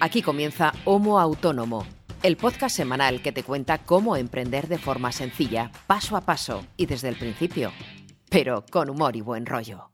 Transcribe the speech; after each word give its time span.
Aquí 0.00 0.22
comienza 0.22 0.72
Homo 0.84 1.18
Autónomo, 1.18 1.86
el 2.22 2.36
podcast 2.36 2.76
semanal 2.76 3.22
que 3.22 3.32
te 3.32 3.42
cuenta 3.42 3.78
cómo 3.78 4.16
emprender 4.16 4.68
de 4.68 4.78
forma 4.78 5.12
sencilla, 5.12 5.70
paso 5.86 6.16
a 6.16 6.22
paso 6.22 6.64
y 6.76 6.86
desde 6.86 7.08
el 7.08 7.16
principio, 7.16 7.72
pero 8.28 8.64
con 8.70 8.90
humor 8.90 9.16
y 9.16 9.20
buen 9.20 9.46
rollo. 9.46 9.90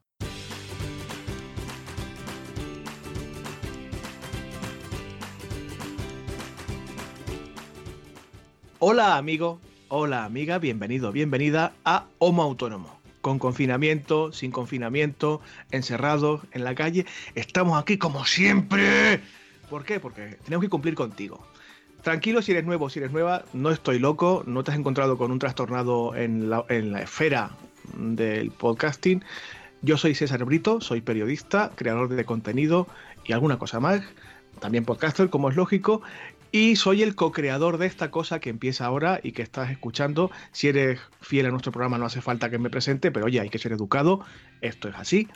Hola 8.82 9.18
amigo, 9.18 9.60
hola 9.88 10.24
amiga, 10.24 10.58
bienvenido, 10.58 11.12
bienvenida 11.12 11.74
a 11.84 12.06
Homo 12.18 12.42
Autónomo. 12.42 12.98
Con 13.20 13.38
confinamiento, 13.38 14.32
sin 14.32 14.50
confinamiento, 14.50 15.42
encerrados 15.70 16.40
en 16.52 16.64
la 16.64 16.74
calle, 16.74 17.04
estamos 17.34 17.78
aquí 17.78 17.98
como 17.98 18.24
siempre. 18.24 19.20
¿Por 19.70 19.84
qué? 19.84 20.00
Porque 20.00 20.36
tenemos 20.44 20.64
que 20.64 20.68
cumplir 20.68 20.94
contigo. 20.94 21.46
Tranquilo 22.02 22.42
si 22.42 22.52
eres 22.52 22.64
nuevo, 22.64 22.90
si 22.90 22.98
eres 22.98 23.12
nueva, 23.12 23.44
no 23.52 23.70
estoy 23.70 23.98
loco, 23.98 24.42
no 24.46 24.64
te 24.64 24.72
has 24.72 24.78
encontrado 24.78 25.16
con 25.16 25.30
un 25.30 25.38
trastornado 25.38 26.16
en 26.16 26.50
la, 26.50 26.64
en 26.68 26.92
la 26.92 27.02
esfera 27.02 27.50
del 27.94 28.50
podcasting. 28.50 29.22
Yo 29.82 29.96
soy 29.96 30.14
César 30.14 30.44
Brito, 30.44 30.80
soy 30.80 31.02
periodista, 31.02 31.70
creador 31.74 32.08
de 32.08 32.24
contenido 32.24 32.86
y 33.24 33.32
alguna 33.32 33.58
cosa 33.58 33.80
más, 33.80 34.02
también 34.60 34.84
podcaster, 34.84 35.30
como 35.30 35.50
es 35.50 35.56
lógico, 35.56 36.02
y 36.52 36.76
soy 36.76 37.02
el 37.02 37.14
co-creador 37.14 37.78
de 37.78 37.86
esta 37.86 38.10
cosa 38.10 38.40
que 38.40 38.50
empieza 38.50 38.84
ahora 38.84 39.20
y 39.22 39.32
que 39.32 39.42
estás 39.42 39.70
escuchando. 39.70 40.30
Si 40.50 40.68
eres 40.68 41.00
fiel 41.20 41.46
a 41.46 41.50
nuestro 41.50 41.70
programa, 41.70 41.96
no 41.96 42.06
hace 42.06 42.20
falta 42.20 42.50
que 42.50 42.58
me 42.58 42.70
presente, 42.70 43.12
pero 43.12 43.26
oye, 43.26 43.40
hay 43.40 43.50
que 43.50 43.58
ser 43.58 43.72
educado. 43.72 44.24
Esto 44.60 44.88
es 44.88 44.96
así. 44.96 45.28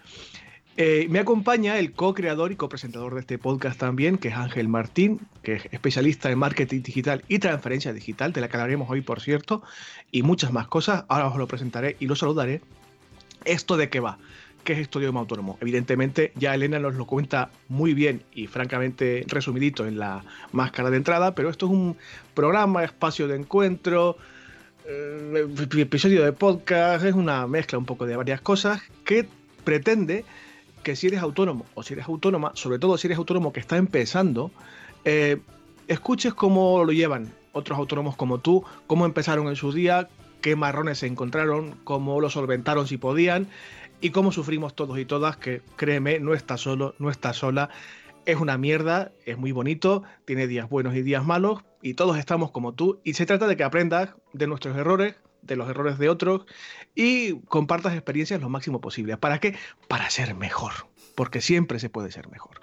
Eh, 0.77 1.07
me 1.09 1.21
acompaña 1.21 1.79
el 1.79 1.93
co-creador 1.93 2.51
y 2.51 2.57
co-presentador 2.57 3.15
de 3.15 3.21
este 3.21 3.39
podcast 3.39 3.79
también, 3.79 4.19
que 4.19 4.29
es 4.29 4.35
Ángel 4.35 4.67
Martín, 4.67 5.21
que 5.45 5.55
es 5.55 5.67
especialista 5.71 6.33
en 6.33 6.39
marketing 6.39 6.83
digital 6.83 7.23
y 7.29 7.39
transferencia 7.39 7.93
digital, 7.93 8.33
de 8.33 8.41
la 8.41 8.49
que 8.49 8.57
hablaremos 8.57 8.91
hoy, 8.91 9.01
por 9.01 9.21
cierto, 9.21 9.63
y 10.11 10.23
muchas 10.23 10.53
más 10.53 10.67
cosas. 10.67 11.05
Ahora 11.09 11.29
os 11.29 11.37
lo 11.37 11.47
presentaré 11.47 11.97
y 12.01 12.07
lo 12.07 12.17
saludaré. 12.17 12.61
¿Esto 13.45 13.77
de 13.77 13.89
qué 13.89 14.01
va? 14.01 14.19
¿Qué 14.65 14.73
es 14.73 14.81
Estudio 14.81 15.17
Autónomo? 15.17 15.59
Evidentemente, 15.61 16.33
ya 16.35 16.55
Elena 16.55 16.81
nos 16.81 16.95
lo 16.95 17.07
cuenta 17.07 17.51
muy 17.69 17.95
bien 17.95 18.23
y 18.35 18.49
francamente 18.49 19.25
resumidito 19.29 19.87
en 19.87 19.99
la 19.99 20.25
máscara 20.51 20.91
de 20.91 20.97
entrada, 20.97 21.37
pero 21.37 21.51
esto 21.51 21.67
es 21.67 21.73
un 21.73 21.97
programa, 22.35 22.83
espacio 22.83 23.29
de 23.29 23.37
encuentro, 23.37 24.17
eh, 24.89 25.47
episodio 25.77 26.25
de 26.25 26.33
podcast, 26.33 27.05
es 27.05 27.15
una 27.15 27.47
mezcla 27.47 27.79
un 27.79 27.85
poco 27.85 28.07
de 28.07 28.17
varias 28.17 28.41
cosas 28.41 28.83
que 29.05 29.29
pretende 29.63 30.25
que 30.85 30.95
si 30.95 31.09
eres 31.09 31.21
autónomo 31.21 31.67
o 31.75 31.83
si 31.83 31.95
eres 31.95 32.07
autónoma, 32.07 32.53
sobre 32.55 32.79
todo 32.79 32.97
si 32.97 33.09
eres 33.09 33.19
autónomo 33.19 33.53
que 33.53 33.59
está 33.59 33.77
empezando, 33.77 34.53
eh, 35.05 35.41
escuches 35.89 36.33
cómo 36.35 36.85
lo 36.85 36.93
llevan 36.93 37.35
otros 37.53 37.77
autónomos 37.79 38.15
como 38.15 38.39
tú, 38.39 38.65
cómo 38.87 39.07
empezaron 39.07 39.49
en 39.49 39.57
su 39.57 39.73
día, 39.73 40.09
qué 40.41 40.55
marrones 40.55 40.99
se 40.99 41.07
encontraron, 41.07 41.75
cómo 41.85 42.21
lo 42.21 42.31
solventaron 42.31 42.87
si 42.87 42.99
podían 42.99 43.49
y 44.01 44.11
cómo 44.11 44.31
sufrimos 44.31 44.75
todos 44.75 44.99
y 44.99 45.05
todas, 45.05 45.37
que 45.37 45.63
créeme, 45.77 46.21
no 46.21 46.35
está 46.35 46.57
solo, 46.59 46.95
no 46.99 47.11
está 47.11 47.33
sola. 47.33 47.71
Es 48.27 48.37
una 48.37 48.59
mierda, 48.59 49.13
es 49.25 49.39
muy 49.39 49.53
bonito, 49.53 50.03
tiene 50.25 50.47
días 50.47 50.69
buenos 50.69 50.95
y 50.95 51.03
días 51.03 51.25
malos, 51.25 51.63
y 51.81 51.95
todos 51.95 52.19
estamos 52.19 52.51
como 52.51 52.73
tú, 52.73 53.01
y 53.05 53.15
se 53.15 53.27
trata 53.27 53.47
de 53.47 53.57
que 53.57 53.65
aprendas 53.65 54.11
de 54.33 54.47
nuestros 54.47 54.77
errores, 54.77 55.17
de 55.43 55.57
los 55.57 55.69
errores 55.69 55.99
de 55.99 56.09
otros, 56.09 56.47
y 56.95 57.41
compartas 57.43 57.95
experiencias 57.95 58.41
lo 58.41 58.49
máximo 58.49 58.81
posible. 58.81 59.17
¿Para 59.17 59.41
qué? 59.41 59.57
Para 59.89 60.11
ser 60.11 60.35
mejor, 60.35 60.73
porque 61.15 61.41
siempre 61.41 61.79
se 61.79 61.91
puede 61.91 62.11
ser 62.11 62.29
mejor. 62.29 62.61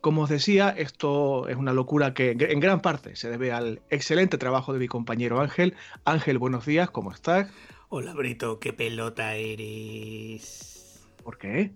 Como 0.00 0.22
os 0.22 0.30
decía, 0.30 0.70
esto 0.70 1.48
es 1.48 1.56
una 1.56 1.72
locura 1.72 2.14
que 2.14 2.30
en 2.30 2.60
gran 2.60 2.80
parte 2.80 3.16
se 3.16 3.30
debe 3.30 3.50
al 3.52 3.82
excelente 3.90 4.38
trabajo 4.38 4.72
de 4.72 4.78
mi 4.78 4.86
compañero 4.86 5.40
Ángel. 5.40 5.74
Ángel, 6.04 6.38
buenos 6.38 6.64
días, 6.66 6.90
¿cómo 6.90 7.12
estás? 7.12 7.50
Hola 7.88 8.14
Brito, 8.14 8.60
qué 8.60 8.72
pelota 8.72 9.34
eres. 9.34 11.04
¿Por 11.24 11.38
qué? 11.38 11.72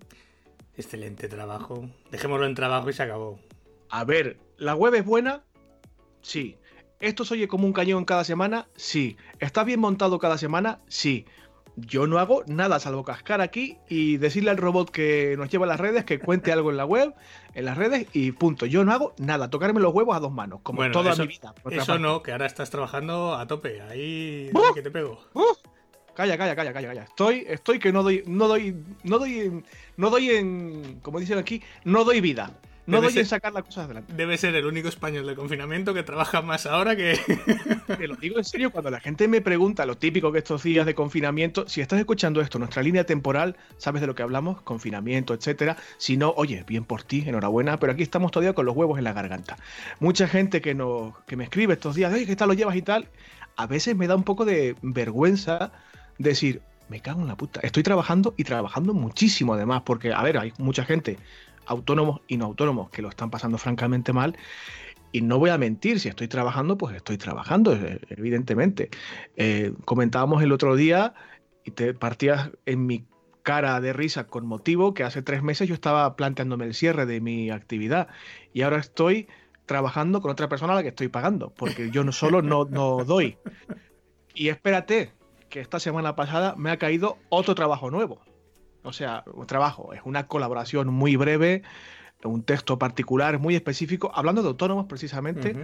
Excelente 0.76 1.28
trabajo. 1.28 1.88
Dejémoslo 2.10 2.46
en 2.46 2.54
trabajo 2.54 2.90
y 2.90 2.92
se 2.92 3.02
acabó. 3.02 3.40
A 3.90 4.04
ver, 4.04 4.38
¿la 4.56 4.74
web 4.74 4.94
es 4.94 5.04
buena? 5.04 5.42
Sí. 6.22 6.56
¿Esto 7.00 7.24
se 7.24 7.34
oye 7.34 7.48
como 7.48 7.66
un 7.66 7.72
cañón 7.72 8.04
cada 8.04 8.24
semana? 8.24 8.68
Sí. 8.76 9.16
¿Está 9.40 9.64
bien 9.64 9.80
montado 9.80 10.18
cada 10.18 10.38
semana? 10.38 10.80
Sí. 10.86 11.26
Yo 11.76 12.06
no 12.06 12.18
hago 12.18 12.42
nada 12.46 12.78
salvo 12.80 13.02
cascar 13.02 13.40
aquí 13.40 13.78
y 13.88 14.18
decirle 14.18 14.50
al 14.50 14.58
robot 14.58 14.90
que 14.90 15.34
nos 15.38 15.48
lleva 15.48 15.64
a 15.64 15.68
las 15.68 15.80
redes 15.80 16.04
que 16.04 16.18
cuente 16.18 16.52
algo 16.52 16.70
en 16.70 16.76
la 16.76 16.84
web, 16.84 17.14
en 17.54 17.64
las 17.64 17.78
redes 17.78 18.06
y 18.12 18.32
punto. 18.32 18.66
Yo 18.66 18.84
no 18.84 18.92
hago 18.92 19.14
nada, 19.18 19.48
tocarme 19.48 19.80
los 19.80 19.94
huevos 19.94 20.14
a 20.14 20.20
dos 20.20 20.32
manos, 20.32 20.60
como 20.62 20.88
toda 20.90 21.16
mi 21.16 21.26
vida. 21.26 21.54
Eso 21.70 21.98
no, 21.98 22.22
que 22.22 22.32
ahora 22.32 22.46
estás 22.46 22.70
trabajando 22.70 23.34
a 23.34 23.46
tope. 23.46 23.80
Ahí 23.82 24.50
¡Uh! 24.52 24.74
que 24.74 24.82
te 24.82 24.90
pego. 24.90 25.18
Calla, 26.14 26.36
calla, 26.36 26.54
calla, 26.54 26.72
calla, 26.74 26.88
calla. 26.88 27.02
Estoy, 27.04 27.44
estoy 27.48 27.78
que 27.78 27.90
no 27.90 28.02
doy, 28.02 28.22
no 28.26 28.48
doy, 28.48 28.76
no 29.02 29.18
doy, 29.18 29.64
no 29.96 30.10
doy 30.10 30.30
en, 30.30 31.00
como 31.00 31.20
dicen 31.20 31.38
aquí, 31.38 31.62
no 31.84 32.04
doy 32.04 32.20
vida. 32.20 32.50
No 32.84 32.96
Debe 32.96 33.06
doy 33.06 33.12
ser- 33.12 33.20
en 33.22 33.26
sacar 33.28 33.52
las 33.52 33.62
cosas 33.62 33.84
adelante. 33.84 34.12
Debe 34.12 34.36
ser 34.36 34.54
el 34.56 34.66
único 34.66 34.88
español 34.88 35.24
del 35.24 35.36
confinamiento 35.36 35.94
que 35.94 36.02
trabaja 36.02 36.42
más 36.42 36.66
ahora 36.66 36.96
que. 36.96 37.16
Te 37.96 38.08
lo 38.08 38.16
digo 38.16 38.38
en 38.38 38.44
serio, 38.44 38.70
cuando 38.72 38.90
la 38.90 38.98
gente 38.98 39.28
me 39.28 39.40
pregunta 39.40 39.86
lo 39.86 39.96
típico 39.96 40.32
que 40.32 40.38
estos 40.38 40.64
días 40.64 40.84
de 40.84 40.94
confinamiento, 40.94 41.68
si 41.68 41.80
estás 41.80 42.00
escuchando 42.00 42.40
esto, 42.40 42.58
nuestra 42.58 42.82
línea 42.82 43.04
temporal, 43.04 43.56
sabes 43.78 44.00
de 44.00 44.08
lo 44.08 44.14
que 44.16 44.22
hablamos, 44.24 44.62
confinamiento, 44.62 45.32
etcétera. 45.32 45.76
Si 45.98 46.16
no, 46.16 46.34
oye, 46.36 46.64
bien 46.66 46.84
por 46.84 47.04
ti, 47.04 47.22
enhorabuena, 47.26 47.78
pero 47.78 47.92
aquí 47.92 48.02
estamos 48.02 48.32
todavía 48.32 48.52
con 48.52 48.66
los 48.66 48.74
huevos 48.74 48.98
en 48.98 49.04
la 49.04 49.12
garganta. 49.12 49.56
Mucha 50.00 50.26
gente 50.26 50.60
que 50.60 50.74
nos, 50.74 51.16
que 51.26 51.36
me 51.36 51.44
escribe 51.44 51.74
estos 51.74 51.94
días, 51.94 52.12
oye, 52.12 52.26
¿qué 52.26 52.34
tal 52.34 52.48
lo 52.48 52.54
llevas 52.54 52.74
y 52.74 52.82
tal? 52.82 53.08
A 53.56 53.66
veces 53.68 53.94
me 53.94 54.08
da 54.08 54.16
un 54.16 54.24
poco 54.24 54.44
de 54.44 54.74
vergüenza 54.82 55.70
decir, 56.18 56.62
me 56.88 57.00
cago 57.00 57.20
en 57.20 57.28
la 57.28 57.36
puta. 57.36 57.60
Estoy 57.62 57.82
trabajando 57.84 58.34
y 58.36 58.44
trabajando 58.44 58.92
muchísimo 58.92 59.54
además, 59.54 59.82
porque, 59.86 60.12
a 60.12 60.22
ver, 60.22 60.38
hay 60.38 60.52
mucha 60.58 60.84
gente, 60.84 61.18
autónomos 61.66 62.20
y 62.26 62.36
no 62.36 62.46
autónomos, 62.46 62.90
que 62.90 63.02
lo 63.02 63.08
están 63.08 63.30
pasando 63.30 63.58
francamente 63.58 64.12
mal. 64.12 64.36
Y 65.12 65.20
no 65.20 65.38
voy 65.38 65.50
a 65.50 65.58
mentir, 65.58 66.00
si 66.00 66.08
estoy 66.08 66.28
trabajando, 66.28 66.78
pues 66.78 66.96
estoy 66.96 67.18
trabajando, 67.18 67.74
eh, 67.74 68.00
evidentemente. 68.08 68.90
Eh, 69.36 69.72
comentábamos 69.84 70.42
el 70.42 70.52
otro 70.52 70.74
día 70.74 71.14
y 71.64 71.72
te 71.72 71.92
partías 71.92 72.50
en 72.64 72.86
mi 72.86 73.04
cara 73.42 73.80
de 73.80 73.92
risa 73.92 74.26
con 74.28 74.46
motivo 74.46 74.94
que 74.94 75.02
hace 75.02 75.20
tres 75.20 75.42
meses 75.42 75.68
yo 75.68 75.74
estaba 75.74 76.14
planteándome 76.16 76.64
el 76.64 76.74
cierre 76.74 77.06
de 77.06 77.20
mi 77.20 77.50
actividad 77.50 78.06
y 78.52 78.62
ahora 78.62 78.78
estoy 78.78 79.26
trabajando 79.66 80.20
con 80.20 80.30
otra 80.30 80.48
persona 80.48 80.72
a 80.72 80.76
la 80.76 80.82
que 80.82 80.90
estoy 80.90 81.08
pagando, 81.08 81.50
porque 81.50 81.90
yo 81.90 82.04
no 82.04 82.12
solo 82.12 82.40
no, 82.42 82.64
no 82.64 83.04
doy. 83.04 83.36
Y 84.34 84.48
espérate, 84.48 85.12
que 85.52 85.60
esta 85.60 85.78
semana 85.78 86.16
pasada 86.16 86.54
me 86.56 86.70
ha 86.70 86.78
caído 86.78 87.18
otro 87.28 87.54
trabajo 87.54 87.90
nuevo. 87.90 88.22
O 88.82 88.92
sea, 88.92 89.24
un 89.32 89.46
trabajo, 89.46 89.92
es 89.92 90.00
una 90.04 90.26
colaboración 90.26 90.88
muy 90.88 91.16
breve, 91.16 91.62
un 92.24 92.42
texto 92.42 92.78
particular 92.78 93.38
muy 93.38 93.54
específico, 93.54 94.10
hablando 94.14 94.42
de 94.42 94.48
autónomos 94.48 94.86
precisamente, 94.86 95.56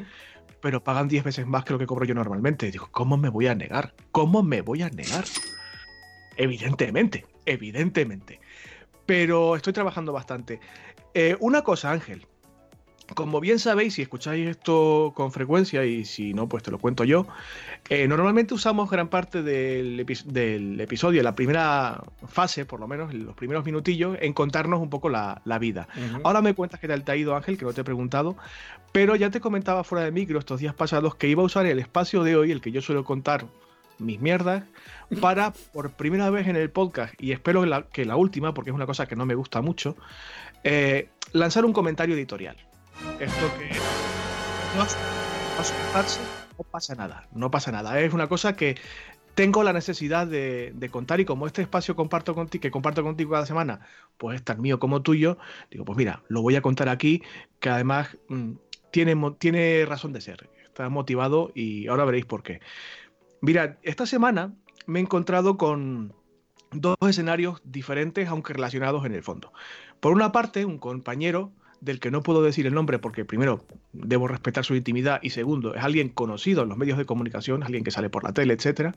pero 0.60 0.82
pagan 0.82 1.08
10 1.08 1.24
veces 1.24 1.46
más 1.46 1.64
que 1.64 1.72
lo 1.72 1.78
que 1.78 1.86
cobro 1.86 2.04
yo 2.04 2.14
normalmente. 2.14 2.66
Y 2.66 2.70
digo, 2.70 2.88
¿cómo 2.90 3.16
me 3.16 3.28
voy 3.28 3.46
a 3.46 3.54
negar? 3.54 3.94
¿Cómo 4.12 4.42
me 4.42 4.60
voy 4.60 4.82
a 4.82 4.90
negar? 4.90 5.24
Evidentemente, 6.36 7.26
evidentemente. 7.46 8.40
Pero 9.06 9.56
estoy 9.56 9.72
trabajando 9.72 10.12
bastante. 10.12 10.60
Eh, 11.14 11.36
una 11.40 11.62
cosa, 11.62 11.90
Ángel. 11.90 12.26
Como 13.14 13.40
bien 13.40 13.58
sabéis, 13.58 13.94
si 13.94 14.02
escucháis 14.02 14.46
esto 14.48 15.12
con 15.16 15.32
frecuencia 15.32 15.84
y 15.84 16.04
si 16.04 16.34
no, 16.34 16.46
pues 16.48 16.62
te 16.62 16.70
lo 16.70 16.78
cuento 16.78 17.04
yo, 17.04 17.26
eh, 17.88 18.06
normalmente 18.06 18.52
usamos 18.52 18.90
gran 18.90 19.08
parte 19.08 19.42
del, 19.42 19.98
epi- 20.06 20.24
del 20.24 20.78
episodio, 20.80 21.22
la 21.22 21.34
primera 21.34 22.02
fase, 22.26 22.66
por 22.66 22.80
lo 22.80 22.86
menos, 22.86 23.14
los 23.14 23.34
primeros 23.34 23.64
minutillos, 23.64 24.18
en 24.20 24.34
contarnos 24.34 24.80
un 24.80 24.90
poco 24.90 25.08
la, 25.08 25.40
la 25.46 25.58
vida. 25.58 25.88
Ahora 26.22 26.42
me 26.42 26.54
cuentas 26.54 26.80
qué 26.80 26.86
tal 26.88 27.02
te 27.02 27.12
ha 27.12 27.16
ido, 27.16 27.34
Ángel, 27.34 27.56
que 27.56 27.64
no 27.64 27.72
te 27.72 27.80
he 27.80 27.84
preguntado, 27.84 28.36
pero 28.92 29.16
ya 29.16 29.30
te 29.30 29.40
comentaba 29.40 29.84
fuera 29.84 30.04
de 30.04 30.12
micro 30.12 30.38
estos 30.38 30.60
días 30.60 30.74
pasados 30.74 31.14
que 31.14 31.28
iba 31.28 31.42
a 31.42 31.46
usar 31.46 31.64
el 31.64 31.78
espacio 31.78 32.22
de 32.24 32.36
hoy, 32.36 32.52
el 32.52 32.60
que 32.60 32.72
yo 32.72 32.82
suelo 32.82 33.04
contar 33.04 33.46
mis 33.98 34.20
mierdas, 34.20 34.64
para 35.22 35.52
por 35.72 35.90
primera 35.92 36.28
vez 36.28 36.46
en 36.46 36.56
el 36.56 36.70
podcast, 36.70 37.14
y 37.18 37.32
espero 37.32 37.62
que 37.62 37.66
la, 37.68 37.82
que 37.84 38.04
la 38.04 38.16
última, 38.16 38.52
porque 38.52 38.68
es 38.70 38.76
una 38.76 38.86
cosa 38.86 39.06
que 39.08 39.16
no 39.16 39.24
me 39.24 39.34
gusta 39.34 39.62
mucho, 39.62 39.96
eh, 40.62 41.08
lanzar 41.32 41.64
un 41.64 41.72
comentario 41.72 42.14
editorial. 42.14 42.56
Esto 43.20 43.58
que 43.58 43.70
no, 44.76 44.84
no 46.58 46.64
pasa 46.70 46.94
nada, 46.94 47.28
no 47.32 47.50
pasa 47.50 47.72
nada. 47.72 48.00
Es 48.00 48.12
una 48.12 48.28
cosa 48.28 48.56
que 48.56 48.76
tengo 49.38 49.62
la 49.62 49.72
necesidad 49.72 50.26
de, 50.26 50.88
contar 50.90 51.20
y 51.20 51.24
como 51.24 51.46
este 51.46 51.62
espacio 51.62 51.94
comparto 51.94 52.34
contigo, 52.34 52.60
que 52.60 52.70
comparto 52.70 53.04
contigo 53.04 53.30
cada 53.30 53.46
semana, 53.46 53.80
pues 54.16 54.36
es 54.36 54.44
tan 54.44 54.60
mío 54.60 54.80
como 54.80 55.02
tuyo, 55.02 55.38
digo, 55.70 55.84
pues 55.84 55.96
mira, 55.96 56.24
lo 56.28 56.42
voy 56.42 56.56
a 56.56 56.60
contar 56.60 56.88
aquí, 56.88 57.22
que 57.60 57.68
además 57.68 58.16
mm, 58.28 58.54
tiene, 58.90 59.14
tiene 59.38 59.84
razón 59.86 60.12
de 60.12 60.20
ser, 60.20 60.50
está 60.64 60.88
motivado 60.88 61.52
y 61.54 61.86
ahora 61.86 62.04
veréis 62.04 62.24
por 62.24 62.42
qué. 62.42 62.60
Mirad, 63.40 63.76
esta 63.82 64.06
semana 64.06 64.54
me 64.86 64.98
he 64.98 65.02
encontrado 65.02 65.56
con 65.56 66.14
dos 66.72 66.96
escenarios 67.02 67.60
diferentes, 67.62 68.28
aunque 68.28 68.54
relacionados 68.54 69.04
en 69.06 69.14
el 69.14 69.22
fondo. 69.22 69.52
Por 70.00 70.12
una 70.12 70.32
parte, 70.32 70.64
un 70.64 70.78
compañero 70.78 71.52
del 71.80 72.00
que 72.00 72.10
no 72.10 72.22
puedo 72.22 72.42
decir 72.42 72.66
el 72.66 72.74
nombre 72.74 72.98
porque 72.98 73.24
primero 73.24 73.64
debo 73.92 74.28
respetar 74.28 74.64
su 74.64 74.74
intimidad 74.74 75.20
y 75.22 75.30
segundo 75.30 75.74
es 75.74 75.82
alguien 75.82 76.08
conocido 76.08 76.62
en 76.62 76.68
los 76.68 76.78
medios 76.78 76.98
de 76.98 77.04
comunicación, 77.04 77.62
alguien 77.62 77.84
que 77.84 77.90
sale 77.90 78.10
por 78.10 78.24
la 78.24 78.32
tele, 78.32 78.54
etcétera, 78.54 78.94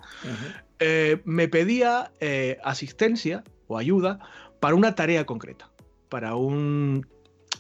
eh, 0.80 1.22
me 1.25 1.48
pedía 1.48 2.12
eh, 2.19 2.57
asistencia 2.63 3.44
o 3.68 3.78
ayuda 3.78 4.19
para 4.60 4.75
una 4.75 4.95
tarea 4.95 5.25
concreta, 5.25 5.72
para 6.10 6.36
un, 6.36 7.07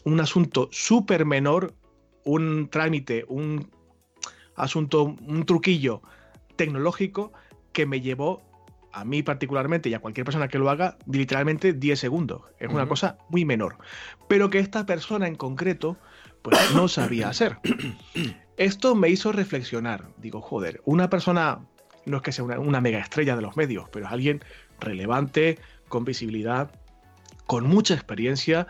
un 0.03 0.19
asunto 0.19 0.69
súper 0.71 1.25
menor, 1.25 1.73
un 2.23 2.69
trámite, 2.69 3.25
un 3.27 3.69
asunto, 4.55 5.03
un 5.03 5.45
truquillo 5.45 6.01
tecnológico 6.55 7.31
que 7.73 7.85
me 7.85 8.01
llevó 8.01 8.50
a 8.93 9.05
mí 9.05 9.23
particularmente 9.23 9.89
y 9.89 9.93
a 9.93 9.99
cualquier 9.99 10.25
persona 10.25 10.47
que 10.47 10.59
lo 10.59 10.69
haga, 10.69 10.97
literalmente 11.05 11.73
10 11.73 11.99
segundos. 11.99 12.43
Es 12.59 12.69
una 12.69 12.87
cosa 12.87 13.17
muy 13.29 13.45
menor. 13.45 13.77
Pero 14.27 14.49
que 14.49 14.59
esta 14.59 14.85
persona 14.85 15.27
en 15.27 15.35
concreto, 15.35 15.97
pues 16.41 16.57
no 16.75 16.87
sabía 16.87 17.29
hacer. 17.29 17.57
Esto 18.57 18.95
me 18.95 19.09
hizo 19.09 19.31
reflexionar. 19.31 20.09
Digo, 20.17 20.41
joder, 20.41 20.81
una 20.85 21.09
persona, 21.09 21.59
no 22.05 22.17
es 22.17 22.23
que 22.23 22.31
sea 22.31 22.43
una, 22.43 22.81
mega 22.81 22.99
estrella 22.99 23.35
de 23.35 23.41
los 23.41 23.57
medios, 23.57 23.89
pero 23.91 24.05
es 24.05 24.11
alguien 24.11 24.43
relevante, 24.79 25.57
con 25.87 26.05
visibilidad, 26.05 26.71
con 27.47 27.65
mucha 27.65 27.93
experiencia. 27.93 28.67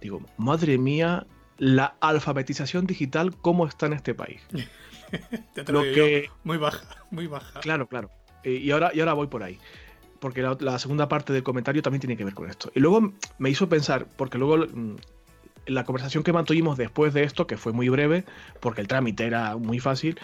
Digo, 0.00 0.22
madre 0.36 0.78
mía, 0.78 1.26
la 1.58 1.96
alfabetización 2.00 2.86
digital, 2.86 3.36
¿cómo 3.36 3.66
está 3.66 3.86
en 3.86 3.92
este 3.92 4.14
país? 4.14 4.40
lo 5.68 5.82
que... 5.82 6.30
Muy 6.44 6.56
baja, 6.56 6.86
muy 7.10 7.26
baja. 7.26 7.60
Claro, 7.60 7.86
claro. 7.88 8.10
Eh, 8.44 8.52
y, 8.52 8.70
ahora, 8.70 8.90
y 8.94 9.00
ahora 9.00 9.12
voy 9.14 9.26
por 9.26 9.42
ahí. 9.42 9.58
Porque 10.20 10.42
la, 10.42 10.78
segunda 10.78 11.08
parte 11.08 11.32
del 11.32 11.42
comentario 11.42 11.80
también 11.82 12.00
tiene 12.00 12.16
que 12.16 12.24
ver 12.24 12.34
con 12.34 12.50
esto. 12.50 12.72
Y 12.74 12.80
luego 12.80 13.12
me 13.38 13.50
hizo 13.50 13.68
pensar, 13.68 14.06
porque 14.16 14.36
luego 14.38 14.66
mm, 14.66 14.96
la 15.66 15.84
conversación 15.84 16.24
que 16.24 16.32
mantuvimos 16.32 16.76
después 16.76 17.14
de 17.14 17.22
esto, 17.22 17.46
que 17.46 17.56
fue 17.56 17.72
muy 17.72 17.88
breve, 17.88 18.24
porque 18.60 18.80
el 18.80 18.88
trámite 18.88 19.26
era 19.26 19.56
muy 19.56 19.78
fácil, 19.78 20.18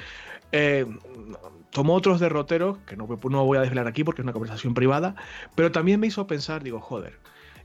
eh, 0.50 0.86
tomó 1.70 1.94
otros 1.94 2.20
derroteros, 2.20 2.78
que 2.86 2.96
no, 2.96 3.06
no 3.06 3.44
voy 3.44 3.58
a 3.58 3.60
desvelar 3.60 3.86
aquí 3.86 4.04
porque 4.04 4.22
es 4.22 4.24
una 4.24 4.32
conversación 4.32 4.74
privada, 4.74 5.14
pero 5.54 5.70
también 5.70 6.00
me 6.00 6.06
hizo 6.06 6.26
pensar, 6.26 6.62
digo, 6.62 6.80
joder, 6.80 7.18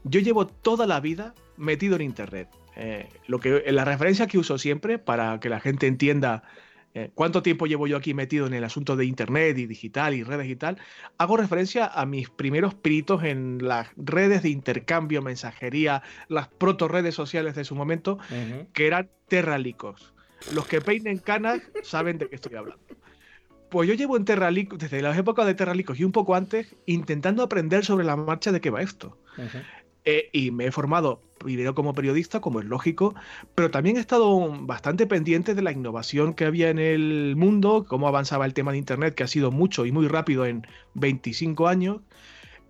yo 0.04 0.20
llevo 0.20 0.48
toda 0.48 0.88
la 0.88 1.00
vida 1.00 1.34
metido 1.58 1.96
en 1.96 2.02
Internet. 2.04 2.50
Eh, 2.76 3.10
lo 3.28 3.40
que, 3.40 3.64
la 3.72 3.86
referencia 3.86 4.28
que 4.28 4.38
uso 4.38 4.58
siempre 4.58 5.00
para 5.00 5.40
que 5.40 5.50
la 5.50 5.60
gente 5.60 5.88
entienda 5.88 6.44
eh, 6.96 7.12
¿Cuánto 7.14 7.44
tiempo 7.44 7.68
llevo 7.68 7.86
yo 7.88 7.98
aquí 7.98 8.14
metido 8.14 8.48
en 8.48 8.54
el 8.54 8.64
asunto 8.64 8.96
de 8.96 9.06
Internet 9.06 9.58
y 9.58 9.68
digital 9.68 10.16
y 10.16 10.24
redes 10.24 10.48
y 10.48 10.56
tal? 10.56 10.78
Hago 11.18 11.38
referencia 11.38 11.86
a 11.86 12.06
mis 12.06 12.30
primeros 12.30 12.74
piritos 12.74 13.24
en 13.24 13.60
las 13.62 13.90
redes 13.96 14.42
de 14.42 14.50
intercambio, 14.50 15.22
mensajería, 15.22 16.02
las 16.28 16.48
proto 16.48 16.88
redes 16.88 17.14
sociales 17.14 17.56
de 17.56 17.64
su 17.64 17.76
momento, 17.76 18.18
que 18.74 18.88
eran 18.88 19.10
terralicos. 19.28 20.14
Los 20.54 20.66
que 20.68 20.82
peinen 20.82 21.20
canas 21.20 21.62
saben 21.84 22.18
de 22.18 22.28
qué 22.28 22.36
estoy 22.36 22.56
hablando. 22.56 22.84
Pues 23.70 23.88
yo 23.88 23.94
llevo 23.94 24.18
en 24.18 24.26
Terralicos, 24.26 24.80
desde 24.80 25.02
las 25.02 25.16
épocas 25.16 25.46
de 25.46 25.54
Terralicos 25.54 26.00
y 26.00 26.04
un 26.04 26.12
poco 26.12 26.34
antes, 26.34 26.76
intentando 26.88 27.44
aprender 27.44 27.86
sobre 27.86 28.04
la 28.04 28.16
marcha 28.16 28.52
de 28.52 28.62
qué 28.62 28.72
va 28.72 28.82
esto. 28.82 29.16
Eh, 30.06 30.30
y 30.32 30.52
me 30.52 30.66
he 30.66 30.72
formado 30.72 31.22
primero 31.40 31.74
como 31.74 31.94
periodista, 31.94 32.42
como 32.42 32.60
es 32.60 32.66
lógico, 32.66 33.16
pero 33.56 33.72
también 33.72 33.98
he 33.98 34.00
estado 34.00 34.50
bastante 34.66 35.08
pendiente 35.08 35.56
de 35.56 35.62
la 35.62 35.72
innovación 35.72 36.34
que 36.34 36.46
había 36.46 36.70
en 36.70 36.80
el 36.80 37.36
mundo, 37.36 37.86
cómo 37.88 38.08
avanzaba 38.08 38.46
el 38.46 38.54
tema 38.54 38.72
de 38.72 38.78
Internet, 38.78 39.16
que 39.16 39.24
ha 39.24 39.28
sido 39.28 39.52
mucho 39.52 39.86
y 39.86 39.92
muy 39.92 40.08
rápido 40.08 40.46
en 40.46 40.68
25 40.96 41.68
años, 41.68 42.02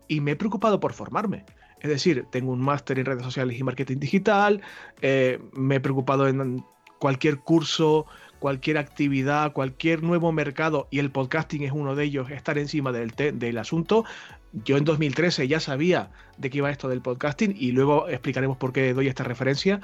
y 0.08 0.22
me 0.22 0.32
he 0.32 0.36
preocupado 0.36 0.80
por 0.80 0.94
formarme. 0.94 1.46
Es 1.82 1.90
decir, 1.90 2.26
tengo 2.30 2.52
un 2.52 2.62
máster 2.62 3.00
en 3.00 3.06
redes 3.06 3.24
sociales 3.24 3.58
y 3.58 3.64
marketing 3.64 3.98
digital, 3.98 4.62
eh, 5.02 5.40
me 5.54 5.76
he 5.76 5.80
preocupado 5.80 6.28
en 6.28 6.64
cualquier 7.00 7.38
curso, 7.40 8.06
cualquier 8.40 8.78
actividad, 8.78 9.54
cualquier 9.54 10.04
nuevo 10.04 10.32
mercado, 10.32 10.88
y 10.92 11.00
el 11.00 11.12
podcasting 11.12 11.64
es 11.64 11.72
uno 11.72 11.96
de 11.96 12.06
ellos, 12.06 12.30
estar 12.32 12.58
encima 12.58 12.92
del, 12.92 13.12
del 13.16 13.58
asunto 13.58 14.06
yo 14.54 14.78
en 14.78 14.84
2013 14.84 15.48
ya 15.48 15.60
sabía 15.60 16.12
de 16.38 16.50
qué 16.50 16.58
iba 16.58 16.72
esto 16.72 16.90
del 16.90 17.02
podcasting 17.02 17.56
y 17.58 17.72
luego 17.72 18.08
explicaremos 18.08 18.58
por 18.58 18.74
qué 18.74 18.94
doy 18.94 19.08
esta 19.08 19.24
referencia. 19.24 19.82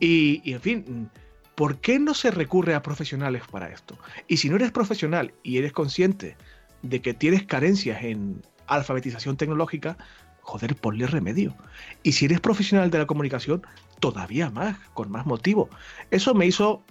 Y, 0.00 0.52
en 0.52 0.60
fin, 0.60 1.10
¿por 1.54 1.78
qué 1.78 1.98
no 1.98 2.14
se 2.14 2.30
recurre 2.30 2.74
a 2.74 2.82
profesionales 2.82 3.42
para 3.50 3.68
esto? 3.68 3.98
Y 4.26 4.38
si 4.38 4.48
no 4.48 4.56
eres 4.56 4.72
profesional 4.72 5.32
y 5.42 5.58
eres 5.58 5.72
consciente 5.72 6.36
de 6.82 7.00
que 7.00 7.14
tienes 7.14 7.44
carencias 7.44 8.02
en 8.02 8.42
alfabetización 8.66 9.36
tecnológica, 9.36 9.96
joder, 10.42 10.76
ponle 10.76 11.06
remedio. 11.06 11.56
Y 12.02 12.12
si 12.12 12.26
eres 12.26 12.40
profesional 12.40 12.90
de 12.90 12.98
la 12.98 13.06
comunicación, 13.06 13.62
todavía 14.00 14.50
más, 14.50 14.78
con 14.94 15.10
más 15.10 15.26
motivo. 15.26 15.68
Eso 16.10 16.34
me 16.34 16.46
hizo 16.46 16.84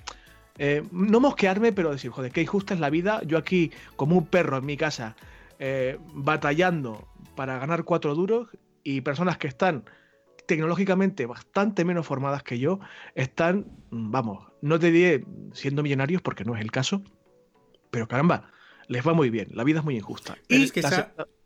eh, 0.57 0.83
no 0.91 1.19
mosquearme, 1.19 1.71
pero 1.71 1.91
decir, 1.91 2.11
joder, 2.11 2.31
qué 2.31 2.41
injusta 2.41 2.73
es 2.73 2.79
la 2.79 2.89
vida. 2.89 3.21
Yo 3.25 3.37
aquí, 3.37 3.71
como 3.95 4.17
un 4.17 4.25
perro 4.25 4.57
en 4.57 4.65
mi 4.65 4.77
casa, 4.77 5.15
eh, 5.59 5.97
batallando 6.13 7.07
para 7.35 7.57
ganar 7.59 7.83
cuatro 7.83 8.15
duros 8.15 8.49
y 8.83 9.01
personas 9.01 9.37
que 9.37 9.47
están 9.47 9.85
tecnológicamente 10.45 11.25
bastante 11.25 11.85
menos 11.85 12.07
formadas 12.07 12.41
que 12.41 12.57
yo 12.57 12.79
están, 13.15 13.65
vamos, 13.89 14.47
no 14.61 14.79
te 14.79 14.91
diré 14.91 15.25
siendo 15.53 15.83
millonarios 15.83 16.21
porque 16.21 16.45
no 16.45 16.55
es 16.55 16.61
el 16.61 16.71
caso, 16.71 17.03
pero 17.91 18.07
caramba, 18.07 18.51
les 18.87 19.05
va 19.05 19.13
muy 19.13 19.29
bien, 19.29 19.49
la 19.51 19.63
vida 19.63 19.79
es 19.79 19.85
muy 19.85 19.97
injusta. 19.97 20.37
y 20.47 20.63
es 20.63 20.71
que 20.71 20.81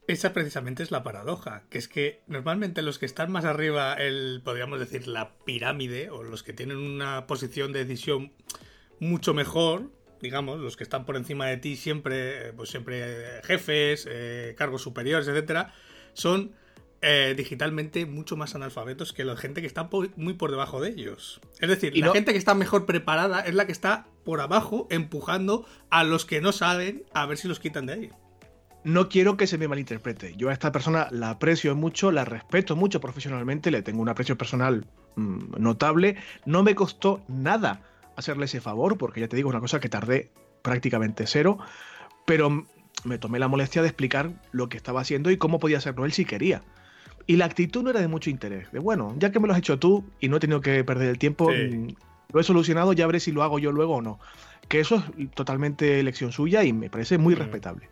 esa, 0.07 0.33
precisamente 0.33 0.83
es 0.83 0.91
la 0.91 1.03
paradoja, 1.03 1.63
que 1.69 1.77
es 1.77 1.87
que 1.87 2.21
normalmente 2.27 2.81
los 2.81 2.99
que 2.99 3.05
están 3.05 3.31
más 3.31 3.45
arriba, 3.45 3.93
el, 3.93 4.41
podríamos 4.43 4.79
decir, 4.79 5.07
la 5.07 5.35
pirámide, 5.45 6.09
o 6.09 6.23
los 6.23 6.43
que 6.43 6.53
tienen 6.53 6.77
una 6.77 7.27
posición 7.27 7.71
de 7.71 7.85
decisión 7.85 8.31
mucho 8.99 9.33
mejor, 9.33 9.89
digamos, 10.21 10.59
los 10.59 10.77
que 10.77 10.83
están 10.83 11.05
por 11.05 11.17
encima 11.17 11.47
de 11.47 11.57
ti 11.57 11.75
siempre, 11.75 12.53
pues 12.53 12.69
siempre 12.69 13.41
jefes, 13.43 14.07
eh, 14.09 14.55
cargos 14.57 14.81
superiores, 14.81 15.27
etcétera, 15.27 15.73
son 16.13 16.51
eh, 17.03 17.33
digitalmente 17.35 18.05
mucho 18.05 18.37
más 18.37 18.53
analfabetos 18.53 19.11
que 19.11 19.25
la 19.25 19.35
gente 19.35 19.61
que 19.61 19.67
está 19.67 19.89
muy 20.17 20.33
por 20.33 20.51
debajo 20.51 20.79
de 20.79 20.89
ellos. 20.89 21.41
Es 21.59 21.67
decir, 21.67 21.97
la 21.97 22.11
gente 22.11 22.31
que 22.31 22.37
está 22.37 22.53
mejor 22.53 22.85
preparada 22.85 23.39
es 23.41 23.55
la 23.55 23.65
que 23.65 23.71
está 23.71 24.05
por 24.23 24.39
abajo 24.39 24.87
empujando 24.91 25.65
a 25.89 26.03
los 26.03 26.25
que 26.25 26.41
no 26.41 26.51
saben 26.51 27.03
a 27.13 27.25
ver 27.25 27.39
si 27.39 27.47
los 27.47 27.59
quitan 27.59 27.87
de 27.87 27.93
ahí. 27.93 28.09
No 28.83 29.09
quiero 29.09 29.35
que 29.35 29.47
se 29.47 29.57
me 29.57 29.67
malinterprete. 29.67 30.35
Yo 30.35 30.49
a 30.49 30.53
esta 30.53 30.71
persona 30.71 31.07
la 31.09 31.31
aprecio 31.31 31.75
mucho, 31.75 32.11
la 32.11 32.23
respeto 32.23 32.75
mucho 32.75 33.01
profesionalmente, 33.01 33.71
le 33.71 33.81
tengo 33.81 34.01
un 34.01 34.09
aprecio 34.09 34.37
personal 34.37 34.85
mm, 35.15 35.59
notable. 35.59 36.17
No 36.45 36.61
me 36.61 36.75
costó 36.75 37.23
nada 37.27 37.81
hacerle 38.21 38.45
ese 38.45 38.61
favor, 38.61 38.97
porque 38.97 39.19
ya 39.19 39.27
te 39.27 39.35
digo, 39.35 39.49
una 39.49 39.59
cosa 39.59 39.79
que 39.79 39.89
tardé 39.89 40.31
prácticamente 40.61 41.27
cero, 41.27 41.57
pero 42.25 42.65
me 43.03 43.17
tomé 43.17 43.39
la 43.39 43.47
molestia 43.47 43.81
de 43.81 43.87
explicar 43.87 44.31
lo 44.51 44.69
que 44.69 44.77
estaba 44.77 45.01
haciendo 45.01 45.31
y 45.31 45.37
cómo 45.37 45.59
podía 45.59 45.77
hacerlo 45.77 46.05
él 46.05 46.13
si 46.13 46.25
quería. 46.25 46.63
Y 47.27 47.35
la 47.35 47.45
actitud 47.45 47.83
no 47.83 47.89
era 47.89 48.01
de 48.01 48.07
mucho 48.07 48.29
interés, 48.29 48.71
de 48.71 48.79
bueno, 48.79 49.15
ya 49.17 49.31
que 49.31 49.39
me 49.39 49.47
lo 49.47 49.53
has 49.53 49.59
hecho 49.59 49.79
tú 49.79 50.03
y 50.19 50.27
no 50.27 50.37
he 50.37 50.39
tenido 50.39 50.61
que 50.61 50.83
perder 50.83 51.09
el 51.09 51.17
tiempo, 51.17 51.49
mm, 51.49 51.89
lo 52.33 52.39
he 52.39 52.43
solucionado, 52.43 52.93
ya 52.93 53.07
veré 53.07 53.19
si 53.19 53.31
lo 53.31 53.43
hago 53.43 53.59
yo 53.59 53.71
luego 53.71 53.95
o 53.95 54.01
no. 54.01 54.19
Que 54.67 54.79
eso 54.79 55.03
es 55.17 55.31
totalmente 55.31 55.99
elección 55.99 56.31
suya 56.31 56.63
y 56.63 56.73
me 56.73 56.89
parece 56.89 57.17
muy 57.17 57.35
mm. 57.35 57.37
respetable. 57.37 57.89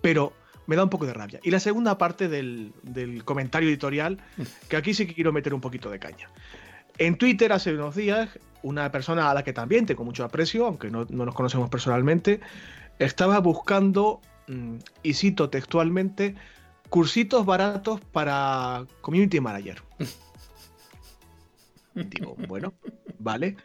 Pero 0.00 0.32
me 0.66 0.76
da 0.76 0.84
un 0.84 0.90
poco 0.90 1.06
de 1.06 1.14
rabia. 1.14 1.40
Y 1.42 1.50
la 1.50 1.60
segunda 1.60 1.96
parte 1.96 2.28
del, 2.28 2.72
del 2.82 3.24
comentario 3.24 3.68
editorial, 3.68 4.18
que 4.68 4.76
aquí 4.76 4.94
sí 4.94 5.06
que 5.06 5.14
quiero 5.14 5.32
meter 5.32 5.54
un 5.54 5.60
poquito 5.60 5.90
de 5.90 5.98
caña. 5.98 6.28
En 6.98 7.16
Twitter 7.16 7.52
hace 7.52 7.74
unos 7.74 7.94
días, 7.94 8.38
una 8.62 8.90
persona 8.90 9.30
a 9.30 9.34
la 9.34 9.44
que 9.44 9.52
también 9.52 9.86
tengo 9.86 10.04
mucho 10.04 10.24
aprecio, 10.24 10.66
aunque 10.66 10.90
no, 10.90 11.04
nos 11.08 11.34
conocemos 11.34 11.68
personalmente, 11.68 12.40
estaba 12.98 13.38
buscando, 13.40 14.20
mm, 14.48 14.76
y 15.02 15.14
cito 15.14 15.50
textualmente, 15.50 16.34
cursitos 16.88 17.44
baratos 17.46 18.00
para 18.12 18.86
Community 19.00 19.40
Manager. 19.40 19.82
Digo, 21.94 22.36
bueno, 22.48 22.74
vale. 23.18 23.56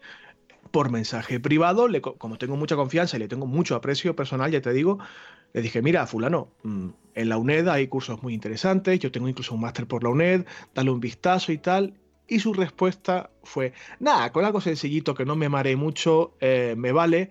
Por 0.72 0.90
mensaje 0.90 1.40
privado, 1.40 1.90
le, 1.90 2.02
como 2.02 2.38
tengo 2.38 2.56
mucha 2.56 2.78
confianza 2.78 3.18
y 3.18 3.20
le 3.20 3.28
tengo 3.28 3.46
mucho 3.46 3.76
aprecio 3.76 4.16
personal, 4.16 4.52
ya 4.52 4.62
te 4.62 4.72
digo, 4.72 5.00
le 5.54 5.62
dije, 5.62 5.82
mira, 5.82 6.08
fulano, 6.08 6.48
mm, 6.64 6.88
en 7.16 7.30
la 7.30 7.38
UNED 7.38 7.68
hay 7.68 7.88
cursos 7.88 8.24
muy 8.24 8.34
interesantes, 8.34 9.00
yo 9.00 9.12
tengo 9.12 9.28
incluso 9.28 9.54
un 9.54 9.62
máster 9.62 9.86
por 9.86 10.04
la 10.04 10.10
UNED, 10.10 10.46
dale 10.74 10.92
un 10.92 11.02
vistazo 11.02 11.52
y 11.52 11.58
tal, 11.58 11.94
y 12.32 12.40
su 12.40 12.54
respuesta 12.54 13.30
fue, 13.44 13.74
nada, 14.00 14.32
con 14.32 14.46
algo 14.46 14.62
sencillito 14.62 15.14
que 15.14 15.26
no 15.26 15.36
me 15.36 15.50
mare 15.50 15.76
mucho, 15.76 16.34
eh, 16.40 16.76
me 16.78 16.94
vale, 16.94 17.30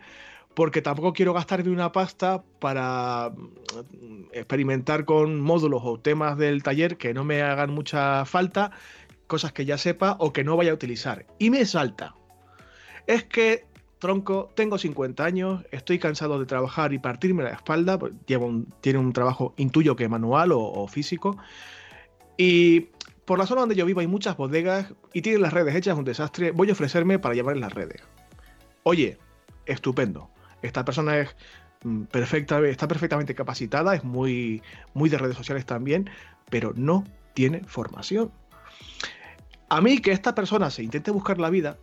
porque 0.53 0.83
tampoco 0.83 1.15
quiero 1.15 1.33
gastarme 1.33 1.71
una 1.71 1.91
pasta 1.91 2.43
para 2.59 3.33
mm, 3.33 4.25
experimentar 4.35 5.07
con 5.07 5.41
módulos 5.41 5.81
o 5.85 5.99
temas 5.99 6.37
del 6.37 6.63
taller 6.63 6.99
que 6.99 7.15
no 7.15 7.25
me 7.25 7.41
hagan 7.41 7.71
mucha 7.71 8.27
falta, 8.27 8.73
cosas 9.27 9.55
que 9.55 9.65
ya 9.65 9.79
sepa 9.79 10.17
o 10.19 10.35
que 10.35 10.45
no 10.45 10.55
vaya 10.59 10.73
a 10.73 10.75
utilizar. 10.75 11.25
Y 11.39 11.49
me 11.49 11.65
salta. 11.65 12.15
Es 13.07 13.25
que, 13.25 13.65
tronco, 14.01 14.51
tengo 14.55 14.77
50 14.77 15.25
años, 15.25 15.65
estoy 15.71 15.99
cansado 15.99 16.39
de 16.39 16.45
trabajar 16.45 16.93
y 16.93 16.99
partirme 16.99 17.43
la 17.43 17.53
espalda, 17.53 17.99
llevo 18.27 18.65
tiene 18.83 18.99
un 18.99 19.15
trabajo, 19.15 19.55
intuyo 19.57 19.97
que 19.97 20.11
manual 20.11 20.53
o 20.53 20.87
físico, 20.89 21.39
y 22.37 22.89
por 23.31 23.39
la 23.39 23.47
zona 23.47 23.61
donde 23.61 23.77
yo 23.77 23.87
vivo 23.87 24.01
hay 24.01 24.09
muchas 24.09 24.37
bodegas 24.37 24.93
y 25.13 25.23
tienen 25.23 25.43
las 25.43 25.53
redes 25.53 25.77
hechas 25.77 25.97
un 25.97 26.03
desastre, 26.03 26.51
voy 26.51 26.69
a 26.69 26.73
ofrecerme 26.73 27.21
para 27.21 27.33
llevar 27.33 27.55
en 27.55 27.61
las 27.61 27.73
redes. 27.73 28.03
Oye, 28.83 29.19
estupendo. 29.67 30.29
Esta 30.63 30.85
persona 30.85 31.17
es 31.17 31.37
mm, 31.85 32.07
perfecta, 32.07 32.59
está 32.67 32.89
perfectamente 32.89 33.37
capacitada, 33.37 33.95
es 33.95 34.03
muy, 34.03 34.65
muy 34.95 35.09
de 35.09 35.19
redes 35.19 35.37
sociales 35.37 35.65
también, 35.65 36.11
pero 36.51 36.73
no 36.75 37.05
tiene 37.33 37.63
formación. 37.69 38.33
A 39.69 39.81
mí 39.81 40.01
que 40.01 40.11
esta 40.11 40.35
persona 40.35 40.69
se 40.69 40.83
intente 40.83 41.13
buscar 41.13 41.39
la 41.39 41.51
vida 41.51 41.79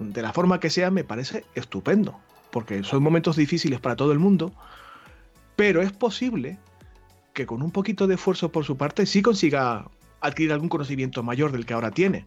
de 0.00 0.20
la 0.20 0.32
forma 0.32 0.58
que 0.58 0.68
sea 0.68 0.90
me 0.90 1.04
parece 1.04 1.44
estupendo, 1.54 2.18
porque 2.50 2.82
son 2.82 3.04
momentos 3.04 3.36
difíciles 3.36 3.78
para 3.78 3.94
todo 3.94 4.10
el 4.10 4.18
mundo, 4.18 4.52
pero 5.54 5.80
es 5.80 5.92
posible 5.92 6.58
que 7.34 7.46
con 7.46 7.62
un 7.62 7.70
poquito 7.70 8.08
de 8.08 8.16
esfuerzo 8.16 8.50
por 8.50 8.64
su 8.64 8.76
parte 8.76 9.06
sí 9.06 9.22
consiga 9.22 9.86
adquirir 10.22 10.52
algún 10.52 10.68
conocimiento 10.68 11.22
mayor 11.22 11.52
del 11.52 11.66
que 11.66 11.74
ahora 11.74 11.90
tiene. 11.90 12.26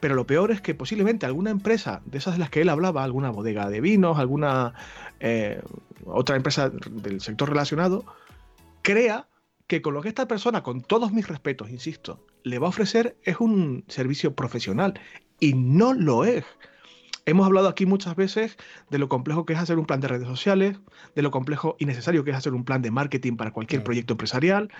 Pero 0.00 0.14
lo 0.14 0.26
peor 0.26 0.50
es 0.50 0.60
que 0.60 0.74
posiblemente 0.74 1.24
alguna 1.24 1.50
empresa 1.50 2.02
de 2.04 2.18
esas 2.18 2.34
de 2.34 2.40
las 2.40 2.50
que 2.50 2.60
él 2.60 2.68
hablaba, 2.68 3.04
alguna 3.04 3.30
bodega 3.30 3.70
de 3.70 3.80
vinos, 3.80 4.18
alguna 4.18 4.74
eh, 5.20 5.62
otra 6.04 6.36
empresa 6.36 6.68
del 6.68 7.20
sector 7.20 7.48
relacionado, 7.48 8.04
crea 8.82 9.26
que 9.66 9.80
con 9.80 9.94
lo 9.94 10.02
que 10.02 10.08
esta 10.08 10.28
persona, 10.28 10.62
con 10.62 10.82
todos 10.82 11.12
mis 11.12 11.26
respetos, 11.26 11.70
insisto, 11.70 12.24
le 12.42 12.58
va 12.58 12.66
a 12.66 12.70
ofrecer 12.70 13.16
es 13.22 13.40
un 13.40 13.84
servicio 13.88 14.34
profesional 14.34 15.00
y 15.40 15.54
no 15.54 15.94
lo 15.94 16.24
es. 16.24 16.44
Hemos 17.26 17.46
hablado 17.46 17.68
aquí 17.68 17.86
muchas 17.86 18.14
veces 18.16 18.58
de 18.90 18.98
lo 18.98 19.08
complejo 19.08 19.46
que 19.46 19.54
es 19.54 19.58
hacer 19.58 19.78
un 19.78 19.86
plan 19.86 20.00
de 20.00 20.08
redes 20.08 20.28
sociales, 20.28 20.76
de 21.14 21.22
lo 21.22 21.30
complejo 21.30 21.76
y 21.78 21.86
necesario 21.86 22.22
que 22.22 22.32
es 22.32 22.36
hacer 22.36 22.52
un 22.52 22.64
plan 22.64 22.82
de 22.82 22.90
marketing 22.90 23.36
para 23.36 23.52
cualquier 23.52 23.82
proyecto 23.82 24.12
empresarial, 24.12 24.70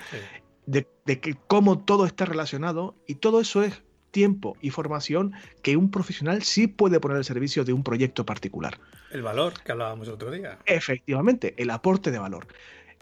de, 0.67 0.87
de, 1.05 1.21
que 1.21 1.37
cómo 1.47 1.79
todo 1.79 2.07
está 2.07 2.25
relacionado 2.25 2.95
y 3.07 3.17
todo 3.17 3.41
eso 3.41 3.63
es 3.63 3.83
tiempo 4.15 4.57
y 4.61 4.71
formación 4.71 5.33
que 5.63 5.77
un 5.77 5.91
profesional 5.91 6.45
sí 6.45 6.69
puede 6.69 7.01
poner 7.01 7.17
al 7.17 7.25
servicio 7.25 7.65
de 7.65 7.73
un 7.73 7.83
proyecto 7.83 8.25
particular. 8.25 8.79
El 9.11 9.23
valor 9.23 9.55
que 9.63 9.73
hablábamos 9.73 10.09
otro 10.09 10.31
día. 10.31 10.59
Efectivamente, 10.67 11.55
el 11.59 11.71
aporte 11.71 12.13
de 12.13 12.19
valor. 12.19 12.47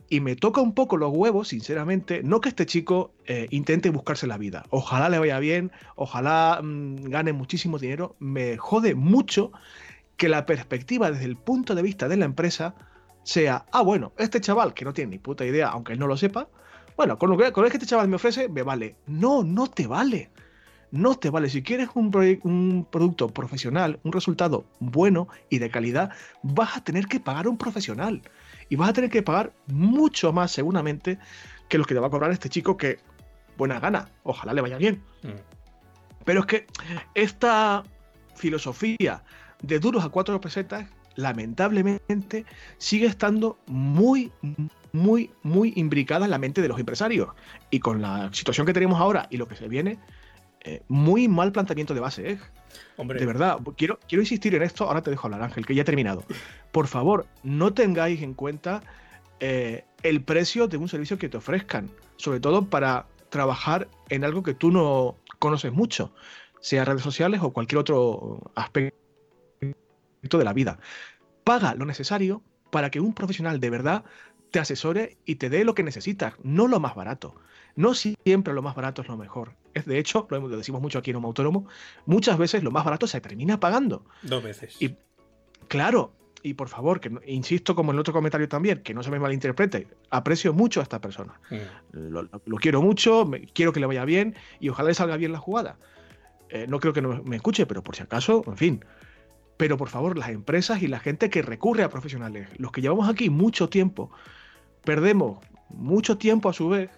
Y 0.08 0.20
me 0.20 0.36
toca 0.36 0.60
un 0.60 0.74
poco 0.74 0.96
los 0.96 1.12
huevos, 1.12 1.48
sinceramente, 1.48 2.22
no 2.22 2.40
que 2.40 2.48
este 2.48 2.66
chico 2.66 3.12
eh, 3.26 3.46
intente 3.50 3.90
buscarse 3.90 4.26
la 4.26 4.38
vida. 4.38 4.64
Ojalá 4.70 5.08
le 5.08 5.18
vaya 5.18 5.38
bien, 5.38 5.70
ojalá 5.96 6.60
mmm, 6.62 6.96
gane 7.04 7.32
muchísimo 7.32 7.78
dinero. 7.78 8.16
Me 8.18 8.56
jode 8.56 8.94
mucho 8.94 9.52
que 10.16 10.28
la 10.28 10.46
perspectiva 10.46 11.10
desde 11.10 11.24
el 11.24 11.36
punto 11.36 11.74
de 11.74 11.82
vista 11.82 12.08
de 12.08 12.16
la 12.16 12.24
empresa 12.24 12.74
sea, 13.22 13.66
ah, 13.72 13.82
bueno, 13.82 14.12
este 14.18 14.40
chaval 14.40 14.74
que 14.74 14.84
no 14.84 14.92
tiene 14.92 15.12
ni 15.12 15.18
puta 15.18 15.44
idea, 15.44 15.68
aunque 15.68 15.92
él 15.92 15.98
no 15.98 16.06
lo 16.06 16.16
sepa, 16.16 16.48
bueno, 16.96 17.18
con 17.18 17.30
lo 17.30 17.36
que, 17.36 17.52
con 17.52 17.64
lo 17.64 17.70
que 17.70 17.76
este 17.76 17.86
chaval 17.86 18.08
me 18.08 18.16
ofrece, 18.16 18.48
me 18.48 18.62
vale. 18.62 18.96
No, 19.06 19.42
no 19.42 19.66
te 19.66 19.86
vale. 19.86 20.30
No 20.90 21.14
te 21.14 21.30
vale. 21.30 21.48
Si 21.48 21.62
quieres 21.62 21.88
un, 21.94 22.14
un, 22.42 22.86
producto 22.90 23.28
profesional, 23.28 23.98
un 24.02 24.12
resultado 24.12 24.66
bueno 24.78 25.28
y 25.48 25.58
de 25.58 25.70
calidad, 25.70 26.10
vas 26.42 26.76
a 26.76 26.84
tener 26.84 27.06
que 27.06 27.18
pagar 27.18 27.46
a 27.46 27.48
un 27.48 27.56
profesional 27.56 28.22
y 28.68 28.76
vas 28.76 28.90
a 28.90 28.92
tener 28.92 29.10
que 29.10 29.22
pagar 29.22 29.52
mucho 29.66 30.32
más 30.32 30.52
seguramente 30.52 31.18
que 31.68 31.78
los 31.78 31.86
que 31.86 31.94
te 31.94 32.00
va 32.00 32.08
a 32.08 32.10
cobrar 32.10 32.30
este 32.30 32.50
chico 32.50 32.76
que 32.76 32.98
buena 33.56 33.80
gana, 33.80 34.10
ojalá 34.22 34.52
le 34.52 34.60
vaya 34.60 34.76
bien. 34.76 35.02
Mm. 35.22 35.40
Pero 36.24 36.40
es 36.40 36.46
que 36.46 36.66
esta 37.14 37.82
filosofía 38.34 39.22
de 39.62 39.78
duros 39.78 40.04
a 40.04 40.08
cuatro 40.08 40.40
pesetas, 40.40 40.88
lamentablemente, 41.14 42.44
sigue 42.78 43.06
estando 43.06 43.58
muy, 43.66 44.32
muy, 44.92 45.30
muy 45.42 45.72
imbricada 45.76 46.24
en 46.24 46.30
la 46.30 46.38
mente 46.38 46.62
de 46.62 46.68
los 46.68 46.78
empresarios. 46.78 47.30
Y 47.70 47.80
con 47.80 48.02
la 48.02 48.32
situación 48.32 48.66
que 48.66 48.72
tenemos 48.72 49.00
ahora 49.00 49.26
y 49.30 49.36
lo 49.36 49.48
que 49.48 49.56
se 49.56 49.68
viene, 49.68 49.98
eh, 50.64 50.82
muy 50.88 51.28
mal 51.28 51.52
planteamiento 51.52 51.94
de 51.94 52.00
base, 52.00 52.30
¿eh? 52.32 52.38
Hombre. 52.96 53.18
De 53.18 53.26
verdad, 53.26 53.58
quiero, 53.76 53.98
quiero 54.08 54.22
insistir 54.22 54.54
en 54.54 54.62
esto. 54.62 54.84
Ahora 54.84 55.02
te 55.02 55.10
dejo 55.10 55.26
hablar, 55.26 55.42
Ángel, 55.42 55.66
que 55.66 55.74
ya 55.74 55.82
he 55.82 55.84
terminado. 55.84 56.24
Por 56.70 56.86
favor, 56.86 57.26
no 57.42 57.74
tengáis 57.74 58.22
en 58.22 58.34
cuenta 58.34 58.82
eh, 59.40 59.84
el 60.02 60.22
precio 60.22 60.68
de 60.68 60.76
un 60.76 60.88
servicio 60.88 61.18
que 61.18 61.28
te 61.28 61.36
ofrezcan, 61.36 61.90
sobre 62.16 62.40
todo 62.40 62.66
para 62.66 63.06
trabajar 63.28 63.88
en 64.08 64.24
algo 64.24 64.42
que 64.42 64.54
tú 64.54 64.70
no 64.70 65.16
conoces 65.38 65.72
mucho, 65.72 66.14
sea 66.60 66.84
redes 66.84 67.02
sociales 67.02 67.40
o 67.42 67.52
cualquier 67.52 67.78
otro 67.78 68.52
aspecto 68.54 68.94
de 69.60 70.44
la 70.44 70.52
vida. 70.52 70.78
Paga 71.42 71.74
lo 71.74 71.84
necesario 71.84 72.42
para 72.70 72.90
que 72.90 73.00
un 73.00 73.14
profesional 73.14 73.58
de 73.58 73.70
verdad 73.70 74.04
te 74.52 74.60
asesore 74.60 75.16
y 75.24 75.36
te 75.36 75.50
dé 75.50 75.64
lo 75.64 75.74
que 75.74 75.82
necesitas, 75.82 76.34
no 76.44 76.68
lo 76.68 76.78
más 76.78 76.94
barato. 76.94 77.34
No 77.74 77.94
siempre 77.94 78.54
lo 78.54 78.62
más 78.62 78.76
barato 78.76 79.02
es 79.02 79.08
lo 79.08 79.16
mejor. 79.16 79.54
Es 79.74 79.86
de 79.86 79.98
hecho, 79.98 80.28
lo 80.30 80.48
decimos 80.48 80.80
mucho 80.80 80.98
aquí 80.98 81.10
en 81.10 81.16
un 81.16 81.24
Autónomo, 81.24 81.66
muchas 82.06 82.38
veces 82.38 82.62
lo 82.62 82.70
más 82.70 82.84
barato 82.84 83.06
se 83.06 83.20
termina 83.20 83.58
pagando. 83.58 84.04
Dos 84.22 84.44
veces. 84.44 84.76
Y 84.80 84.94
claro, 85.68 86.12
y 86.42 86.54
por 86.54 86.68
favor, 86.68 87.00
que 87.00 87.10
insisto 87.26 87.74
como 87.74 87.92
en 87.92 87.96
el 87.96 88.00
otro 88.00 88.12
comentario 88.12 88.48
también, 88.48 88.82
que 88.82 88.92
no 88.94 89.02
se 89.02 89.10
me 89.10 89.18
malinterprete, 89.18 89.88
aprecio 90.10 90.52
mucho 90.52 90.80
a 90.80 90.82
esta 90.82 91.00
persona. 91.00 91.40
Mm. 91.50 92.10
Lo, 92.10 92.22
lo, 92.22 92.56
quiero 92.58 92.82
mucho, 92.82 93.24
me, 93.24 93.46
quiero 93.46 93.72
que 93.72 93.80
le 93.80 93.86
vaya 93.86 94.04
bien 94.04 94.34
y 94.60 94.68
ojalá 94.68 94.90
le 94.90 94.94
salga 94.94 95.16
bien 95.16 95.32
la 95.32 95.38
jugada. 95.38 95.78
Eh, 96.50 96.66
no 96.68 96.78
creo 96.78 96.92
que 96.92 97.00
no 97.00 97.22
me 97.24 97.36
escuche, 97.36 97.64
pero 97.64 97.82
por 97.82 97.96
si 97.96 98.02
acaso, 98.02 98.44
en 98.46 98.56
fin. 98.58 98.84
Pero 99.56 99.78
por 99.78 99.88
favor, 99.88 100.18
las 100.18 100.28
empresas 100.28 100.82
y 100.82 100.88
la 100.88 100.98
gente 100.98 101.30
que 101.30 101.40
recurre 101.40 101.84
a 101.84 101.88
profesionales, 101.88 102.48
los 102.58 102.72
que 102.72 102.82
llevamos 102.82 103.08
aquí 103.08 103.30
mucho 103.30 103.68
tiempo, 103.68 104.10
perdemos 104.84 105.38
mucho 105.68 106.18
tiempo 106.18 106.48
a 106.48 106.52
su 106.52 106.68
vez 106.68 106.90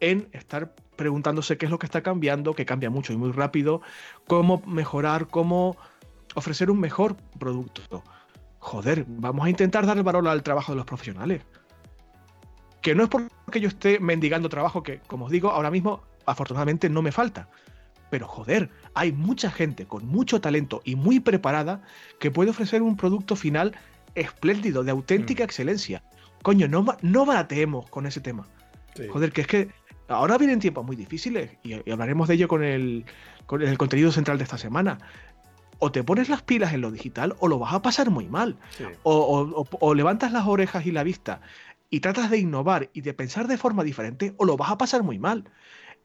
en 0.00 0.28
estar 0.32 0.74
preguntándose 0.96 1.58
qué 1.58 1.66
es 1.66 1.70
lo 1.70 1.78
que 1.78 1.86
está 1.86 2.02
cambiando, 2.02 2.54
que 2.54 2.66
cambia 2.66 2.90
mucho 2.90 3.12
y 3.12 3.16
muy 3.16 3.32
rápido, 3.32 3.82
cómo 4.26 4.62
mejorar, 4.66 5.28
cómo 5.28 5.76
ofrecer 6.34 6.70
un 6.70 6.80
mejor 6.80 7.16
producto. 7.38 8.02
Joder, 8.58 9.04
vamos 9.06 9.46
a 9.46 9.50
intentar 9.50 9.86
dar 9.86 9.96
el 9.96 10.02
valor 10.02 10.26
al 10.26 10.42
trabajo 10.42 10.72
de 10.72 10.76
los 10.76 10.86
profesionales. 10.86 11.42
Que 12.80 12.94
no 12.94 13.04
es 13.04 13.08
porque 13.08 13.60
yo 13.60 13.68
esté 13.68 14.00
mendigando 14.00 14.48
trabajo, 14.48 14.82
que 14.82 15.00
como 15.06 15.26
os 15.26 15.30
digo, 15.30 15.50
ahora 15.50 15.70
mismo 15.70 16.02
afortunadamente 16.24 16.88
no 16.88 17.02
me 17.02 17.12
falta. 17.12 17.48
Pero 18.10 18.26
joder, 18.26 18.70
hay 18.94 19.12
mucha 19.12 19.50
gente 19.50 19.86
con 19.86 20.06
mucho 20.06 20.40
talento 20.40 20.80
y 20.84 20.94
muy 20.94 21.20
preparada 21.20 21.82
que 22.20 22.30
puede 22.30 22.50
ofrecer 22.50 22.82
un 22.82 22.96
producto 22.96 23.34
final 23.34 23.76
espléndido, 24.14 24.84
de 24.84 24.92
auténtica 24.92 25.42
mm. 25.42 25.46
excelencia. 25.46 26.02
Coño, 26.46 26.68
no, 26.68 26.86
no 27.02 27.26
barateemos 27.26 27.90
con 27.90 28.06
ese 28.06 28.20
tema. 28.20 28.46
Sí. 28.94 29.08
Joder, 29.08 29.32
que 29.32 29.40
es 29.40 29.46
que 29.48 29.68
ahora 30.06 30.38
vienen 30.38 30.60
tiempos 30.60 30.86
muy 30.86 30.94
difíciles 30.94 31.50
y, 31.64 31.74
y 31.74 31.90
hablaremos 31.90 32.28
de 32.28 32.34
ello 32.34 32.46
con 32.46 32.62
el, 32.62 33.04
con 33.46 33.62
el 33.62 33.76
contenido 33.76 34.12
central 34.12 34.38
de 34.38 34.44
esta 34.44 34.56
semana. 34.56 34.98
O 35.80 35.90
te 35.90 36.04
pones 36.04 36.28
las 36.28 36.42
pilas 36.42 36.72
en 36.72 36.82
lo 36.82 36.92
digital 36.92 37.34
o 37.40 37.48
lo 37.48 37.58
vas 37.58 37.74
a 37.74 37.82
pasar 37.82 38.10
muy 38.10 38.28
mal. 38.28 38.58
Sí. 38.78 38.84
O, 39.02 39.12
o, 39.12 39.66
o, 39.80 39.94
levantas 39.96 40.30
las 40.30 40.46
orejas 40.46 40.86
y 40.86 40.92
la 40.92 41.02
vista 41.02 41.40
y 41.90 41.98
tratas 41.98 42.30
de 42.30 42.38
innovar 42.38 42.90
y 42.92 43.00
de 43.00 43.12
pensar 43.12 43.48
de 43.48 43.58
forma 43.58 43.82
diferente 43.82 44.32
o 44.36 44.44
lo 44.44 44.56
vas 44.56 44.70
a 44.70 44.78
pasar 44.78 45.02
muy 45.02 45.18
mal. 45.18 45.50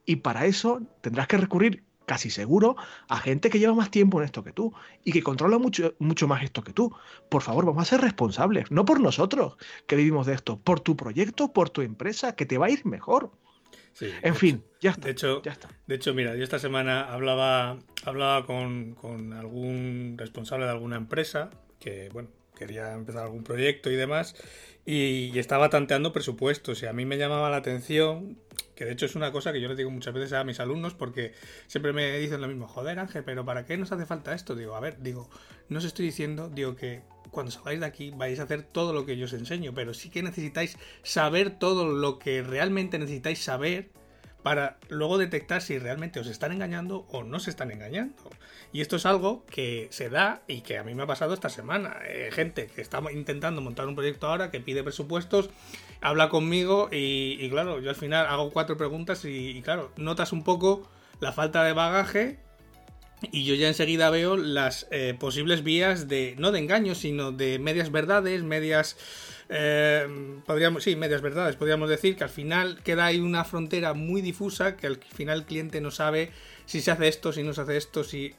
Y 0.07 0.15
para 0.15 0.47
eso 0.47 0.81
tendrás 1.01 1.27
que 1.27 1.37
recurrir 1.37 1.83
casi 2.11 2.29
seguro 2.29 2.75
a 3.07 3.19
gente 3.19 3.49
que 3.49 3.57
lleva 3.57 3.73
más 3.73 3.89
tiempo 3.89 4.19
en 4.19 4.25
esto 4.25 4.43
que 4.43 4.51
tú 4.51 4.73
y 5.05 5.13
que 5.13 5.23
controla 5.23 5.57
mucho, 5.57 5.95
mucho 5.97 6.27
más 6.27 6.43
esto 6.43 6.61
que 6.61 6.73
tú. 6.73 6.93
Por 7.29 7.41
favor, 7.41 7.65
vamos 7.65 7.83
a 7.83 7.85
ser 7.85 8.01
responsables, 8.01 8.69
no 8.69 8.83
por 8.83 8.99
nosotros 8.99 9.55
que 9.87 9.95
vivimos 9.95 10.27
de 10.27 10.33
esto, 10.33 10.59
por 10.59 10.81
tu 10.81 10.97
proyecto, 10.97 11.53
por 11.53 11.69
tu 11.69 11.81
empresa, 11.81 12.35
que 12.35 12.45
te 12.45 12.57
va 12.57 12.65
a 12.65 12.69
ir 12.69 12.85
mejor. 12.85 13.31
Sí, 13.93 14.09
en 14.23 14.35
fin, 14.35 14.55
hecho, 14.57 14.77
ya 14.81 14.91
está. 14.91 15.05
De 15.05 15.11
hecho, 15.11 15.41
ya 15.41 15.51
está. 15.53 15.69
De 15.87 15.95
hecho, 15.95 16.13
mira, 16.13 16.35
yo 16.35 16.43
esta 16.43 16.59
semana 16.59 17.13
hablaba, 17.13 17.79
hablaba 18.03 18.45
con, 18.45 18.93
con 18.95 19.31
algún 19.31 20.15
responsable 20.17 20.65
de 20.65 20.71
alguna 20.71 20.97
empresa 20.97 21.49
que, 21.79 22.09
bueno, 22.11 22.27
quería 22.57 22.91
empezar 22.91 23.23
algún 23.23 23.45
proyecto 23.45 23.89
y 23.89 23.95
demás, 23.95 24.35
y, 24.85 25.31
y, 25.33 25.39
estaba 25.39 25.69
tanteando 25.69 26.11
presupuestos, 26.11 26.83
y 26.83 26.87
a 26.87 26.93
mí 26.93 27.05
me 27.05 27.17
llamaba 27.17 27.49
la 27.49 27.57
atención, 27.57 28.37
que 28.81 28.85
de 28.85 28.93
hecho 28.93 29.05
es 29.05 29.13
una 29.13 29.31
cosa 29.31 29.53
que 29.53 29.61
yo 29.61 29.69
le 29.69 29.75
digo 29.75 29.91
muchas 29.91 30.11
veces 30.11 30.33
a 30.33 30.43
mis 30.43 30.59
alumnos, 30.59 30.95
porque 30.95 31.35
siempre 31.67 31.93
me 31.93 32.17
dicen 32.17 32.41
lo 32.41 32.47
mismo, 32.47 32.67
joder 32.67 32.97
Ángel, 32.97 33.23
pero 33.23 33.45
¿para 33.45 33.63
qué 33.63 33.77
nos 33.77 33.91
hace 33.91 34.07
falta 34.07 34.33
esto? 34.33 34.55
Digo, 34.55 34.75
a 34.75 34.79
ver, 34.79 35.03
digo, 35.03 35.29
no 35.69 35.77
os 35.77 35.85
estoy 35.85 36.05
diciendo, 36.05 36.49
digo 36.49 36.75
que 36.75 37.03
cuando 37.29 37.51
salgáis 37.51 37.79
de 37.79 37.85
aquí 37.85 38.09
vais 38.09 38.39
a 38.39 38.43
hacer 38.43 38.63
todo 38.63 38.91
lo 38.91 39.05
que 39.05 39.17
yo 39.17 39.25
os 39.25 39.33
enseño, 39.33 39.71
pero 39.75 39.93
sí 39.93 40.09
que 40.09 40.23
necesitáis 40.23 40.79
saber 41.03 41.59
todo 41.59 41.93
lo 41.93 42.17
que 42.17 42.41
realmente 42.41 42.97
necesitáis 42.97 43.43
saber 43.43 43.91
para 44.41 44.79
luego 44.89 45.19
detectar 45.19 45.61
si 45.61 45.77
realmente 45.77 46.19
os 46.19 46.25
están 46.25 46.51
engañando 46.51 47.05
o 47.11 47.23
no 47.23 47.39
se 47.39 47.51
están 47.51 47.69
engañando. 47.69 48.31
Y 48.73 48.81
esto 48.81 48.95
es 48.95 49.05
algo 49.05 49.45
que 49.45 49.89
se 49.91 50.09
da 50.09 50.41
y 50.47 50.61
que 50.61 50.79
a 50.79 50.83
mí 50.83 50.95
me 50.95 51.03
ha 51.03 51.07
pasado 51.07 51.35
esta 51.35 51.49
semana. 51.49 51.99
Eh, 52.07 52.29
gente 52.31 52.65
que 52.65 52.81
está 52.81 52.99
intentando 53.11 53.61
montar 53.61 53.87
un 53.87 53.93
proyecto 53.93 54.25
ahora, 54.25 54.49
que 54.49 54.59
pide 54.59 54.81
presupuestos, 54.83 55.51
habla 56.01 56.29
conmigo 56.29 56.89
y, 56.91 57.47
claro, 57.49 57.79
yo 57.79 57.89
al 57.89 57.95
final 57.95 58.25
hago 58.25 58.49
cuatro 58.51 58.75
preguntas 58.77 59.23
y, 59.25 59.49
y, 59.49 59.61
claro, 59.61 59.91
notas 59.97 60.33
un 60.33 60.43
poco 60.43 60.89
la 61.19 61.31
falta 61.31 61.63
de 61.63 61.73
bagaje 61.73 62.39
y 63.31 63.45
yo 63.45 63.53
ya 63.53 63.67
enseguida 63.67 64.09
veo 64.09 64.35
las 64.35 64.87
eh, 64.89 65.15
posibles 65.19 65.63
vías 65.63 66.07
de, 66.07 66.35
no 66.39 66.51
de 66.51 66.59
engaño, 66.59 66.95
sino 66.95 67.31
de 67.31 67.59
medias 67.59 67.91
verdades, 67.91 68.41
medias 68.43 68.97
eh, 69.49 70.07
podríamos, 70.45 70.83
sí, 70.83 70.95
medias 70.95 71.21
verdades, 71.21 71.55
podríamos 71.55 71.89
decir 71.89 72.15
que 72.15 72.23
al 72.23 72.29
final 72.29 72.81
queda 72.83 73.05
ahí 73.05 73.19
una 73.19 73.43
frontera 73.43 73.93
muy 73.93 74.21
difusa 74.21 74.75
que 74.75 74.87
al 74.87 74.97
final 74.97 75.39
el 75.39 75.45
cliente 75.45 75.81
no 75.81 75.91
sabe 75.91 76.31
si 76.65 76.81
se 76.81 76.89
hace 76.89 77.07
esto, 77.07 77.31
si 77.31 77.43
no 77.43 77.53
se 77.53 77.61
hace 77.61 77.77
esto, 77.77 78.03
si... 78.03 78.33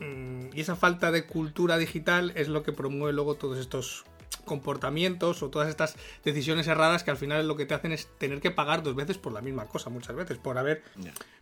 Mm, 0.00 0.48
y 0.52 0.60
esa 0.60 0.76
falta 0.76 1.10
de 1.12 1.24
cultura 1.24 1.78
digital 1.78 2.32
es 2.36 2.48
lo 2.48 2.62
que 2.62 2.72
promueve 2.72 3.12
luego 3.12 3.36
todos 3.36 3.58
estos 3.58 4.04
comportamientos 4.44 5.42
o 5.42 5.50
todas 5.50 5.68
estas 5.68 5.96
decisiones 6.24 6.66
erradas 6.68 7.04
que 7.04 7.10
al 7.10 7.16
final 7.16 7.48
lo 7.48 7.56
que 7.56 7.66
te 7.66 7.74
hacen 7.74 7.92
es 7.92 8.08
tener 8.18 8.40
que 8.40 8.50
pagar 8.50 8.82
dos 8.82 8.94
veces 8.94 9.18
por 9.18 9.32
la 9.32 9.40
misma 9.40 9.66
cosa 9.66 9.90
muchas 9.90 10.14
veces 10.16 10.38
por 10.38 10.58
haber 10.58 10.82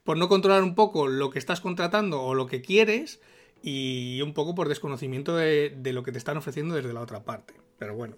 por 0.05 0.17
no 0.17 0.29
controlar 0.29 0.63
un 0.63 0.75
poco 0.75 1.07
lo 1.07 1.31
que 1.31 1.39
estás 1.39 1.61
contratando 1.61 2.23
o 2.23 2.35
lo 2.35 2.47
que 2.47 2.63
quieres 2.63 3.21
y 3.63 4.21
un 4.23 4.35
poco 4.35 4.55
por 4.55 4.69
desconocimiento 4.69 5.37
de, 5.37 5.75
de 5.77 5.93
lo 5.93 6.03
que 6.03 6.13
te 6.13 6.19
están 6.19 6.37
ofreciendo 6.37 6.75
desde 6.75 6.93
la 6.93 7.01
otra 7.01 7.25
parte 7.25 7.55
pero 7.79 7.95
bueno 7.95 8.17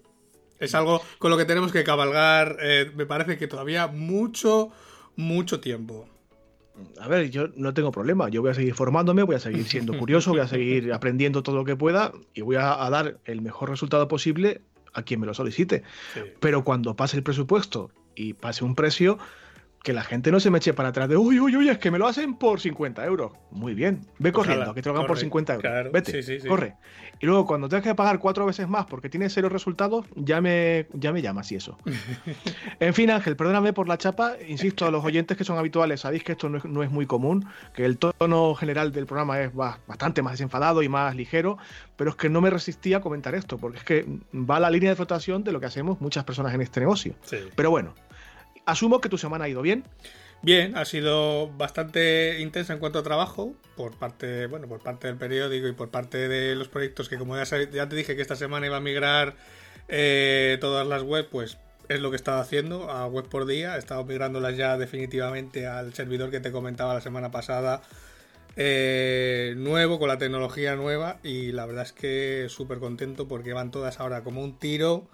es 0.59 0.73
algo 0.75 1.01
con 1.19 1.31
lo 1.31 1.37
que 1.37 1.45
tenemos 1.45 1.71
que 1.71 1.83
cabalgar, 1.83 2.57
eh, 2.61 2.91
me 2.95 3.05
parece 3.05 3.37
que 3.37 3.47
todavía 3.47 3.87
mucho, 3.87 4.71
mucho 5.15 5.59
tiempo. 5.59 6.07
A 6.99 7.07
ver, 7.07 7.29
yo 7.29 7.47
no 7.55 7.73
tengo 7.73 7.91
problema. 7.91 8.29
Yo 8.29 8.41
voy 8.41 8.51
a 8.51 8.53
seguir 8.53 8.73
formándome, 8.73 9.23
voy 9.23 9.35
a 9.35 9.39
seguir 9.39 9.65
siendo 9.65 9.97
curioso, 9.97 10.31
voy 10.31 10.41
a 10.41 10.47
seguir 10.47 10.91
aprendiendo 10.93 11.41
todo 11.41 11.55
lo 11.55 11.65
que 11.65 11.75
pueda 11.75 12.11
y 12.33 12.41
voy 12.41 12.57
a, 12.57 12.89
dar 12.89 13.17
el 13.25 13.41
mejor 13.41 13.69
resultado 13.69 14.07
posible 14.07 14.61
a 14.95 15.03
quien 15.03 15.19
me 15.19 15.27
lo 15.27 15.33
solicite. 15.33 15.83
Pero 16.39 16.63
cuando 16.63 16.95
pase 16.95 17.17
el 17.17 17.23
presupuesto 17.23 17.91
y 18.15 18.33
pase 18.33 18.63
un 18.63 18.75
precio, 18.75 19.19
que 19.85 19.93
la 19.93 20.03
gente 20.03 20.31
no 20.31 20.39
se 20.39 20.49
me 20.49 20.57
eche 20.57 20.73
para 20.73 20.89
atrás 20.89 21.07
de, 21.07 21.15
uy, 21.15 21.39
uy, 21.39 21.55
uy, 21.55 21.69
es 21.69 21.77
que 21.77 21.91
me 21.91 21.99
lo 21.99 22.07
hacen 22.07 22.33
por 22.33 22.59
50 22.59 23.05
euros. 23.05 23.33
Muy 23.51 23.75
bien, 23.75 24.01
ve 24.17 24.31
corriendo, 24.31 24.73
que 24.73 24.81
te 24.81 24.89
lo 24.89 24.95
hagan 24.95 25.05
por 25.05 25.19
50 25.19 25.53
euros. 25.53 25.91
Vete, 25.93 26.39
corre. 26.47 26.75
Y 27.19 27.27
luego 27.27 27.45
cuando 27.45 27.69
tengas 27.69 27.83
que 27.83 27.93
pagar 27.93 28.17
cuatro 28.17 28.47
veces 28.47 28.67
más 28.67 28.87
porque 28.87 29.09
tienes 29.09 29.31
cero 29.31 29.47
resultados, 29.47 30.07
ya 30.15 30.41
me, 30.41 30.87
ya 30.93 31.13
me 31.13 31.21
llamas 31.21 31.51
y 31.51 31.57
eso. 31.57 31.77
en 32.79 32.93
fin, 32.95 33.11
Ángel, 33.11 33.35
perdóname 33.35 33.73
por 33.73 33.87
la 33.87 33.99
chapa. 33.99 34.33
Insisto, 34.47 34.87
a 34.87 34.91
los 34.91 35.05
oyentes 35.05 35.37
que 35.37 35.43
son 35.43 35.59
habituales, 35.59 36.01
sabéis 36.01 36.23
que 36.23 36.31
esto 36.31 36.49
no 36.49 36.83
es, 36.83 36.91
muy 36.91 37.05
común, 37.05 37.45
que 37.75 37.85
el 37.85 37.99
tono 37.99 38.55
general 38.55 38.91
del 38.91 39.05
programa 39.05 39.39
es 39.39 39.53
bastante 39.53 40.23
más 40.23 40.33
desenfadado 40.33 40.81
y 40.81 40.89
más 40.89 41.15
ligero, 41.15 41.59
pero 41.95 42.09
es 42.09 42.15
que 42.15 42.27
no 42.27 42.41
me 42.41 42.49
resistía 42.49 42.97
a 42.97 43.01
comentar 43.01 43.35
esto, 43.35 43.59
porque 43.59 43.77
es 43.77 43.83
que 43.83 44.05
va 44.33 44.59
la 44.59 44.71
línea 44.71 44.89
de 44.89 44.95
flotación 44.95 45.43
de 45.43 45.51
lo 45.51 45.59
que 45.59 45.67
hacemos 45.67 46.01
muchas 46.01 46.23
personas 46.23 46.55
en 46.55 46.61
este 46.61 46.79
negocio. 46.79 47.13
Pero 47.55 47.69
bueno, 47.69 47.93
asumo 48.65 49.01
que 49.01 49.09
tu 49.09 49.17
semana 49.17 49.45
ha 49.45 49.49
ido 49.49 49.61
bien. 49.61 49.83
Bien, 50.41 50.77
ha 50.77 50.85
sido 50.85 51.49
bastante 51.57 52.39
intensa 52.39 52.73
en 52.73 52.79
cuanto 52.79 52.99
a 52.99 53.03
trabajo 53.03 53.55
por 53.75 53.97
parte, 53.97 54.47
bueno, 54.47 54.67
por 54.67 54.79
parte 54.79 55.07
del 55.07 55.17
periódico 55.17 55.67
y 55.67 55.71
por 55.71 55.89
parte 55.89 56.27
de 56.27 56.55
los 56.55 56.67
proyectos 56.67 57.09
que 57.09 57.17
como 57.17 57.35
ya, 57.35 57.43
ya 57.71 57.89
te 57.89 57.95
dije 57.95 58.15
que 58.15 58.21
esta 58.21 58.35
semana 58.35 58.67
iba 58.67 58.77
a 58.77 58.81
migrar 58.81 59.35
eh, 59.87 60.57
todas 60.61 60.85
las 60.85 61.03
web, 61.03 61.27
pues 61.31 61.57
es 61.89 61.99
lo 61.99 62.09
que 62.09 62.15
he 62.15 62.17
estado 62.17 62.41
haciendo 62.41 62.91
a 62.91 63.07
web 63.07 63.27
por 63.27 63.45
día. 63.45 63.75
He 63.75 63.79
estado 63.79 64.03
migrándolas 64.05 64.55
ya 64.57 64.77
definitivamente 64.77 65.67
al 65.67 65.93
servidor 65.93 66.31
que 66.31 66.39
te 66.39 66.51
comentaba 66.51 66.93
la 66.93 67.01
semana 67.01 67.31
pasada. 67.31 67.81
Eh, 68.55 69.53
nuevo, 69.57 69.99
con 69.99 70.07
la 70.07 70.17
tecnología 70.17 70.75
nueva 70.75 71.19
y 71.23 71.51
la 71.51 71.65
verdad 71.65 71.83
es 71.83 71.91
que 71.91 72.47
súper 72.49 72.79
contento 72.79 73.27
porque 73.27 73.51
van 73.51 73.69
todas 73.71 73.99
ahora 73.99 74.23
como 74.23 74.41
un 74.41 74.57
tiro 74.57 75.09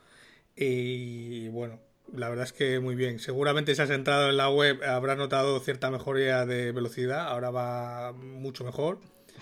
y 0.55 1.47
bueno, 1.47 1.79
la 2.13 2.29
verdad 2.29 2.45
es 2.45 2.53
que 2.53 2.79
muy 2.79 2.95
bien. 2.95 3.19
Seguramente 3.19 3.75
si 3.75 3.81
has 3.81 3.89
entrado 3.89 4.29
en 4.29 4.37
la 4.37 4.49
web 4.49 4.83
habrás 4.83 5.17
notado 5.17 5.59
cierta 5.59 5.91
mejoría 5.91 6.45
de 6.45 6.71
velocidad. 6.71 7.27
Ahora 7.27 7.51
va 7.51 8.13
mucho 8.13 8.63
mejor. 8.63 8.99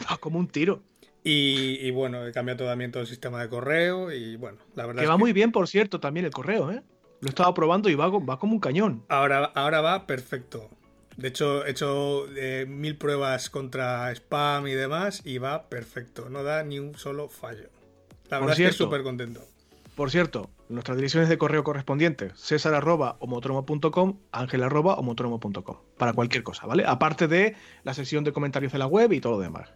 Va 0.09 0.17
como 0.17 0.39
un 0.39 0.47
tiro. 0.47 0.81
Y, 1.21 1.91
bueno, 1.91 2.25
he 2.25 2.31
cambiado 2.31 2.65
también 2.65 2.91
todo 2.91 3.01
el 3.01 3.07
sistema 3.07 3.41
de 3.41 3.49
correo. 3.49 4.11
Y 4.11 4.35
bueno, 4.37 4.57
la 4.75 4.85
verdad. 4.85 5.01
Que 5.01 5.07
va 5.07 5.17
muy 5.17 5.33
bien, 5.33 5.51
por 5.51 5.67
cierto, 5.67 5.99
también 5.99 6.25
el 6.25 6.31
correo, 6.31 6.71
¿eh? 6.71 6.81
Lo 7.21 7.27
he 7.27 7.29
estado 7.29 7.53
probando 7.53 7.89
y 7.89 7.95
va, 7.95 8.07
va 8.07 8.39
como 8.39 8.53
un 8.53 8.59
cañón. 8.59 9.03
Ahora, 9.09 9.51
ahora 9.53 9.81
va 9.81 10.07
perfecto. 10.07 10.69
De 11.17 11.27
hecho, 11.27 11.65
he 11.65 11.71
hecho 11.71 12.25
eh, 12.37 12.65
mil 12.65 12.97
pruebas 12.97 13.49
contra 13.49 14.09
spam 14.11 14.67
y 14.67 14.71
demás 14.71 15.21
y 15.25 15.37
va 15.37 15.67
perfecto. 15.67 16.29
No 16.29 16.43
da 16.43 16.63
ni 16.63 16.79
un 16.79 16.95
solo 16.95 17.27
fallo. 17.27 17.69
La 18.29 18.39
verdad 18.39 18.57
es 18.57 18.67
que 18.67 18.73
súper 18.73 19.03
contento. 19.03 19.45
Por 19.99 20.11
cierto, 20.11 20.49
nuestras 20.69 20.95
direcciones 20.95 21.27
de 21.27 21.37
correo 21.37 21.65
correspondientes, 21.65 22.31
césar 22.39 22.73
arroba 22.73 23.17
ángel 24.31 24.63
arroba 24.63 24.97
para 25.97 26.13
cualquier 26.13 26.41
cosa, 26.41 26.65
¿vale? 26.65 26.85
Aparte 26.87 27.27
de 27.27 27.57
la 27.83 27.93
sesión 27.93 28.23
de 28.23 28.31
comentarios 28.31 28.71
de 28.71 28.79
la 28.79 28.87
web 28.87 29.11
y 29.11 29.19
todo 29.19 29.33
lo 29.33 29.39
demás. 29.39 29.69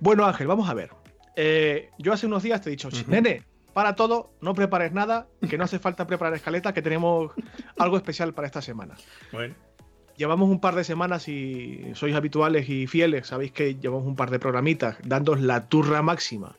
Bueno, 0.00 0.26
Ángel, 0.26 0.48
vamos 0.48 0.68
a 0.68 0.74
ver. 0.74 0.90
Eh, 1.36 1.88
yo 1.98 2.12
hace 2.12 2.26
unos 2.26 2.42
días 2.42 2.62
te 2.62 2.68
he 2.68 2.72
dicho, 2.72 2.88
nene, 3.06 3.44
para 3.72 3.94
todo, 3.94 4.32
no 4.40 4.54
prepares 4.54 4.90
nada, 4.90 5.28
que 5.48 5.56
no 5.56 5.62
hace 5.62 5.78
falta 5.78 6.04
preparar 6.04 6.34
escaleta, 6.34 6.74
que 6.74 6.82
tenemos 6.82 7.30
algo 7.78 7.96
especial 7.96 8.34
para 8.34 8.48
esta 8.48 8.60
semana. 8.60 8.96
Bueno. 9.30 9.54
Llevamos 10.16 10.50
un 10.50 10.60
par 10.60 10.74
de 10.74 10.82
semanas 10.82 11.28
y 11.28 11.92
sois 11.94 12.16
habituales 12.16 12.68
y 12.68 12.88
fieles, 12.88 13.28
sabéis 13.28 13.52
que 13.52 13.76
llevamos 13.76 14.04
un 14.04 14.16
par 14.16 14.32
de 14.32 14.40
programitas 14.40 14.96
dándos 15.04 15.40
la 15.40 15.68
turra 15.68 16.02
máxima 16.02 16.56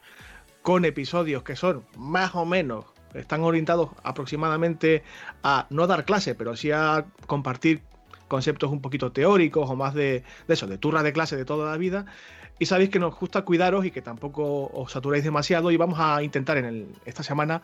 con 0.65 0.83
episodios 0.83 1.43
que 1.43 1.55
son 1.55 1.85
más 1.95 2.33
o 2.33 2.43
menos, 2.43 2.85
están 3.13 3.41
orientados 3.41 3.89
aproximadamente 4.03 5.03
a 5.43 5.67
no 5.69 5.87
dar 5.87 6.05
clase, 6.05 6.35
pero 6.35 6.55
sí 6.55 6.71
a 6.71 7.05
compartir 7.27 7.81
conceptos 8.27 8.71
un 8.71 8.81
poquito 8.81 9.11
teóricos 9.11 9.69
o 9.69 9.75
más 9.75 9.93
de, 9.93 10.23
eso, 10.47 10.67
de 10.67 10.77
turra 10.77 11.03
de 11.03 11.13
clase 11.13 11.35
de 11.35 11.45
toda 11.45 11.71
la 11.71 11.77
vida. 11.77 12.05
Y 12.57 12.65
sabéis 12.65 12.89
que 12.89 12.99
nos 12.99 13.17
gusta 13.19 13.43
cuidaros 13.43 13.85
y 13.85 13.91
que 13.91 14.01
tampoco 14.01 14.67
os 14.73 14.91
saturéis 14.91 15.23
demasiado 15.23 15.71
y 15.71 15.77
vamos 15.77 15.99
a 15.99 16.23
intentar 16.23 16.57
en 16.57 16.93
esta 17.05 17.21
semana 17.21 17.61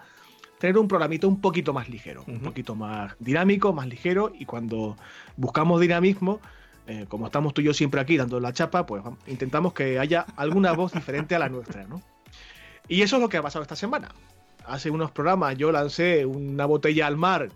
tener 0.60 0.78
un 0.78 0.88
programito 0.88 1.28
un 1.28 1.42
poquito 1.42 1.74
más 1.74 1.90
ligero, 1.90 2.24
un 2.28 2.40
poquito 2.40 2.76
más 2.76 3.16
dinámico, 3.20 3.74
más 3.74 3.88
ligero 3.88 4.32
y 4.38 4.46
cuando 4.46 4.96
buscamos 5.36 5.82
dinamismo, 5.82 6.40
eh, 6.88 7.06
como 7.08 7.28
estamos 7.28 7.54
tú 7.54 7.62
y 7.62 7.66
yo 7.66 7.74
siempre 7.74 8.02
aquí 8.02 8.18
dando 8.18 8.40
la 8.40 8.54
chapa, 8.54 8.86
pues 8.86 9.02
intentamos 9.28 9.74
que 9.74 9.98
haya 9.98 10.26
alguna 10.36 10.74
voz 10.74 10.92
diferente 10.94 11.36
a 11.36 11.40
la 11.40 11.50
nuestra, 11.50 11.86
¿no? 11.86 12.02
Y 12.88 13.02
eso 13.02 13.16
es 13.16 13.22
lo 13.22 13.30
que 13.30 13.38
ha 13.38 13.42
pasado 13.42 13.64
esta 13.64 13.76
semana. 13.76 14.10
Hace 14.66 14.90
unos 14.90 15.12
programas 15.12 15.58
yo 15.58 15.72
lancé 15.72 16.26
una 16.26 16.66
botella 16.66 17.08
al 17.08 17.18
mar 17.18 17.50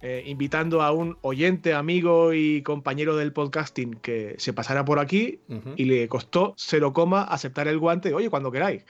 eh, 0.00 0.22
invitando 0.26 0.80
a 0.82 0.92
un 0.92 1.18
oyente, 1.22 1.74
amigo 1.74 2.32
y 2.32 2.62
compañero 2.62 3.16
del 3.16 3.32
podcasting 3.32 3.94
que 3.94 4.36
se 4.38 4.52
pasara 4.52 4.84
por 4.84 5.00
aquí 5.00 5.40
y 5.74 5.86
le 5.86 6.08
costó 6.08 6.54
cero 6.56 6.92
coma 6.92 7.24
aceptar 7.24 7.66
el 7.66 7.78
guante, 7.78 8.14
oye, 8.14 8.30
cuando 8.30 8.52
queráis. 8.52 8.84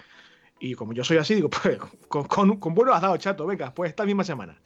Y 0.60 0.74
como 0.74 0.92
yo 0.92 1.04
soy 1.04 1.16
así, 1.16 1.34
digo, 1.34 1.48
pues 1.62 1.78
con, 2.08 2.58
con, 2.58 2.74
bueno 2.74 2.92
has 2.92 3.00
dado 3.00 3.16
chato, 3.16 3.46
venga, 3.46 3.72
pues 3.72 3.88
esta 3.88 4.04
misma 4.04 4.22
semana. 4.22 4.60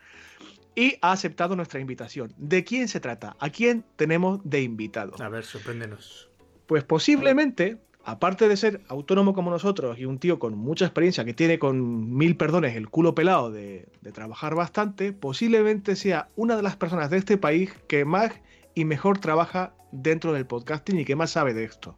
Y 0.75 0.97
ha 1.01 1.12
aceptado 1.12 1.55
nuestra 1.55 1.79
invitación. 1.79 2.33
¿De 2.37 2.64
quién 2.64 2.88
se 2.88 2.99
trata? 2.99 3.37
¿A 3.38 3.51
quién 3.51 3.85
tenemos 3.95 4.40
de 4.42 4.62
invitado? 4.62 5.12
A 5.23 5.29
ver, 5.29 5.45
sorpréndenos. 5.45 6.29
Pues 6.66 6.83
posiblemente 6.83 7.79
aparte 8.04 8.48
de 8.48 8.56
ser 8.56 8.80
autónomo 8.88 9.34
como 9.34 9.50
nosotros 9.50 9.98
y 9.98 10.04
un 10.04 10.18
tío 10.18 10.38
con 10.38 10.56
mucha 10.56 10.84
experiencia 10.84 11.24
que 11.24 11.34
tiene 11.34 11.58
con 11.58 12.16
mil 12.16 12.36
perdones 12.36 12.76
el 12.76 12.88
culo 12.88 13.14
pelado 13.14 13.50
de, 13.50 13.88
trabajar 14.12 14.54
bastante, 14.54 15.12
posiblemente 15.12 15.96
sea 15.96 16.28
una 16.36 16.56
de 16.56 16.62
las 16.62 16.76
personas 16.76 17.10
de 17.10 17.18
este 17.18 17.38
país 17.38 17.72
que 17.88 18.04
más 18.04 18.32
y 18.74 18.84
mejor 18.84 19.18
trabaja 19.18 19.74
dentro 19.92 20.32
del 20.32 20.46
podcasting 20.46 20.98
y 20.98 21.04
que 21.04 21.16
más 21.16 21.30
sabe 21.30 21.54
de 21.54 21.64
esto. 21.64 21.96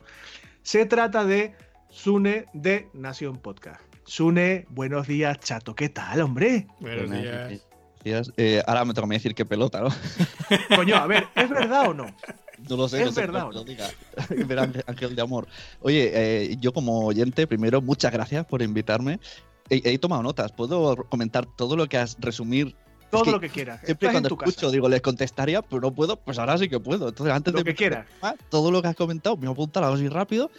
Se 0.63 0.87
trata 0.87 1.25
de 1.25 1.55
Sune 1.89 2.47
de 2.53 2.89
Nación 2.93 3.39
Podcast. 3.39 3.83
Sune, 4.05 4.67
buenos 4.69 5.07
días, 5.07 5.39
chato. 5.41 5.75
¿Qué 5.75 5.89
tal, 5.89 6.21
hombre? 6.21 6.67
Buenos 6.81 7.11
días. 7.11 8.33
Eh, 8.37 8.63
ahora 8.67 8.85
me 8.85 8.93
toca 8.93 9.07
decir 9.09 9.35
qué 9.35 9.47
pelota, 9.47 9.81
¿no? 9.81 9.89
Coño, 10.77 10.97
a 10.97 11.07
ver, 11.07 11.27
¿es 11.35 11.49
verdad 11.49 11.89
o 11.89 11.95
no? 11.95 12.15
No 12.69 12.77
lo 12.77 12.89
sé, 12.89 13.03
es 13.03 13.15
verdad. 13.15 13.49
Diga. 13.67 13.89
Ángel 14.87 15.17
de 15.17 15.23
amor. 15.23 15.47
Oye, 15.81 16.11
eh, 16.15 16.57
yo 16.61 16.73
como 16.73 17.07
oyente, 17.07 17.47
primero, 17.47 17.81
muchas 17.81 18.13
gracias 18.13 18.45
por 18.47 18.63
invitarme. 18.63 19.21
He, 19.71 19.99
tomado 19.99 20.23
notas. 20.23 20.53
¿Puedo 20.53 20.97
comentar 21.09 21.47
todo 21.47 21.77
lo 21.77 21.89
que 21.89 21.97
has 21.97 22.17
resumir? 22.21 22.77
Todo 23.11 23.33
lo 23.33 23.41
que 23.41 23.49
quieras. 23.49 23.81
Siempre 23.85 24.11
cuando 24.11 24.29
escucho, 24.29 24.71
digo, 24.71 24.89
les 24.89 25.01
contestaría, 25.01 25.63
pero 25.63 25.81
no 25.81 25.93
puedo, 25.93 26.17
pues 26.17 26.39
ahora 26.39 26.59
sí 26.59 26.69
que 26.69 26.81
puedo. 26.81 27.09
Entonces, 27.09 27.35
antes 27.35 27.55
lo 27.55 27.61
de 27.61 27.65
que 27.65 27.75
quieras. 27.75 28.07
Todo 28.51 28.71
lo 28.71 28.83
que 28.83 28.89
has 28.89 28.97
comentado, 28.97 29.37
me 29.37 29.43
voy 29.43 29.51
a 29.51 29.53
apuntar 29.53 29.85
así 29.85 30.09
rápido. 30.09 30.51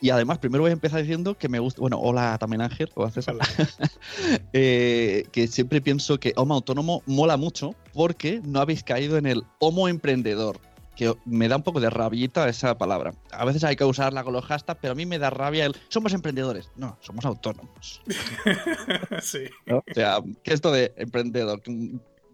Y 0.00 0.10
además, 0.10 0.38
primero 0.38 0.62
voy 0.62 0.70
a 0.70 0.72
empezar 0.74 1.00
diciendo 1.00 1.38
que 1.38 1.48
me 1.48 1.58
gusta. 1.58 1.80
Bueno, 1.80 1.98
hola 1.98 2.36
también 2.38 2.60
Ángel, 2.60 2.90
o 2.94 3.08
César. 3.08 3.36
eh, 4.52 5.24
que 5.32 5.46
siempre 5.46 5.80
pienso 5.80 6.18
que 6.18 6.32
Homo 6.36 6.54
Autónomo 6.54 7.02
mola 7.06 7.36
mucho 7.36 7.74
porque 7.94 8.40
no 8.44 8.60
habéis 8.60 8.82
caído 8.82 9.16
en 9.16 9.26
el 9.26 9.42
Homo 9.58 9.88
Emprendedor 9.88 10.60
que 10.96 11.14
me 11.24 11.48
da 11.48 11.56
un 11.56 11.62
poco 11.62 11.80
de 11.80 11.90
rabita 11.90 12.48
esa 12.48 12.76
palabra. 12.76 13.14
A 13.30 13.44
veces 13.44 13.64
hay 13.64 13.76
que 13.76 13.84
usarla 13.84 14.24
con 14.24 14.32
los 14.32 14.44
hashtags, 14.44 14.78
pero 14.80 14.92
a 14.92 14.94
mí 14.94 15.06
me 15.06 15.18
da 15.18 15.30
rabia 15.30 15.66
el 15.66 15.76
somos 15.88 16.12
emprendedores. 16.12 16.70
No, 16.76 16.98
somos 17.00 17.24
autónomos. 17.24 18.02
sí. 19.22 19.44
O 19.70 19.82
sea, 19.94 20.20
¿qué 20.42 20.50
es 20.50 20.54
esto 20.54 20.72
de 20.72 20.92
emprendedor? 20.96 21.62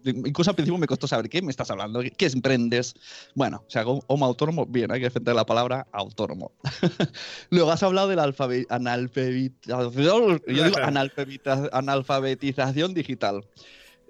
Incluso 0.05 0.51
al 0.51 0.55
principio 0.55 0.77
me 0.77 0.87
costó 0.87 1.07
saber 1.07 1.29
qué 1.29 1.41
me 1.41 1.51
estás 1.51 1.69
hablando, 1.71 2.01
qué 2.17 2.25
es 2.25 2.33
emprendes. 2.33 2.93
Bueno, 3.35 3.63
o 3.67 3.69
sea, 3.69 3.83
como 3.83 4.25
autónomo, 4.25 4.65
bien, 4.65 4.91
hay 4.91 4.99
que 4.99 5.05
defender 5.05 5.35
la 5.35 5.45
palabra 5.45 5.87
autónomo. 5.91 6.51
Luego 7.49 7.71
has 7.71 7.83
hablado 7.83 8.07
de 8.07 8.15
la 8.15 8.33
analfabetización, 8.69 10.41
yo 10.47 10.63
digo 10.63 10.77
analfabetización 11.73 12.93
digital. 12.93 13.45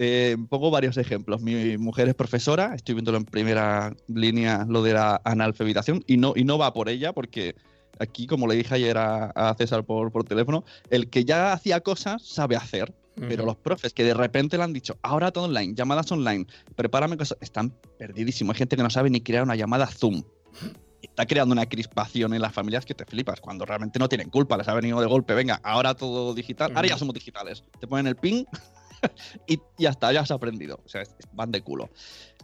Eh, 0.01 0.37
pongo 0.47 0.71
varios 0.71 0.95
ejemplos. 0.95 1.41
Mi 1.41 1.77
mujer 1.77 2.07
es 2.07 2.15
profesora, 2.15 2.73
estoy 2.73 2.95
viéndolo 2.95 3.17
en 3.17 3.25
primera 3.25 3.93
línea 4.07 4.65
lo 4.67 4.81
de 4.81 4.93
la 4.93 5.21
analfabetización 5.25 6.05
y 6.07 6.15
no, 6.15 6.31
y 6.37 6.45
no 6.45 6.57
va 6.57 6.73
por 6.73 6.87
ella 6.87 7.11
porque 7.11 7.55
aquí, 7.99 8.25
como 8.25 8.47
le 8.47 8.55
dije 8.55 8.75
ayer 8.75 8.97
a, 8.97 9.53
César 9.57 9.83
por, 9.83 10.09
por, 10.13 10.23
teléfono, 10.23 10.63
el 10.89 11.09
que 11.09 11.25
ya 11.25 11.51
hacía 11.51 11.81
cosas 11.81 12.25
sabe 12.25 12.55
hacer. 12.55 12.93
Pero 13.27 13.43
los 13.43 13.57
profes 13.57 13.93
que 13.93 14.05
de 14.05 14.13
repente 14.13 14.55
le 14.55 14.63
han 14.63 14.71
dicho, 14.71 14.97
ahora 15.01 15.31
todo 15.31 15.43
online, 15.43 15.73
llamadas 15.75 16.09
online, 16.09 16.47
prepárame 16.77 17.17
cosas, 17.17 17.37
están 17.41 17.73
perdidísimos. 17.97 18.55
Hay 18.55 18.59
gente 18.59 18.77
que 18.77 18.83
no 18.83 18.89
sabe 18.89 19.09
ni 19.09 19.19
crear 19.19 19.43
una 19.43 19.57
llamada 19.57 19.87
Zoom. 19.87 20.23
Está 21.01 21.25
creando 21.25 21.51
una 21.51 21.65
crispación 21.65 22.33
en 22.33 22.41
las 22.41 22.53
familias 22.53 22.85
que 22.85 22.93
te 22.93 23.03
flipas, 23.03 23.41
cuando 23.41 23.65
realmente 23.65 23.99
no 23.99 24.07
tienen 24.07 24.29
culpa, 24.29 24.55
les 24.55 24.69
ha 24.69 24.73
venido 24.73 25.01
de 25.01 25.07
golpe, 25.07 25.33
venga, 25.33 25.59
ahora 25.63 25.95
todo 25.95 26.33
digital, 26.33 26.71
ahora 26.73 26.87
ya 26.87 26.97
somos 26.97 27.13
digitales. 27.13 27.65
Te 27.81 27.87
ponen 27.87 28.07
el 28.07 28.15
ping 28.15 28.45
y 29.47 29.59
ya 29.77 29.89
está, 29.89 30.11
ya 30.11 30.21
has 30.21 30.31
aprendido. 30.31 30.79
O 30.85 30.89
sea, 30.89 31.03
van 31.33 31.51
de 31.51 31.61
culo. 31.61 31.89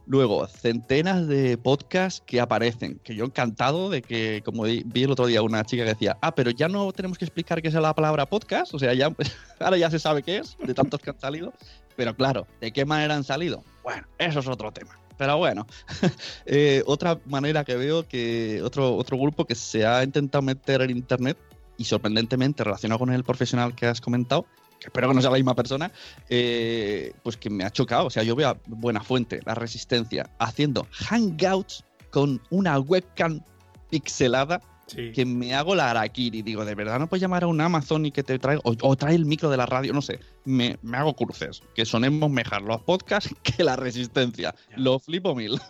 Luego, 0.08 0.46
centenas 0.48 1.28
de 1.28 1.58
podcasts 1.58 2.22
que 2.26 2.40
aparecen, 2.40 3.00
que 3.04 3.16
yo 3.16 3.26
encantado 3.26 3.90
de 3.90 4.04
que, 4.04 4.44
como 4.46 4.64
vi 4.64 5.04
el 5.04 5.12
otro 5.12 5.26
día 5.26 5.42
una 5.42 5.64
chica 5.66 5.84
que 5.84 5.90
decía, 5.90 6.18
ah, 6.22 6.36
pero 6.36 6.52
ya 6.52 6.68
no 6.68 6.92
tenemos 6.94 7.18
que 7.18 7.26
explicar 7.26 7.60
qué 7.62 7.70
es 7.70 7.74
la 7.74 7.96
palabra 7.96 8.28
podcast, 8.28 8.74
o 8.76 8.80
sea, 8.80 8.94
ya, 8.94 9.12
ahora 9.60 9.78
ya 9.78 9.90
se 9.90 9.98
sabe 9.98 10.22
qué 10.22 10.38
es, 10.38 10.58
de 10.64 10.76
tantos 10.76 11.00
que 11.00 11.10
han 11.10 11.20
salido, 11.20 11.54
pero 11.96 12.16
claro, 12.16 12.46
¿de 12.62 12.72
qué 12.72 12.86
manera 12.86 13.16
han 13.16 13.24
salido? 13.24 13.64
Bueno, 13.84 14.06
eso 14.20 14.40
es 14.40 14.48
otro 14.48 14.72
tema. 14.72 15.00
Pero 15.18 15.38
bueno, 15.38 15.66
eh, 16.46 16.84
otra 16.86 17.20
manera 17.26 17.64
que 17.64 17.76
veo 17.76 18.08
que 18.08 18.62
otro, 18.64 18.96
otro 18.96 19.18
grupo 19.18 19.46
que 19.46 19.56
se 19.56 19.86
ha 19.86 20.04
intentado 20.04 20.42
meter 20.42 20.82
en 20.82 20.92
Internet 20.92 21.38
y 21.78 21.86
sorprendentemente 21.86 22.64
relacionado 22.64 23.00
con 23.00 23.12
el 23.12 23.24
profesional 23.24 23.74
que 23.76 23.88
has 23.88 24.02
comentado, 24.02 24.46
espero 24.80 25.10
que 25.10 25.14
no 25.14 25.22
sea 25.22 25.32
la 25.32 25.38
misma 25.38 25.56
persona, 25.56 25.92
eh, 26.30 27.14
pues 27.24 27.38
que 27.38 27.50
me 27.50 27.64
ha 27.64 27.72
chocado. 27.72 28.08
O 28.08 28.10
sea, 28.10 28.24
yo 28.24 28.36
veo 28.36 28.50
a 28.50 28.58
Buena 28.68 29.02
Fuente, 29.02 29.40
La 29.46 29.56
Resistencia, 29.56 30.30
haciendo 30.40 30.88
hangouts 30.92 31.84
con 32.12 32.42
una 32.50 32.80
webcam 32.80 33.42
pixelada 33.90 34.62
que 34.88 35.26
me 35.26 35.56
hago 35.56 35.76
la 35.76 35.92
araquiri. 35.92 36.42
Digo, 36.42 36.64
¿de 36.64 36.76
verdad 36.76 37.00
no 37.00 37.08
puedes 37.08 37.22
llamar 37.22 37.44
a 37.44 37.48
un 37.48 37.60
Amazon 37.60 38.06
y 38.06 38.12
que 38.12 38.24
te 38.24 38.38
traiga, 38.38 38.62
o, 38.64 38.96
trae 38.96 39.16
el 39.16 39.26
micro 39.26 39.50
de 39.50 39.58
la 39.58 39.66
radio? 39.66 39.94
No 39.94 40.02
sé, 40.02 40.20
me, 40.46 40.78
hago 40.94 41.16
cruces. 41.16 41.62
Que 41.74 41.86
sonemos 41.86 42.30
mejor 42.30 42.62
los 42.62 42.82
podcasts 42.82 43.34
que 43.44 43.64
la 43.64 43.76
Resistencia. 43.76 44.54
Lo 44.76 45.00
flipo 45.00 45.36
mil. 45.36 45.60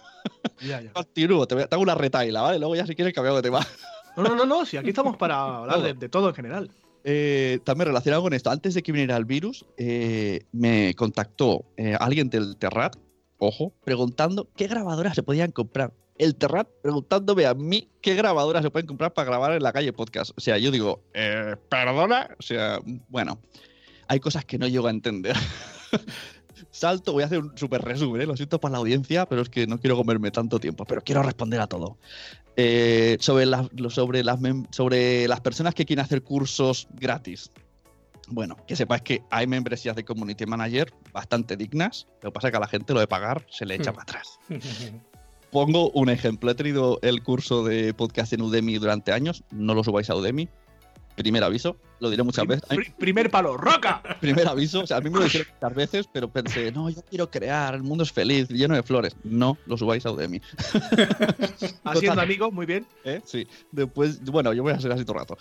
Ya, 0.59 0.81
ya. 0.81 0.91
te, 0.91 1.23
hago 1.69 1.83
una 1.83 1.93
retaila, 1.93 2.41
¿vale? 2.41 2.57
Luego 2.57 2.75
ya 2.75 2.87
si 2.87 2.95
quieres 2.95 3.13
cambiamos 3.13 3.43
de 3.43 3.47
tema. 3.47 3.59
No, 4.17 4.23
no, 4.23 4.35
no, 4.35 4.45
no, 4.45 4.65
si 4.65 4.75
aquí 4.75 4.89
estamos 4.89 5.17
para 5.17 5.57
hablar 5.57 5.95
de 5.95 6.09
todo 6.09 6.29
en 6.29 6.35
general. 6.35 6.71
Eh, 7.07 7.59
también 7.63 7.89
relacionado 7.89 8.23
con 8.23 8.33
esto, 8.33 8.49
antes 8.49 8.73
de 8.73 8.81
que 8.81 8.91
viniera 8.91 9.15
el 9.15 9.25
virus, 9.25 9.63
eh, 9.77 10.43
me 10.51 10.95
contactó 10.95 11.63
eh, 11.77 11.95
alguien 11.99 12.31
del 12.31 12.57
Terrat, 12.57 12.95
ojo, 13.37 13.71
preguntando 13.83 14.49
qué 14.55 14.65
grabadoras 14.65 15.13
se 15.13 15.21
podían 15.21 15.51
comprar. 15.51 15.93
El 16.17 16.35
Terrat 16.35 16.67
preguntándome 16.81 17.45
a 17.45 17.53
mí 17.53 17.89
qué 18.01 18.15
grabadoras 18.15 18.63
se 18.63 18.71
pueden 18.71 18.87
comprar 18.87 19.13
para 19.13 19.29
grabar 19.29 19.51
en 19.51 19.61
la 19.61 19.71
calle 19.71 19.93
podcast. 19.93 20.31
O 20.35 20.41
sea, 20.41 20.57
yo 20.57 20.71
digo, 20.71 21.03
perdona, 21.69 22.29
o 22.39 22.41
sea, 22.41 22.79
bueno, 23.09 23.39
hay 24.07 24.19
cosas 24.19 24.43
que 24.43 24.57
no 24.57 24.67
llego 24.67 24.87
a 24.87 24.91
entender. 24.91 25.35
Salto, 26.71 27.13
voy 27.13 27.23
a 27.23 27.25
hacer 27.25 27.39
un 27.39 27.57
súper 27.57 27.81
resumen, 27.81 28.27
lo 28.27 28.35
siento 28.35 28.59
por 28.59 28.71
la 28.71 28.77
audiencia, 28.77 29.25
pero 29.25 29.41
es 29.41 29.49
que 29.49 29.67
no 29.67 29.79
quiero 29.79 29.95
comerme 29.95 30.31
tanto 30.31 30.59
tiempo, 30.59 30.85
pero 30.85 31.01
quiero 31.01 31.23
responder 31.23 31.61
a 31.61 31.67
todo. 31.67 31.97
Eh, 32.57 33.17
sobre, 33.19 33.45
las, 33.45 33.67
sobre, 33.89 34.23
las 34.23 34.39
sobre 34.71 35.27
las 35.27 35.41
personas 35.41 35.73
que 35.73 35.85
quieren 35.85 36.03
hacer 36.03 36.23
cursos 36.23 36.87
gratis. 36.93 37.51
Bueno, 38.27 38.55
que 38.65 38.75
sepáis 38.75 39.01
que 39.03 39.21
hay 39.29 39.45
membresías 39.45 39.95
de 39.95 40.03
Community 40.03 40.45
Manager 40.45 40.91
bastante 41.13 41.57
dignas. 41.57 42.07
Lo 42.21 42.29
que 42.29 42.33
pasa 42.33 42.47
es 42.47 42.51
que 42.51 42.57
a 42.57 42.61
la 42.61 42.67
gente 42.67 42.93
lo 42.93 42.99
de 42.99 43.07
pagar 43.07 43.45
se 43.49 43.65
le 43.65 43.75
echa 43.75 43.91
hmm. 43.91 43.95
para 43.95 44.03
atrás. 44.03 44.39
Pongo 45.51 45.91
un 45.91 46.09
ejemplo. 46.09 46.49
He 46.49 46.55
tenido 46.55 46.99
el 47.01 47.21
curso 47.21 47.63
de 47.63 47.93
podcast 47.93 48.33
en 48.33 48.41
Udemy 48.41 48.77
durante 48.77 49.11
años. 49.11 49.43
No 49.51 49.73
lo 49.73 49.83
subáis 49.83 50.09
a 50.09 50.15
Udemy 50.15 50.49
primer 51.15 51.43
aviso, 51.43 51.77
lo 51.99 52.09
diré 52.09 52.23
muchas 52.23 52.45
veces. 52.45 52.67
primer 52.97 53.29
palo, 53.31 53.57
roca. 53.57 54.01
Primer 54.19 54.47
aviso, 54.47 54.81
o 54.81 54.87
sea, 54.87 54.97
a 54.97 55.01
mí 55.01 55.09
me 55.09 55.19
lo 55.19 55.23
dijeron 55.25 55.47
muchas 55.53 55.75
veces, 55.75 56.09
pero 56.11 56.29
pensé, 56.29 56.71
no, 56.71 56.89
yo 56.89 57.01
quiero 57.09 57.29
crear, 57.29 57.75
el 57.75 57.83
mundo 57.83 58.03
es 58.03 58.11
feliz, 58.11 58.49
lleno 58.49 58.75
de 58.75 58.83
flores. 58.83 59.15
No, 59.23 59.57
lo 59.65 59.77
subáis 59.77 60.05
a 60.05 60.11
Udemy. 60.11 60.41
Haciendo 61.83 62.21
amigos, 62.21 62.51
muy 62.51 62.65
bien. 62.65 62.85
¿Eh? 63.03 63.21
Sí, 63.25 63.47
después, 63.71 64.23
bueno, 64.23 64.53
yo 64.53 64.63
voy 64.63 64.73
a 64.73 64.79
ser 64.79 64.91
así 64.91 65.05
todo 65.05 65.17
el 65.17 65.19
rato. 65.19 65.37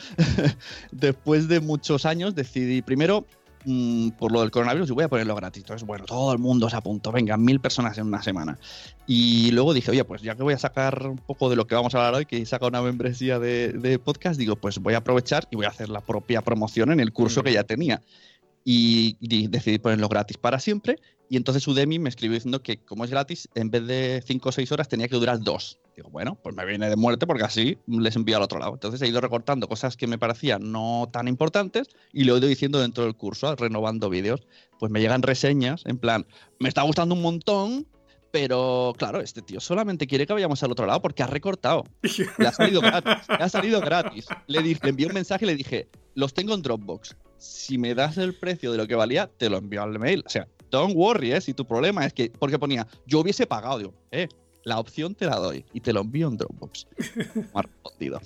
después 0.92 1.48
de 1.48 1.60
muchos 1.60 2.06
años 2.06 2.34
decidí, 2.34 2.82
primero, 2.82 3.26
Mm, 3.66 4.10
por 4.10 4.30
lo 4.30 4.42
del 4.42 4.50
coronavirus 4.50 4.90
y 4.90 4.92
voy 4.92 5.04
a 5.04 5.08
ponerlo 5.08 5.34
gratis. 5.34 5.62
Entonces, 5.62 5.86
bueno, 5.86 6.04
todo 6.04 6.32
el 6.32 6.38
mundo 6.38 6.68
se 6.68 6.76
apuntó, 6.76 7.12
venga, 7.12 7.36
mil 7.38 7.60
personas 7.60 7.96
en 7.96 8.06
una 8.06 8.22
semana. 8.22 8.58
Y 9.06 9.50
luego 9.52 9.72
dije, 9.72 9.90
oye, 9.90 10.04
pues 10.04 10.20
ya 10.20 10.34
que 10.34 10.42
voy 10.42 10.52
a 10.52 10.58
sacar 10.58 11.06
un 11.06 11.16
poco 11.16 11.48
de 11.48 11.56
lo 11.56 11.66
que 11.66 11.74
vamos 11.74 11.94
a 11.94 11.98
hablar 11.98 12.14
hoy, 12.14 12.26
que 12.26 12.44
saca 12.44 12.66
una 12.66 12.82
membresía 12.82 13.38
de, 13.38 14.00
podcast, 14.04 14.38
digo, 14.38 14.56
pues 14.56 14.78
voy 14.78 14.94
a 14.94 14.98
aprovechar 14.98 15.48
y 15.50 15.56
voy 15.56 15.64
a 15.64 15.70
hacer 15.70 15.88
la 15.88 16.02
propia 16.02 16.42
promoción 16.42 16.92
en 16.92 17.00
el 17.00 17.12
curso 17.12 17.42
que 17.42 17.52
ya 17.52 17.64
tenía. 17.64 18.02
Y, 18.64 19.16
decidí 19.48 19.78
ponerlo 19.78 20.08
gratis 20.08 20.38
para 20.38 20.58
siempre. 20.58 20.98
Y 21.28 21.36
entonces 21.36 21.66
Udemy 21.66 21.98
me 21.98 22.08
escribió 22.08 22.34
diciendo 22.34 22.62
que 22.62 22.78
como 22.78 23.04
es 23.04 23.10
gratis, 23.10 23.48
en 23.54 23.70
vez 23.70 23.86
de 23.86 24.22
5 24.26 24.48
o 24.48 24.52
6 24.52 24.72
horas 24.72 24.88
tenía 24.88 25.08
que 25.08 25.16
durar 25.16 25.40
2. 25.40 25.80
Digo, 25.96 26.10
bueno, 26.10 26.38
pues 26.42 26.54
me 26.54 26.64
viene 26.64 26.88
de 26.88 26.96
muerte 26.96 27.26
porque 27.26 27.44
así 27.44 27.78
les 27.86 28.16
envío 28.16 28.36
al 28.36 28.42
otro 28.42 28.58
lado. 28.58 28.74
Entonces 28.74 29.00
he 29.02 29.08
ido 29.08 29.20
recortando 29.20 29.68
cosas 29.68 29.96
que 29.96 30.06
me 30.06 30.18
parecían 30.18 30.72
no 30.72 31.08
tan 31.12 31.28
importantes 31.28 31.88
y 32.12 32.24
lo 32.24 32.34
he 32.34 32.38
ido 32.38 32.48
diciendo 32.48 32.80
dentro 32.80 33.04
del 33.04 33.14
curso, 33.14 33.54
renovando 33.56 34.10
vídeos. 34.10 34.46
Pues 34.78 34.90
me 34.90 35.00
llegan 35.00 35.22
reseñas 35.22 35.82
en 35.86 35.98
plan, 35.98 36.26
me 36.58 36.68
está 36.68 36.82
gustando 36.82 37.14
un 37.14 37.22
montón, 37.22 37.86
pero 38.32 38.94
claro, 38.98 39.20
este 39.20 39.42
tío 39.42 39.60
solamente 39.60 40.08
quiere 40.08 40.26
que 40.26 40.32
vayamos 40.32 40.60
al 40.64 40.72
otro 40.72 40.86
lado 40.86 41.00
porque 41.00 41.22
ha 41.22 41.28
recortado. 41.28 41.84
Le 42.38 42.48
ha 42.48 42.52
salido 42.52 42.80
gratis. 42.80 43.28
Le 43.28 43.44
ha 43.44 43.48
salido 43.48 43.80
gratis. 43.80 44.26
Le, 44.48 44.60
le 44.60 44.78
envié 44.82 45.06
un 45.06 45.14
mensaje 45.14 45.44
y 45.44 45.48
le 45.48 45.54
dije, 45.54 45.88
los 46.16 46.34
tengo 46.34 46.52
en 46.54 46.62
Dropbox. 46.62 47.16
Si 47.44 47.78
me 47.78 47.94
das 47.94 48.16
el 48.16 48.34
precio 48.34 48.72
de 48.72 48.78
lo 48.78 48.86
que 48.86 48.94
valía, 48.94 49.30
te 49.36 49.50
lo 49.50 49.58
envío 49.58 49.82
al 49.82 49.98
mail. 49.98 50.22
O 50.26 50.30
sea, 50.30 50.48
don't 50.70 50.94
worry, 50.96 51.32
¿eh? 51.32 51.40
Si 51.40 51.54
tu 51.54 51.64
problema 51.64 52.04
es 52.06 52.12
que, 52.12 52.30
porque 52.30 52.58
ponía, 52.58 52.86
yo 53.06 53.20
hubiese 53.20 53.46
pagado, 53.46 53.78
digo, 53.78 53.94
eh, 54.10 54.28
la 54.64 54.78
opción 54.80 55.14
te 55.14 55.26
la 55.26 55.36
doy 55.36 55.64
y 55.72 55.80
te 55.80 55.92
lo 55.92 56.00
envío 56.00 56.28
en 56.28 56.38
Dropbox. 56.38 56.86
Más 57.54 57.64
respondido. 57.66 58.20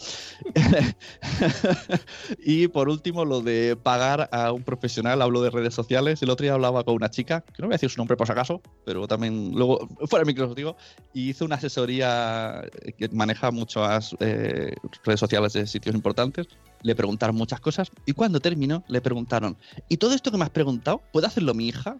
y 2.45 2.69
por 2.69 2.89
último, 2.89 3.25
lo 3.25 3.41
de 3.41 3.77
pagar 3.77 4.29
a 4.33 4.53
un 4.53 4.63
profesional, 4.63 5.21
hablo 5.21 5.43
de 5.43 5.51
redes 5.51 5.75
sociales. 5.75 6.23
El 6.23 6.31
otro 6.31 6.45
día 6.45 6.55
hablaba 6.55 6.85
con 6.85 6.95
una 6.95 7.11
chica, 7.11 7.41
que 7.41 7.61
no 7.61 7.67
voy 7.67 7.75
a 7.75 7.77
decir 7.77 7.91
su 7.91 7.99
nombre 7.99 8.17
por 8.17 8.27
si 8.27 8.33
acaso, 8.33 8.63
pero 8.85 9.07
también 9.09 9.53
luego, 9.55 9.89
fuera 10.07 10.25
de 10.25 10.33
micro, 10.33 10.55
digo, 10.55 10.77
y 11.13 11.31
hizo 11.31 11.45
una 11.45 11.57
asesoría 11.57 12.63
que 12.97 13.09
maneja 13.09 13.51
muchas 13.51 14.17
eh, 14.21 14.75
redes 15.05 15.21
sociales 15.21 15.53
de 15.53 15.67
sitios 15.67 15.95
importantes. 15.95 16.47
Le 16.83 16.95
preguntaron 16.95 17.35
muchas 17.35 17.61
cosas 17.61 17.91
y 18.07 18.13
cuando 18.13 18.39
terminó 18.39 18.85
le 18.87 19.01
preguntaron, 19.01 19.57
¿y 19.89 19.97
todo 19.97 20.15
esto 20.15 20.31
que 20.31 20.39
me 20.39 20.45
has 20.45 20.51
preguntado, 20.51 21.03
puede 21.13 21.27
hacerlo 21.27 21.53
mi 21.53 21.67
hija? 21.67 21.97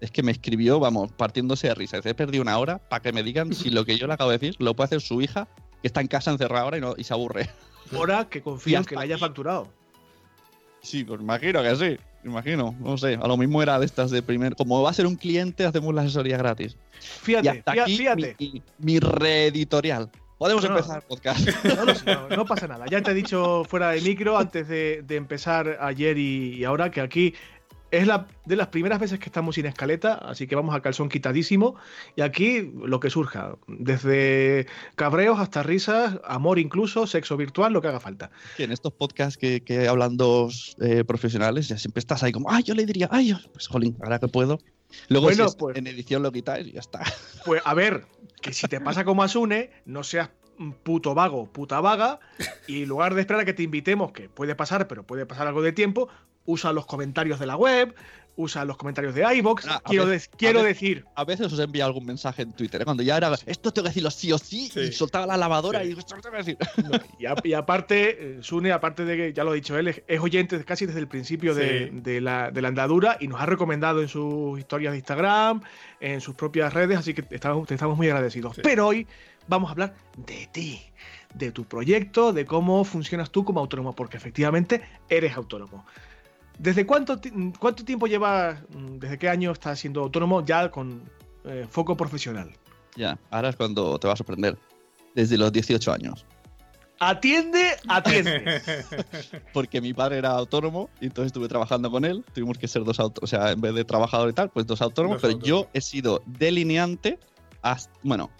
Es 0.00 0.10
que 0.10 0.22
me 0.22 0.32
escribió, 0.32 0.80
vamos, 0.80 1.12
partiéndose 1.12 1.68
de 1.68 1.74
risa. 1.74 1.98
He 2.02 2.14
perdido 2.14 2.42
una 2.42 2.58
hora 2.58 2.78
para 2.78 3.02
que 3.02 3.12
me 3.12 3.22
digan 3.22 3.52
si 3.52 3.70
lo 3.70 3.84
que 3.84 3.98
yo 3.98 4.06
le 4.06 4.14
acabo 4.14 4.30
de 4.30 4.38
decir 4.38 4.56
lo 4.58 4.74
puede 4.74 4.86
hacer 4.86 5.00
su 5.00 5.20
hija, 5.20 5.48
que 5.82 5.88
está 5.88 6.00
en 6.00 6.08
casa 6.08 6.30
encerrada 6.30 6.64
ahora 6.64 6.78
y, 6.78 6.80
no, 6.80 6.94
y 6.96 7.04
se 7.04 7.12
aburre. 7.12 7.50
Hora 7.96 8.28
que 8.28 8.42
confío 8.42 8.78
en 8.78 8.84
que 8.84 8.94
la 8.94 9.02
haya 9.02 9.18
facturado. 9.18 9.68
Sí, 10.82 11.04
pues 11.04 11.20
imagino 11.20 11.62
que 11.62 11.76
sí. 11.76 11.98
Imagino, 12.24 12.74
no 12.80 12.98
sé, 12.98 13.18
a 13.20 13.26
lo 13.26 13.36
mismo 13.36 13.62
era 13.62 13.78
de 13.78 13.86
estas 13.86 14.10
de 14.10 14.22
primer. 14.22 14.54
Como 14.54 14.82
va 14.82 14.90
a 14.90 14.92
ser 14.92 15.06
un 15.06 15.16
cliente, 15.16 15.64
hacemos 15.64 15.94
la 15.94 16.02
asesoría 16.02 16.36
gratis. 16.36 16.76
Fíjate, 17.00 17.46
y 17.46 17.48
hasta 17.48 17.72
aquí 17.72 17.96
fíjate. 17.96 18.36
Mi, 18.78 18.98
reeditorial. 18.98 20.10
Podemos 20.36 20.64
empezar 20.64 20.98
el 20.98 21.02
podcast. 21.02 21.48
No, 22.36 22.44
pasa 22.44 22.66
nada. 22.66 22.86
Ya 22.90 23.02
te 23.02 23.10
he 23.10 23.14
dicho 23.14 23.64
fuera 23.64 23.90
de 23.90 24.00
micro, 24.02 24.38
antes 24.38 24.68
de, 24.68 25.04
empezar 25.08 25.78
ayer 25.80 26.18
y, 26.18 26.64
ahora, 26.64 26.90
que 26.90 27.00
aquí 27.00 27.34
es 27.90 28.06
la, 28.06 28.26
de 28.46 28.56
las 28.56 28.68
primeras 28.68 29.00
veces 29.00 29.18
que 29.18 29.26
estamos 29.26 29.54
sin 29.56 29.66
escaleta, 29.66 30.14
así 30.14 30.46
que 30.46 30.54
vamos 30.54 30.74
a 30.74 30.80
calzón 30.80 31.08
quitadísimo. 31.08 31.76
Y 32.16 32.22
aquí 32.22 32.72
lo 32.74 33.00
que 33.00 33.10
surja, 33.10 33.56
desde 33.66 34.66
cabreos 34.96 35.38
hasta 35.40 35.62
risas, 35.62 36.20
amor 36.24 36.58
incluso, 36.58 37.06
sexo 37.06 37.36
virtual, 37.36 37.72
lo 37.72 37.82
que 37.82 37.88
haga 37.88 38.00
falta. 38.00 38.30
en 38.58 38.72
estos 38.72 38.92
podcasts 38.92 39.36
que, 39.36 39.62
que 39.62 39.88
hablan 39.88 40.16
dos 40.16 40.76
eh, 40.80 41.04
profesionales, 41.04 41.68
ya 41.68 41.78
siempre 41.78 42.00
estás 42.00 42.22
ahí 42.22 42.32
como, 42.32 42.50
ay, 42.50 42.62
yo 42.62 42.74
le 42.74 42.86
diría, 42.86 43.08
ay, 43.10 43.36
pues 43.52 43.66
jolín, 43.66 43.96
ahora 44.02 44.18
que 44.18 44.28
puedo. 44.28 44.60
Luego 45.08 45.28
pues 45.58 45.76
en 45.76 45.86
edición 45.86 46.22
lo 46.22 46.32
quitáis 46.32 46.66
y 46.66 46.72
ya 46.72 46.80
está. 46.80 47.02
Pues 47.44 47.62
a 47.64 47.72
ver, 47.72 48.04
que 48.42 48.52
si 48.52 48.66
te 48.66 48.80
pasa 48.80 49.04
como 49.04 49.22
Asune, 49.22 49.70
no 49.86 50.02
seas 50.04 50.30
puto 50.82 51.14
vago, 51.14 51.46
puta 51.46 51.80
vaga, 51.80 52.20
y 52.66 52.82
en 52.82 52.88
lugar 52.88 53.14
de 53.14 53.22
esperar 53.22 53.42
a 53.42 53.44
que 53.46 53.54
te 53.54 53.62
invitemos, 53.62 54.12
que 54.12 54.28
puede 54.28 54.54
pasar, 54.54 54.88
pero 54.88 55.04
puede 55.04 55.24
pasar 55.24 55.46
algo 55.46 55.62
de 55.62 55.72
tiempo, 55.72 56.08
usa 56.44 56.72
los 56.72 56.86
comentarios 56.86 57.38
de 57.38 57.46
la 57.46 57.56
web, 57.56 57.94
usa 58.36 58.64
los 58.64 58.76
comentarios 58.78 59.14
de 59.14 59.34
iBox. 59.36 59.66
Ah, 59.68 59.82
quiero 59.84 60.06
ver, 60.06 60.20
de- 60.20 60.26
quiero 60.38 60.60
a 60.60 60.62
ver. 60.62 60.72
decir, 60.74 61.04
A 61.14 61.24
veces 61.24 61.52
os 61.52 61.58
envía 61.58 61.84
algún 61.84 62.06
mensaje 62.06 62.42
en 62.42 62.52
Twitter, 62.52 62.80
¿eh? 62.80 62.84
cuando 62.84 63.02
ya 63.02 63.16
era 63.18 63.30
esto 63.44 63.70
tengo 63.72 63.84
que 63.84 63.90
decirlo 63.90 64.10
sí 64.10 64.32
o 64.32 64.38
sí, 64.38 64.68
Sí. 64.72 64.80
y 64.80 64.92
soltaba 64.92 65.26
la 65.26 65.36
lavadora 65.36 65.80
Sí. 65.80 65.84
y 65.84 65.88
digo, 65.88 66.00
esto 66.00 66.14
tengo 66.16 66.30
que 66.30 66.36
decir. 66.38 66.58
y, 67.18 67.26
a- 67.26 67.34
y 67.44 67.52
aparte, 67.52 68.38
eh, 68.38 68.42
Sune, 68.42 68.72
aparte 68.72 69.04
de 69.04 69.16
que 69.16 69.32
ya 69.34 69.44
lo 69.44 69.50
ha 69.50 69.54
dicho 69.54 69.76
él, 69.76 69.88
es, 69.88 70.02
es 70.06 70.20
oyente 70.20 70.64
casi 70.64 70.86
desde 70.86 71.00
el 71.00 71.08
principio 71.08 71.54
de, 71.54 71.90
Sí. 71.92 72.00
de 72.00 72.20
la, 72.22 72.50
de 72.50 72.62
la 72.62 72.68
andadura 72.68 73.18
y 73.20 73.28
nos 73.28 73.40
ha 73.40 73.46
recomendado 73.46 74.00
en 74.00 74.08
sus 74.08 74.58
historias 74.58 74.92
de 74.92 74.98
Instagram, 74.98 75.60
en 76.00 76.20
sus 76.22 76.34
propias 76.34 76.72
redes, 76.72 76.96
así 76.96 77.12
que 77.12 77.24
estamos, 77.34 77.66
te 77.68 77.74
estamos 77.74 77.96
muy 77.98 78.08
agradecidos. 78.08 78.56
Pero 78.62 78.86
hoy 78.86 79.06
vamos 79.48 79.68
a 79.68 79.72
hablar 79.72 79.94
de 80.16 80.48
ti, 80.50 80.80
de 81.34 81.52
tu 81.52 81.64
proyecto, 81.64 82.32
de 82.32 82.46
cómo 82.46 82.84
funcionas 82.84 83.30
tú 83.30 83.44
como 83.44 83.60
autónomo, 83.60 83.94
porque 83.94 84.16
efectivamente 84.16 84.80
eres 85.10 85.36
autónomo. 85.36 85.84
¿Desde 86.60 86.84
cuánto, 86.84 87.18
cuánto 87.58 87.84
tiempo 87.86 88.06
llevas, 88.06 88.60
mm, 88.74 88.98
desde 88.98 89.18
qué 89.18 89.28
año 89.30 89.50
estás 89.50 89.78
siendo 89.80 90.02
autónomo 90.02 90.44
ya 90.44 90.70
con 90.70 91.02
eh, 91.44 91.66
foco 91.70 91.96
profesional? 91.96 92.50
Ya, 92.96 93.18
ahora 93.30 93.48
es 93.48 93.56
cuando 93.56 93.98
te 93.98 94.06
va 94.06 94.12
a 94.12 94.16
sorprender. 94.16 94.58
Desde 95.14 95.38
los 95.38 95.50
18 95.50 95.90
años. 95.92 96.26
Atiende, 96.98 97.76
atiende. 97.88 98.60
Porque 99.54 99.80
mi 99.80 99.94
padre 99.94 100.18
era 100.18 100.32
autónomo 100.32 100.90
y 101.00 101.06
entonces 101.06 101.28
estuve 101.28 101.48
trabajando 101.48 101.90
con 101.90 102.04
él. 102.04 102.22
Tuvimos 102.34 102.58
que 102.58 102.68
ser 102.68 102.84
dos 102.84 103.00
autónomos. 103.00 103.22
O 103.22 103.26
sea, 103.26 103.52
en 103.52 103.60
vez 103.62 103.74
de 103.74 103.84
trabajador 103.86 104.28
y 104.28 104.34
tal, 104.34 104.50
pues 104.50 104.66
dos 104.66 104.82
autónomos. 104.82 105.22
Dos 105.22 105.32
pero 105.34 105.42
yo 105.42 105.68
he 105.72 105.80
sido 105.80 106.22
delineante 106.26 107.18
hasta. 107.62 107.90
Bueno, 108.02 108.30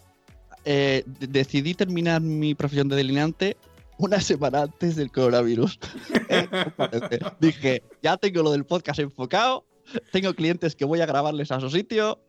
eh, 0.67 1.05
de- 1.07 1.27
decidí 1.27 1.73
terminar 1.73 2.21
mi 2.21 2.55
profesión 2.55 2.89
de 2.89 2.97
delineante 2.97 3.57
una 4.01 4.21
semana 4.21 4.63
antes 4.63 4.97
del 4.97 5.11
coronavirus. 5.11 5.79
Eh. 6.33 6.49
Dije, 7.41 7.83
ya 8.03 8.17
tengo 8.17 8.43
lo 8.45 8.53
del 8.53 8.65
podcast 8.65 9.01
enfocado. 9.01 9.65
Tengo 10.13 10.33
clientes 10.35 10.77
que 10.77 10.85
voy 10.85 11.01
a 11.01 11.07
grabarles 11.07 11.51
a 11.51 11.59
su 11.59 11.69
sitio. 11.71 12.21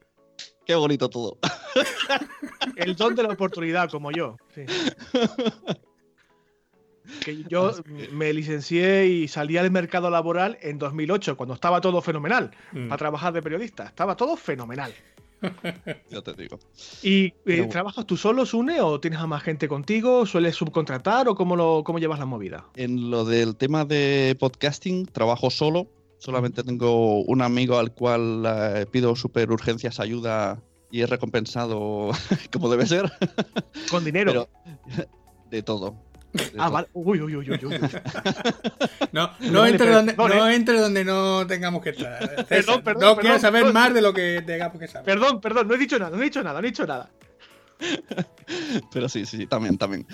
Qué 0.65 0.73
bonito 0.73 1.07
todo. 1.09 1.37
El 2.75 2.95
don 2.95 3.13
de 3.15 3.21
la 3.23 3.29
oportunidad, 3.29 3.89
como 3.91 4.11
yo. 4.11 4.37
sí. 4.55 4.61
Que 7.25 7.43
yo 7.49 7.73
me 8.11 8.31
licencié 8.31 9.07
y 9.07 9.27
salí 9.27 9.57
al 9.57 9.69
mercado 9.71 10.09
laboral 10.09 10.57
en 10.61 10.77
2008, 10.77 11.35
cuando 11.35 11.55
estaba 11.55 11.81
todo 11.81 12.01
fenomenal, 12.01 12.51
Mm. 12.71 12.87
para 12.87 12.97
trabajar 12.97 13.33
de 13.33 13.41
periodista. 13.41 13.85
Estaba 13.85 14.15
todo 14.15 14.37
fenomenal. 14.37 14.93
Ya 16.09 16.21
te 16.21 16.33
digo. 16.33 16.59
¿Y 17.03 17.33
eh, 17.45 17.67
trabajas 17.69 18.05
tú 18.05 18.17
solo, 18.17 18.45
Sune, 18.45 18.81
o 18.81 18.99
tienes 18.99 19.19
a 19.19 19.27
más 19.27 19.43
gente 19.43 19.67
contigo? 19.67 20.25
¿Sueles 20.25 20.55
subcontratar 20.55 21.27
o 21.27 21.35
cómo, 21.35 21.55
lo, 21.55 21.83
cómo 21.83 21.99
llevas 21.99 22.19
la 22.19 22.25
movida? 22.25 22.65
En 22.75 23.09
lo 23.09 23.25
del 23.25 23.55
tema 23.55 23.85
de 23.85 24.35
podcasting, 24.39 25.05
trabajo 25.05 25.49
solo. 25.49 25.87
Solamente 26.17 26.63
tengo 26.63 27.21
un 27.21 27.41
amigo 27.41 27.79
al 27.79 27.93
cual 27.93 28.43
eh, 28.45 28.85
pido 28.91 29.15
super 29.15 29.51
urgencias 29.51 29.99
ayuda 29.99 30.61
y 30.91 31.01
es 31.01 31.09
recompensado 31.09 32.11
como 32.53 32.69
debe 32.69 32.85
ser. 32.85 33.11
Con 33.89 34.03
dinero. 34.03 34.47
Pero 34.85 35.07
de 35.49 35.63
todo. 35.63 35.95
Ah, 36.57 36.69
vale. 36.69 36.87
Uy, 36.93 37.21
uy, 37.21 37.35
uy, 37.35 37.49
uy, 37.51 37.59
uy. 37.65 37.79
No, 39.11 39.31
No 39.39 39.65
entre 39.65 39.87
pe- 39.87 39.93
donde, 39.93 40.13
no 40.15 40.49
entre 40.49 40.79
donde 40.79 41.03
no 41.03 41.45
tengamos 41.47 41.81
que 41.81 41.89
entrar. 41.89 42.19
César. 42.29 42.45
Perdón, 42.47 42.81
perdón, 42.83 43.01
no 43.01 43.15
quiero 43.17 43.39
saber 43.39 43.61
perdón. 43.63 43.73
más 43.73 43.93
de 43.93 44.01
lo 44.01 44.13
que 44.13 44.41
tengamos 44.45 44.79
que 44.79 44.87
saber. 44.87 45.05
Perdón, 45.05 45.41
perdón, 45.41 45.67
no 45.67 45.73
he 45.73 45.77
dicho 45.77 45.99
nada, 45.99 46.15
no 46.15 46.21
he 46.21 46.25
dicho 46.25 46.41
nada, 46.43 46.61
no 46.61 46.67
he 46.67 46.71
dicho 46.71 46.87
nada. 46.87 47.09
Pero 48.93 49.09
sí, 49.09 49.25
sí, 49.25 49.37
sí, 49.37 49.47
también, 49.47 49.77
también. 49.77 50.05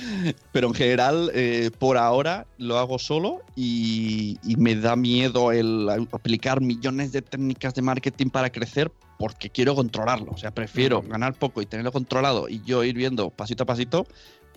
Pero 0.51 0.67
en 0.67 0.73
general, 0.73 1.31
eh, 1.33 1.69
por 1.77 1.97
ahora 1.97 2.45
lo 2.57 2.77
hago 2.77 2.97
solo 2.99 3.41
y, 3.55 4.37
y 4.43 4.55
me 4.55 4.75
da 4.75 4.95
miedo 4.95 5.51
el 5.51 5.87
aplicar 6.11 6.61
millones 6.61 7.11
de 7.11 7.21
técnicas 7.21 7.73
de 7.75 7.81
marketing 7.81 8.29
para 8.29 8.49
crecer 8.51 8.91
porque 9.17 9.49
quiero 9.49 9.75
controlarlo. 9.75 10.31
O 10.31 10.37
sea, 10.37 10.51
prefiero 10.51 11.01
ganar 11.01 11.33
poco 11.33 11.61
y 11.61 11.65
tenerlo 11.65 11.91
controlado 11.91 12.47
y 12.47 12.61
yo 12.63 12.83
ir 12.83 12.95
viendo 12.95 13.31
pasito 13.31 13.63
a 13.63 13.65
pasito 13.65 14.07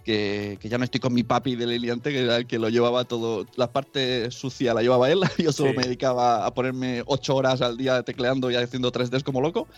que, 0.04 0.58
que 0.60 0.68
ya 0.68 0.78
no 0.78 0.84
estoy 0.84 1.00
con 1.00 1.12
mi 1.14 1.22
papi 1.22 1.56
del 1.56 1.70
Eliante, 1.72 2.10
que 2.10 2.20
era 2.22 2.36
el 2.36 2.46
que 2.46 2.58
lo 2.58 2.68
llevaba 2.68 3.04
todo. 3.04 3.46
La 3.56 3.72
parte 3.72 4.30
sucia 4.30 4.74
la 4.74 4.82
llevaba 4.82 5.10
él. 5.10 5.20
Yo 5.38 5.52
solo 5.52 5.70
Sí. 5.70 5.76
me 5.76 5.84
dedicaba 5.84 6.46
a 6.46 6.54
ponerme 6.54 7.02
ocho 7.06 7.36
horas 7.36 7.60
al 7.62 7.76
día 7.76 8.02
tecleando 8.02 8.50
y 8.50 8.56
haciendo 8.56 8.90
3Ds 8.92 9.22
como 9.22 9.40
loco. 9.40 9.68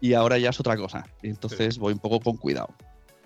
Y 0.00 0.14
ahora 0.14 0.38
ya 0.38 0.50
es 0.50 0.58
otra 0.60 0.76
cosa. 0.76 1.06
Entonces 1.22 1.78
voy 1.78 1.92
un 1.92 1.98
poco 2.00 2.18
con 2.20 2.36
cuidado. 2.36 2.74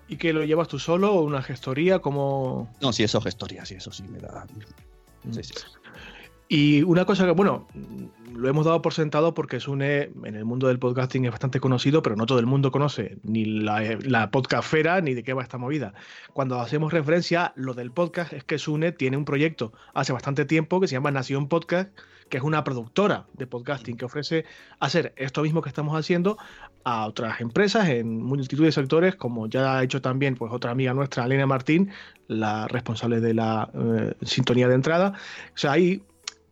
¿Y 0.08 0.16
que 0.18 0.32
lo 0.32 0.44
llevas 0.44 0.68
tú 0.68 0.78
solo 0.78 1.14
o 1.14 1.22
una 1.22 1.42
gestoría? 1.42 1.98
como 2.00 2.70
No, 2.80 2.92
sí, 2.92 3.02
eso 3.02 3.20
gestoría, 3.20 3.64
sí, 3.64 3.74
eso 3.74 3.90
sí 3.90 4.02
me 4.04 4.18
da. 4.20 4.46
Sí, 5.32 5.42
sí. 5.42 5.54
Y 6.48 6.82
una 6.82 7.04
cosa 7.04 7.24
que, 7.26 7.32
bueno, 7.32 7.66
lo 8.36 8.48
hemos 8.48 8.66
dado 8.66 8.82
por 8.82 8.92
sentado 8.92 9.34
porque 9.34 9.60
Sune 9.60 10.10
en 10.24 10.34
el 10.34 10.44
mundo 10.44 10.68
del 10.68 10.78
podcasting 10.78 11.24
es 11.24 11.30
bastante 11.30 11.58
conocido, 11.58 12.02
pero 12.02 12.16
no 12.16 12.26
todo 12.26 12.38
el 12.38 12.46
mundo 12.46 12.70
conoce 12.70 13.18
ni 13.22 13.44
la, 13.44 13.98
la 14.02 14.30
podcastfera 14.30 15.00
ni 15.00 15.14
de 15.14 15.22
qué 15.22 15.32
va 15.32 15.42
esta 15.42 15.58
movida. 15.58 15.94
Cuando 16.32 16.60
hacemos 16.60 16.92
referencia 16.92 17.52
lo 17.56 17.74
del 17.74 17.90
podcast, 17.90 18.32
es 18.32 18.44
que 18.44 18.58
Sune 18.58 18.92
tiene 18.92 19.16
un 19.16 19.24
proyecto 19.24 19.72
hace 19.94 20.12
bastante 20.12 20.44
tiempo 20.44 20.80
que 20.80 20.86
se 20.86 20.94
llama 20.94 21.10
Nación 21.10 21.48
Podcast, 21.48 21.90
que 22.28 22.36
es 22.36 22.42
una 22.42 22.64
productora 22.64 23.26
de 23.34 23.46
podcasting 23.46 23.96
que 23.96 24.04
ofrece 24.04 24.44
hacer 24.80 25.12
esto 25.16 25.42
mismo 25.42 25.62
que 25.62 25.68
estamos 25.68 25.96
haciendo 25.96 26.38
a 26.84 27.06
otras 27.06 27.40
empresas 27.40 27.88
en 27.88 28.22
multitud 28.22 28.64
de 28.64 28.72
sectores, 28.72 29.14
como 29.16 29.46
ya 29.46 29.78
ha 29.78 29.82
hecho 29.82 30.00
también 30.02 30.34
pues 30.34 30.52
otra 30.52 30.72
amiga 30.72 30.92
nuestra, 30.92 31.24
Elena 31.24 31.46
Martín, 31.46 31.90
la 32.28 32.66
responsable 32.68 33.20
de 33.20 33.34
la 33.34 33.70
eh, 33.74 34.14
sintonía 34.22 34.68
de 34.68 34.74
entrada. 34.74 35.14
O 35.54 35.58
sea, 35.58 35.72
hay 35.72 36.02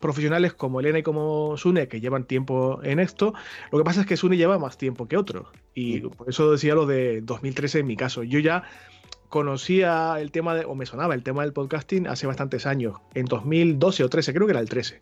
profesionales 0.04 0.52
como 0.52 0.80
Elena 0.80 0.98
y 0.98 1.02
como 1.02 1.56
Sune 1.56 1.88
que 1.88 1.98
llevan 1.98 2.24
tiempo 2.24 2.78
en 2.82 3.00
esto. 3.00 3.32
Lo 3.72 3.78
que 3.78 3.84
pasa 3.84 4.02
es 4.02 4.06
que 4.06 4.18
Sune 4.18 4.36
lleva 4.36 4.58
más 4.58 4.76
tiempo 4.76 5.08
que 5.08 5.16
otros. 5.16 5.46
Y 5.74 6.00
por 6.00 6.28
eso 6.28 6.52
decía 6.52 6.74
lo 6.74 6.84
de 6.84 7.22
2013 7.22 7.78
en 7.78 7.86
mi 7.86 7.96
caso. 7.96 8.22
Yo 8.22 8.38
ya 8.38 8.64
conocía 9.30 10.16
el 10.20 10.30
tema 10.30 10.54
de, 10.54 10.66
o 10.66 10.74
me 10.74 10.84
sonaba 10.84 11.14
el 11.14 11.22
tema 11.22 11.42
del 11.42 11.54
podcasting 11.54 12.06
hace 12.06 12.26
bastantes 12.26 12.66
años, 12.66 12.98
en 13.14 13.24
2012 13.24 14.04
o 14.04 14.08
13, 14.10 14.34
creo 14.34 14.46
que 14.46 14.52
era 14.52 14.60
el 14.60 14.68
13, 14.68 15.00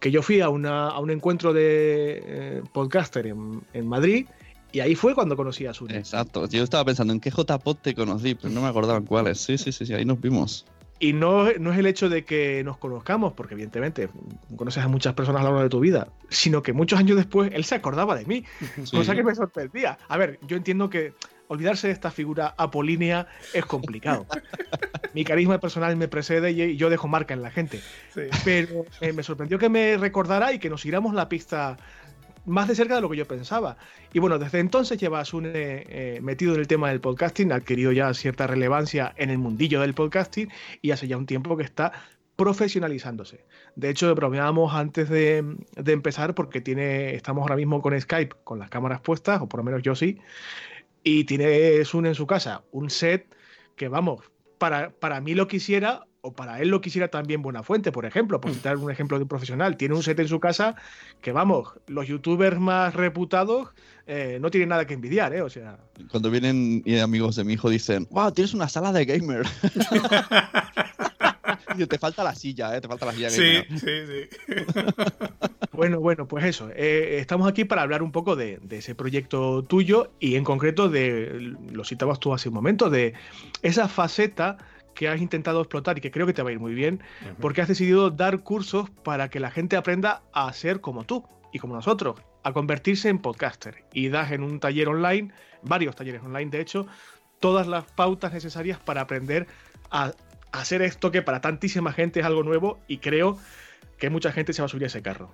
que 0.00 0.10
yo 0.10 0.20
fui 0.20 0.40
a, 0.40 0.48
una, 0.48 0.88
a 0.88 0.98
un 0.98 1.12
encuentro 1.12 1.52
de 1.52 2.22
eh, 2.26 2.62
podcaster 2.72 3.28
en, 3.28 3.62
en 3.72 3.86
Madrid 3.86 4.26
y 4.72 4.80
ahí 4.80 4.96
fue 4.96 5.14
cuando 5.14 5.36
conocí 5.36 5.64
a 5.66 5.72
Sune. 5.74 5.96
Exacto. 5.96 6.48
Yo 6.48 6.64
estaba 6.64 6.84
pensando 6.84 7.12
en 7.12 7.20
qué 7.20 7.30
JPod 7.30 7.76
te 7.76 7.94
conocí, 7.94 8.34
pero 8.34 8.52
no 8.52 8.62
me 8.62 8.66
acordaba 8.66 8.98
en 8.98 9.04
cuáles. 9.04 9.38
Sí, 9.38 9.56
sí, 9.56 9.70
sí, 9.70 9.86
sí, 9.86 9.94
ahí 9.94 10.04
nos 10.04 10.20
vimos. 10.20 10.66
Y 11.00 11.12
no, 11.12 11.52
no 11.58 11.72
es 11.72 11.78
el 11.78 11.86
hecho 11.86 12.08
de 12.08 12.24
que 12.24 12.62
nos 12.64 12.78
conozcamos, 12.78 13.32
porque 13.32 13.54
evidentemente 13.54 14.08
conoces 14.56 14.84
a 14.84 14.88
muchas 14.88 15.14
personas 15.14 15.40
a 15.40 15.44
lo 15.44 15.50
largo 15.50 15.62
de 15.64 15.68
tu 15.68 15.80
vida, 15.80 16.08
sino 16.28 16.62
que 16.62 16.72
muchos 16.72 16.98
años 16.98 17.16
después 17.16 17.50
él 17.52 17.64
se 17.64 17.74
acordaba 17.74 18.14
de 18.16 18.24
mí, 18.26 18.44
Sí. 18.84 18.96
cosa 18.96 19.14
que 19.14 19.24
me 19.24 19.34
sorprendía. 19.34 19.98
A 20.08 20.16
ver, 20.16 20.38
yo 20.46 20.56
entiendo 20.56 20.88
que 20.88 21.12
olvidarse 21.48 21.88
de 21.88 21.92
esta 21.92 22.10
figura 22.10 22.54
apolínea 22.56 23.26
es 23.52 23.66
complicado. 23.66 24.26
Mi 25.14 25.24
carisma 25.24 25.58
personal 25.60 25.94
me 25.96 26.08
precede 26.08 26.52
y 26.52 26.76
yo 26.76 26.90
dejo 26.90 27.06
marca 27.06 27.34
en 27.34 27.42
la 27.42 27.50
gente. 27.50 27.80
Sí. 28.14 28.22
Pero 28.44 28.86
eh, 29.00 29.12
me 29.12 29.22
sorprendió 29.22 29.58
que 29.58 29.68
me 29.68 29.96
recordara 29.96 30.52
y 30.52 30.58
que 30.58 30.70
nos 30.70 30.80
siguiéramos 30.80 31.14
la 31.14 31.28
pista 31.28 31.76
más 32.46 32.68
de 32.68 32.74
cerca 32.74 32.96
de 32.96 33.00
lo 33.00 33.10
que 33.10 33.16
yo 33.16 33.26
pensaba. 33.26 33.76
Y 34.12 34.18
bueno, 34.18 34.38
desde 34.38 34.60
entonces 34.60 34.98
lleva 34.98 35.20
a 35.20 35.24
eh, 35.32 36.18
metido 36.22 36.54
en 36.54 36.60
el 36.60 36.66
tema 36.66 36.88
del 36.90 37.00
podcasting, 37.00 37.52
ha 37.52 37.56
adquirido 37.56 37.92
ya 37.92 38.12
cierta 38.14 38.46
relevancia 38.46 39.14
en 39.16 39.30
el 39.30 39.38
mundillo 39.38 39.80
del 39.80 39.94
podcasting 39.94 40.50
y 40.82 40.90
hace 40.90 41.08
ya 41.08 41.16
un 41.16 41.26
tiempo 41.26 41.56
que 41.56 41.64
está 41.64 41.92
profesionalizándose. 42.36 43.44
De 43.76 43.90
hecho, 43.90 44.14
bromeábamos 44.14 44.74
antes 44.74 45.08
de, 45.08 45.56
de 45.76 45.92
empezar 45.92 46.34
porque 46.34 46.60
tiene, 46.60 47.14
estamos 47.14 47.42
ahora 47.42 47.56
mismo 47.56 47.80
con 47.80 47.98
Skype, 47.98 48.36
con 48.42 48.58
las 48.58 48.70
cámaras 48.70 49.00
puestas, 49.00 49.40
o 49.40 49.48
por 49.48 49.60
lo 49.60 49.64
menos 49.64 49.82
yo 49.82 49.94
sí, 49.94 50.18
y 51.04 51.24
tiene 51.24 51.84
Sune 51.84 52.08
en 52.08 52.14
su 52.14 52.26
casa 52.26 52.64
un 52.72 52.90
set 52.90 53.26
que, 53.76 53.88
vamos, 53.88 54.20
para, 54.58 54.90
para 54.90 55.20
mí 55.20 55.34
lo 55.34 55.46
quisiera 55.46 56.06
o 56.26 56.32
para 56.32 56.58
él 56.62 56.68
lo 56.68 56.80
quisiera 56.80 57.08
también 57.08 57.42
Buena 57.42 57.62
Fuente, 57.62 57.92
por 57.92 58.06
ejemplo, 58.06 58.40
por 58.40 58.50
citar 58.50 58.78
un 58.78 58.90
ejemplo 58.90 59.18
de 59.18 59.24
un 59.24 59.28
profesional. 59.28 59.76
Tiene 59.76 59.94
un 59.94 60.02
set 60.02 60.18
en 60.20 60.28
su 60.28 60.40
casa 60.40 60.74
que, 61.20 61.32
vamos, 61.32 61.68
los 61.86 62.08
youtubers 62.08 62.58
más 62.58 62.94
reputados 62.94 63.68
eh, 64.06 64.38
no 64.40 64.50
tienen 64.50 64.70
nada 64.70 64.86
que 64.86 64.94
envidiar, 64.94 65.34
¿eh? 65.34 65.42
O 65.42 65.50
sea, 65.50 65.76
Cuando 66.10 66.30
vienen 66.30 66.80
y 66.86 66.98
amigos 66.98 67.36
de 67.36 67.44
mi 67.44 67.52
hijo 67.52 67.68
dicen, 67.68 68.08
wow, 68.10 68.32
tienes 68.32 68.54
una 68.54 68.70
sala 68.70 68.90
de 68.92 69.04
gamer. 69.04 69.46
Te 71.88 71.98
falta 71.98 72.22
la 72.24 72.34
silla, 72.34 72.76
¿eh? 72.76 72.80
Te 72.80 72.88
falta 72.88 73.06
la 73.06 73.12
silla 73.12 73.30
Sí, 73.30 73.42
gamer. 73.42 73.66
sí, 73.78 73.88
sí. 74.06 74.28
Bueno, 75.72 75.98
bueno, 75.98 76.28
pues 76.28 76.44
eso. 76.44 76.70
eh, 76.74 77.16
estamos 77.18 77.48
aquí 77.48 77.64
para 77.64 77.82
hablar 77.82 78.00
un 78.02 78.12
poco 78.12 78.36
de, 78.36 78.58
de 78.62 78.78
ese 78.78 78.94
proyecto 78.94 79.64
tuyo 79.64 80.12
y 80.20 80.36
en 80.36 80.44
concreto 80.44 80.88
de, 80.88 81.52
lo 81.72 81.84
citabas 81.84 82.20
tú 82.20 82.32
hace 82.32 82.48
un 82.48 82.54
momento, 82.54 82.90
de 82.90 83.14
esa 83.60 83.88
faceta 83.88 84.56
que 84.94 85.08
has 85.08 85.20
intentado 85.20 85.60
explotar 85.60 85.98
y 85.98 86.00
que 86.00 86.10
creo 86.10 86.26
que 86.26 86.32
te 86.32 86.42
va 86.42 86.50
a 86.50 86.52
ir 86.52 86.60
muy 86.60 86.74
bien, 86.74 87.02
porque 87.40 87.60
has 87.60 87.68
decidido 87.68 88.10
dar 88.10 88.40
cursos 88.40 88.90
para 88.90 89.28
que 89.28 89.40
la 89.40 89.50
gente 89.50 89.76
aprenda 89.76 90.22
a 90.32 90.52
ser 90.52 90.80
como 90.80 91.04
tú 91.04 91.24
y 91.52 91.58
como 91.58 91.74
nosotros, 91.74 92.16
a 92.42 92.52
convertirse 92.52 93.08
en 93.08 93.18
podcaster. 93.18 93.84
Y 93.92 94.08
das 94.08 94.32
en 94.32 94.42
un 94.42 94.60
taller 94.60 94.88
online, 94.88 95.32
varios 95.62 95.96
talleres 95.96 96.22
online 96.22 96.50
de 96.50 96.60
hecho, 96.60 96.86
todas 97.40 97.66
las 97.66 97.84
pautas 97.84 98.32
necesarias 98.32 98.78
para 98.78 99.02
aprender 99.02 99.46
a 99.90 100.12
hacer 100.52 100.82
esto 100.82 101.10
que 101.10 101.22
para 101.22 101.40
tantísima 101.40 101.92
gente 101.92 102.20
es 102.20 102.26
algo 102.26 102.42
nuevo 102.42 102.78
y 102.86 102.98
creo 102.98 103.38
que 103.98 104.10
mucha 104.10 104.32
gente 104.32 104.52
se 104.52 104.62
va 104.62 104.66
a 104.66 104.68
subir 104.68 104.84
a 104.84 104.86
ese 104.86 105.02
carro. 105.02 105.30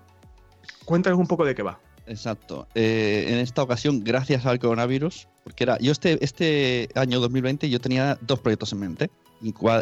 Cuéntanos 0.85 1.19
un 1.19 1.27
poco 1.27 1.45
de 1.45 1.55
qué 1.55 1.63
va. 1.63 1.81
Exacto. 2.07 2.67
Eh, 2.75 3.27
en 3.29 3.39
esta 3.39 3.63
ocasión, 3.63 4.03
gracias 4.03 4.47
al 4.47 4.59
coronavirus, 4.59 5.29
porque 5.45 5.65
era. 5.65 5.79
Yo 5.79 5.93
este, 5.93 6.23
este 6.25 6.89
año 6.95 7.21
2020 7.21 7.69
yo 7.69 7.81
tenía 7.81 8.19
dos 8.21 8.41
proyectos 8.41 8.73
en 8.73 8.81
mente. 8.81 9.11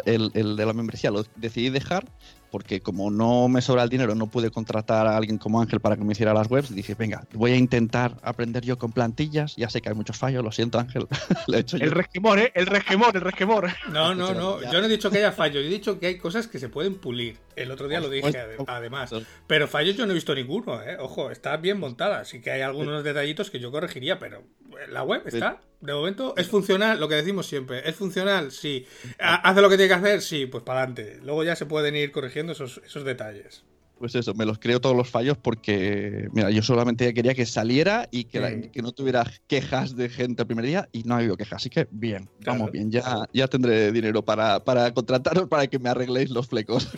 El, 0.05 0.31
el 0.35 0.55
de 0.55 0.65
la 0.65 0.73
membresía 0.73 1.11
lo 1.11 1.25
decidí 1.35 1.69
dejar 1.69 2.05
porque 2.51 2.81
como 2.81 3.11
no 3.11 3.47
me 3.47 3.61
sobra 3.61 3.83
el 3.83 3.89
dinero, 3.89 4.15
no 4.15 4.27
pude 4.27 4.51
contratar 4.51 5.07
a 5.07 5.17
alguien 5.17 5.37
como 5.37 5.61
Ángel 5.61 5.79
para 5.79 5.95
que 5.95 6.03
me 6.03 6.13
hiciera 6.13 6.33
las 6.33 6.49
webs, 6.49 6.73
dije, 6.73 6.95
venga, 6.95 7.25
voy 7.33 7.51
a 7.51 7.55
intentar 7.55 8.17
aprender 8.23 8.63
yo 8.63 8.77
con 8.77 8.91
plantillas. 8.91 9.55
Ya 9.55 9.69
sé 9.69 9.81
que 9.81 9.89
hay 9.89 9.95
muchos 9.95 10.17
fallos, 10.17 10.43
lo 10.43 10.51
siento 10.51 10.79
Ángel. 10.79 11.07
he 11.53 11.59
hecho 11.59 11.77
el 11.77 11.91
resquemor, 11.91 12.39
¿eh? 12.39 12.51
El 12.55 12.65
resquemor, 12.65 13.15
el 13.15 13.21
resquemor. 13.21 13.69
No, 13.91 14.15
no, 14.15 14.33
no. 14.33 14.61
Yo 14.61 14.79
no 14.79 14.85
he 14.85 14.89
dicho 14.89 15.09
que 15.09 15.17
haya 15.19 15.31
fallos, 15.31 15.63
yo 15.63 15.69
he 15.69 15.73
dicho 15.73 15.99
que 15.99 16.07
hay 16.07 16.17
cosas 16.17 16.47
que 16.47 16.59
se 16.59 16.69
pueden 16.69 16.95
pulir. 16.95 17.37
El 17.55 17.71
otro 17.71 17.87
día 17.87 17.99
lo 17.99 18.09
dije, 18.09 18.31
además. 18.67 19.11
Pero 19.47 19.67
fallos 19.67 19.95
yo 19.95 20.05
no 20.05 20.11
he 20.11 20.15
visto 20.15 20.33
ninguno, 20.33 20.81
¿eh? 20.81 20.97
Ojo, 20.99 21.31
está 21.31 21.57
bien 21.57 21.79
montada. 21.79 22.25
Sí 22.25 22.41
que 22.41 22.51
hay 22.51 22.61
algunos 22.61 23.03
detallitos 23.03 23.49
que 23.49 23.59
yo 23.59 23.71
corregiría, 23.71 24.19
pero 24.19 24.43
la 24.89 25.03
web 25.03 25.23
está 25.25 25.48
de 25.81 25.93
momento 25.93 26.33
es 26.35 26.47
funcional, 26.47 26.99
lo 26.99 27.07
que 27.07 27.15
decimos 27.15 27.47
siempre. 27.47 27.87
¿Es 27.87 27.95
funcional? 27.95 28.51
Sí. 28.51 28.85
¿Hace 29.17 29.61
lo 29.61 29.69
que 29.69 29.77
tiene 29.77 29.87
que 29.87 29.99
hacer? 29.99 30.21
Sí, 30.21 30.45
pues 30.45 30.63
para 30.63 30.83
adelante. 30.83 31.19
Luego 31.23 31.43
ya 31.43 31.55
se 31.55 31.65
pueden 31.65 31.95
ir 31.95 32.11
corrigiendo 32.11 32.51
esos, 32.51 33.03
detalles. 33.05 33.63
Pues 33.97 34.15
eso, 34.15 34.33
me 34.33 34.45
los 34.45 34.59
creo 34.59 34.79
todos 34.79 34.95
los 34.95 35.09
fallos 35.09 35.37
porque, 35.37 36.29
mira, 36.31 36.49
yo 36.51 36.61
solamente 36.63 37.13
quería 37.13 37.33
que 37.33 37.45
saliera 37.45 38.07
y 38.11 38.25
que, 38.25 38.69
que 38.71 38.81
no 38.81 38.93
tuviera 38.93 39.29
quejas 39.47 39.95
de 39.95 40.07
gente 40.09 40.43
el 40.43 40.47
primer 40.47 40.65
día 40.65 40.89
y 40.91 41.03
no 41.03 41.15
ha 41.15 41.17
habido 41.17 41.35
quejas. 41.35 41.57
Así 41.57 41.69
que 41.69 41.87
bien, 41.91 42.29
vamos 42.45 42.71
bien, 42.71 42.91
ya, 42.91 43.25
ya 43.33 43.47
tendré 43.47 43.91
dinero 43.91 44.23
para, 44.23 44.63
para 44.63 44.93
contrataros 44.93 45.49
para 45.49 45.67
que 45.67 45.79
me 45.79 45.89
arregléis 45.89 46.29
los 46.29 46.47
flecos. 46.47 46.89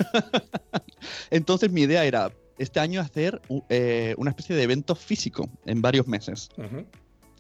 Entonces 1.32 1.72
mi 1.72 1.82
idea 1.82 2.06
era 2.06 2.32
este 2.60 2.80
año 2.80 3.02
hacer 3.02 3.42
eh, 3.70 4.14
una 4.18 4.30
especie 4.30 4.56
de 4.56 4.62
evento 4.62 4.94
físico 4.94 5.50
en 5.66 5.82
varios 5.82 6.08
meses 6.08 6.50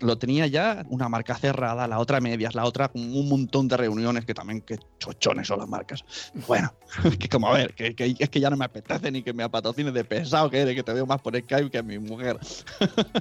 lo 0.02 0.18
tenía 0.18 0.48
ya 0.48 0.86
una 0.90 1.10
marca 1.10 1.36
cerrada, 1.36 1.88
la 1.88 2.00
otra 2.00 2.20
medias, 2.20 2.56
la 2.56 2.66
otra 2.66 2.90
con 2.90 3.02
un 3.02 3.30
montón 3.30 3.68
de 3.68 3.78
reuniones 3.78 4.26
que 4.26 4.34
también, 4.34 4.62
que 4.62 4.78
chochones 5.00 5.48
son 5.48 5.60
las 5.60 5.68
marcas. 5.68 6.04
Bueno, 6.48 6.74
que 7.20 7.30
como 7.30 7.48
a 7.48 7.54
ver, 7.54 7.74
que, 7.74 7.96
es 7.98 8.30
que 8.30 8.40
ya 8.40 8.50
no 8.50 8.58
me 8.58 8.66
apetece 8.66 9.12
ni 9.12 9.24
que 9.24 9.34
me 9.34 9.48
patrocines 9.50 9.94
de 9.94 10.04
pesado 10.04 10.50
que 10.50 10.60
eres, 10.60 10.76
que 10.76 10.84
te 10.84 10.94
veo 10.94 11.06
más 11.06 11.22
por 11.22 11.38
Skype 11.38 11.70
que 11.70 11.78
a 11.78 11.84
mi 11.84 12.00
mujer. 12.00 12.40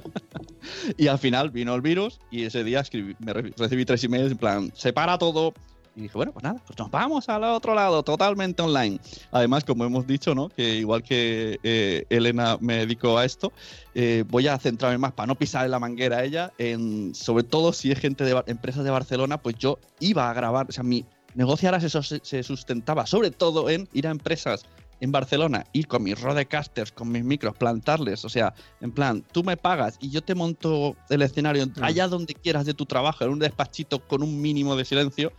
y 0.97 1.07
al 1.07 1.19
final 1.19 1.51
vino 1.51 1.73
el 1.75 1.81
virus 1.81 2.19
y 2.29 2.43
ese 2.43 2.63
día 2.63 2.83
me 3.19 3.33
recibí 3.33 3.85
tres 3.85 4.03
emails 4.03 4.31
en 4.31 4.37
plan, 4.37 4.71
separa 4.75 5.17
todo, 5.17 5.53
y 5.95 6.01
dije, 6.01 6.15
bueno, 6.15 6.31
pues 6.31 6.43
nada, 6.43 6.61
pues 6.65 6.77
nos 6.79 6.89
vamos 6.89 7.27
al 7.29 7.43
otro 7.43 7.75
lado, 7.75 8.03
totalmente 8.03 8.61
online. 8.61 8.99
Además, 9.31 9.63
como 9.63 9.83
hemos 9.83 10.07
dicho, 10.07 10.33
¿no? 10.33 10.49
Que 10.49 10.75
igual 10.75 11.03
que 11.03 11.59
eh, 11.63 12.05
Elena 12.09 12.57
me 12.61 12.77
dedicó 12.77 13.17
a 13.17 13.25
esto, 13.25 13.51
eh, 13.93 14.23
voy 14.29 14.47
a 14.47 14.57
centrarme 14.57 14.97
más 14.97 15.11
para 15.11 15.27
no 15.27 15.35
pisar 15.35 15.65
en 15.65 15.71
la 15.71 15.79
manguera 15.79 16.17
a 16.17 16.23
ella, 16.23 16.53
en, 16.57 17.13
sobre 17.13 17.43
todo 17.43 17.73
si 17.73 17.91
es 17.91 17.99
gente 17.99 18.23
de 18.23 18.41
empresas 18.47 18.83
de 18.83 18.89
Barcelona, 18.89 19.41
pues 19.41 19.55
yo 19.57 19.79
iba 19.99 20.29
a 20.29 20.33
grabar, 20.33 20.67
o 20.69 20.71
sea, 20.71 20.83
mi 20.83 21.05
negocio 21.35 21.69
ahora 21.69 21.81
se, 21.81 22.19
se 22.23 22.43
sustentaba 22.43 23.05
sobre 23.05 23.31
todo 23.31 23.69
en 23.69 23.87
ir 23.93 24.07
a 24.07 24.11
empresas 24.11 24.65
en 25.01 25.11
Barcelona 25.11 25.65
y 25.73 25.83
con 25.83 26.03
mis 26.03 26.21
rodecasters, 26.21 26.91
con 26.91 27.11
mis 27.11 27.23
micros, 27.23 27.57
plantarles. 27.57 28.23
O 28.23 28.29
sea, 28.29 28.53
en 28.79 28.91
plan, 28.91 29.25
tú 29.31 29.43
me 29.43 29.57
pagas 29.57 29.97
y 29.99 30.11
yo 30.11 30.21
te 30.21 30.35
monto 30.35 30.95
el 31.09 31.23
escenario 31.23 31.65
mm. 31.65 31.83
allá 31.83 32.07
donde 32.07 32.35
quieras 32.35 32.65
de 32.65 32.73
tu 32.73 32.85
trabajo, 32.85 33.25
en 33.25 33.31
un 33.31 33.39
despachito 33.39 33.99
con 34.07 34.23
un 34.23 34.39
mínimo 34.39 34.75
de 34.75 34.85
silencio 34.85 35.33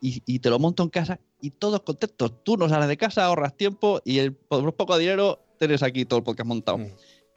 y, 0.00 0.38
te 0.38 0.50
lo 0.50 0.58
monto 0.58 0.82
en 0.82 0.90
casa 0.90 1.20
y 1.40 1.50
todos 1.50 1.80
contentos. 1.80 2.32
Tú 2.44 2.56
no 2.56 2.68
sales 2.68 2.88
de 2.88 2.96
casa, 2.96 3.24
ahorras 3.24 3.56
tiempo 3.56 4.00
y 4.04 4.18
el, 4.18 4.32
por 4.32 4.74
poco 4.74 4.98
dinero 4.98 5.40
tienes 5.58 5.82
aquí 5.82 6.04
todo 6.04 6.18
el 6.18 6.24
podcast 6.24 6.46
montado. 6.46 6.78
Mm. 6.78 6.88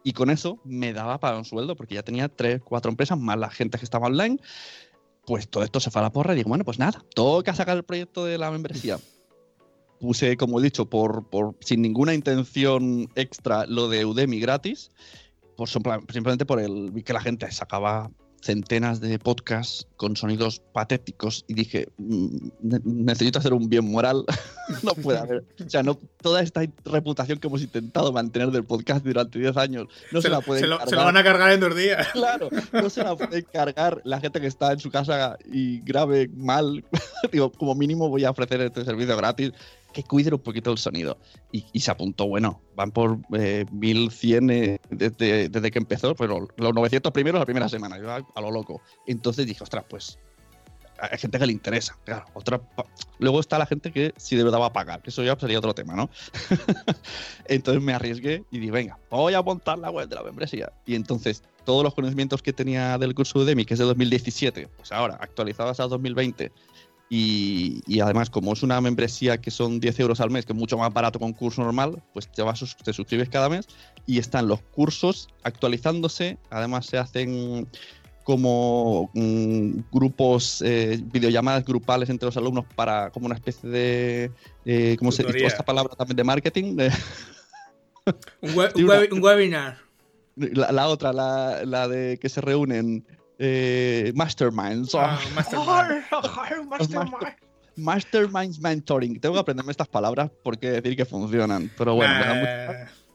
Y 0.03 0.13
con 0.13 0.29
eso 0.29 0.59
me 0.63 0.93
daba 0.93 1.19
para 1.19 1.37
un 1.37 1.45
sueldo 1.45 1.75
porque 1.75 1.95
ya 1.95 2.03
tenía 2.03 2.29
tres, 2.29 2.61
cuatro 2.63 2.89
empresas 2.89 3.17
más 3.17 3.37
la 3.37 3.49
gente 3.49 3.77
que 3.77 3.85
estaba 3.85 4.07
online. 4.07 4.39
Pues 5.25 5.49
todo 5.49 5.63
esto 5.63 5.79
se 5.79 5.91
fue 5.91 5.99
a 5.99 6.03
la 6.03 6.11
porra 6.11 6.33
y 6.33 6.37
digo, 6.37 6.49
bueno, 6.49 6.63
pues 6.63 6.79
nada, 6.79 7.03
toca 7.13 7.53
sacar 7.53 7.77
el 7.77 7.83
proyecto 7.83 8.25
de 8.25 8.37
la 8.37 8.51
membresía. 8.51 8.99
Puse, 9.99 10.37
como 10.37 10.59
he 10.59 10.63
dicho, 10.63 10.85
por, 10.85 11.27
por 11.27 11.55
sin 11.59 11.81
ninguna 11.81 12.13
intención 12.13 13.09
extra 13.15 13.65
lo 13.65 13.89
de 13.89 14.05
Udemy 14.05 14.39
gratis, 14.39 14.91
por, 15.55 15.67
simplemente 15.67 16.45
por 16.45 16.59
el 16.59 17.03
que 17.03 17.13
la 17.13 17.19
gente 17.19 17.51
sacaba 17.51 18.11
centenas 18.41 18.99
de 18.99 19.19
podcasts 19.19 19.87
con 19.97 20.15
sonidos 20.15 20.61
patéticos 20.71 21.43
y 21.47 21.53
dije, 21.53 21.87
mm, 21.97 22.49
necesito 22.83 23.39
hacer 23.39 23.53
un 23.53 23.67
bien 23.69 23.89
moral. 23.91 24.25
no 24.83 24.93
puede 24.93 25.19
haber. 25.19 25.43
O 25.65 25.69
sea, 25.69 25.83
no, 25.83 25.99
toda 26.21 26.41
esta 26.41 26.61
reputación 26.85 27.39
que 27.39 27.47
hemos 27.47 27.61
intentado 27.61 28.11
mantener 28.11 28.51
del 28.51 28.63
podcast 28.63 29.03
durante 29.03 29.39
10 29.39 29.57
años, 29.57 29.87
no 30.11 30.21
se, 30.21 30.29
la 30.29 30.41
pueden 30.41 30.63
se 30.63 30.67
lo, 30.67 30.79
se 30.85 30.95
lo 30.95 31.03
van 31.03 31.17
a 31.17 31.23
cargar 31.23 31.51
en 31.51 31.59
dos 31.59 31.75
días. 31.75 32.07
Claro, 32.17 32.49
no 32.73 32.89
se 32.89 33.03
la 33.03 33.15
puede 33.15 33.43
cargar 33.43 34.01
la 34.03 34.19
gente 34.19 34.41
que 34.41 34.47
está 34.47 34.71
en 34.71 34.79
su 34.79 34.89
casa 34.89 35.37
y 35.45 35.79
grabe 35.81 36.29
mal. 36.35 36.83
Digo, 37.31 37.51
como 37.51 37.75
mínimo 37.75 38.09
voy 38.09 38.25
a 38.25 38.31
ofrecer 38.31 38.59
este 38.61 38.83
servicio 38.83 39.15
gratis 39.15 39.53
que 39.93 40.03
cuide 40.03 40.33
un 40.33 40.39
poquito 40.39 40.71
el 40.71 40.77
sonido. 40.77 41.17
Y, 41.51 41.79
se 41.79 41.91
apuntó, 41.91 42.27
bueno, 42.27 42.61
van 42.75 42.91
por 42.91 43.19
1100 43.71 44.49
eh, 44.49 44.79
eh, 44.99 45.49
desde, 45.49 45.71
que 45.71 45.79
empezó, 45.79 46.15
pero 46.15 46.47
los 46.57 46.73
900 46.73 47.11
primeros 47.11 47.39
la 47.39 47.45
primera 47.45 47.69
semana, 47.69 47.97
yo 47.97 48.11
a, 48.11 48.41
lo 48.41 48.51
loco. 48.51 48.81
Entonces 49.05 49.45
dije, 49.45 49.63
ostras, 49.63 49.85
pues 49.89 50.19
hay 50.99 51.17
gente 51.17 51.39
que 51.39 51.45
le 51.45 51.53
interesa, 51.53 51.97
claro. 52.03 52.25
Otra, 52.33 52.61
luego 53.19 53.39
está 53.39 53.57
la 53.57 53.65
gente 53.65 53.91
que 53.91 54.13
sí 54.17 54.35
de 54.35 54.43
verdad 54.43 54.59
va 54.59 54.67
a 54.67 54.73
pagar, 54.73 55.01
que 55.01 55.09
eso 55.09 55.23
ya 55.23 55.37
sería 55.39 55.59
otro 55.59 55.73
tema, 55.73 55.95
¿no? 55.95 56.09
entonces 57.45 57.83
me 57.83 57.93
arriesgué 57.93 58.43
y 58.51 58.59
dije, 58.59 58.71
venga, 58.71 58.99
voy 59.09 59.33
a 59.33 59.41
montar 59.41 59.77
la 59.77 59.91
web 59.91 60.09
de 60.09 60.15
la 60.15 60.23
membresía. 60.23 60.71
Y 60.85 60.95
entonces 60.95 61.43
todos 61.65 61.83
los 61.83 61.93
conocimientos 61.93 62.41
que 62.41 62.53
tenía 62.53 62.97
del 62.97 63.13
curso 63.13 63.39
de 63.39 63.45
Demi, 63.45 63.65
que 63.65 63.73
es 63.73 63.79
de 63.79 63.85
2017, 63.85 64.69
pues 64.77 64.91
ahora 64.91 65.17
actualizados 65.19 65.79
a 65.79 65.87
2020, 65.87 66.51
y, 67.09 67.99
además, 68.01 68.29
como 68.29 68.51
es 68.53 68.63
una 68.63 68.81
membresía 68.81 69.37
que 69.37 69.49
son 69.49 69.79
10 69.79 69.99
euros 70.01 70.19
al 70.19 70.29
mes, 70.29 70.45
que 70.45 70.53
es 70.53 70.59
mucho 70.59 70.77
más 70.77 70.93
barato 70.93 71.19
que 71.19 71.25
un 71.25 71.33
curso 71.33 71.63
normal, 71.63 72.03
pues 72.13 72.29
te, 72.29 72.41
vas, 72.41 72.75
te 72.83 72.91
suscribes 72.91 73.29
cada 73.29 73.47
mes 73.47 73.67
y 74.05 74.19
están 74.19 74.47
los 74.47 74.61
cursos 74.61 75.29
actualizándose. 75.43 76.37
Además, 76.49 76.85
se 76.85 76.97
hacen 76.97 77.67
como 78.25 79.09
mm, 79.13 79.79
grupos, 79.89 80.61
eh, 80.61 80.99
videollamadas 81.01 81.63
grupales 81.63 82.09
entre 82.09 82.25
los 82.25 82.35
alumnos 82.35 82.65
para 82.75 83.09
como 83.11 83.27
una 83.27 83.35
especie 83.35 83.69
de, 83.69 84.31
eh, 84.65 84.97
¿cómo 84.99 85.13
se 85.13 85.23
dice 85.23 85.45
esta 85.45 85.63
palabra 85.63 85.95
también 85.95 86.17
de 86.17 86.23
marketing? 86.25 86.77
un, 88.41 89.23
webinar. 89.23 89.77
La, 90.35 90.89
otra, 90.89 91.13
la, 91.13 91.63
la, 91.63 91.87
de 91.87 92.17
que 92.17 92.27
se 92.27 92.41
reúnen 92.41 93.05
eh, 93.39 94.11
masterminds. 94.15 94.95
Ah, 94.95 95.19
mastermind. 95.35 96.03
Masterminds 97.77 98.59
mentoring. 98.59 99.19
Tengo 99.19 99.35
que 99.35 99.41
aprenderme 99.41 99.71
estas 99.71 99.87
palabras 99.87 100.31
porque 100.43 100.71
decir 100.71 100.95
que 100.95 101.05
funcionan. 101.05 101.69
Pero 101.77 101.93
bueno, 101.93 102.11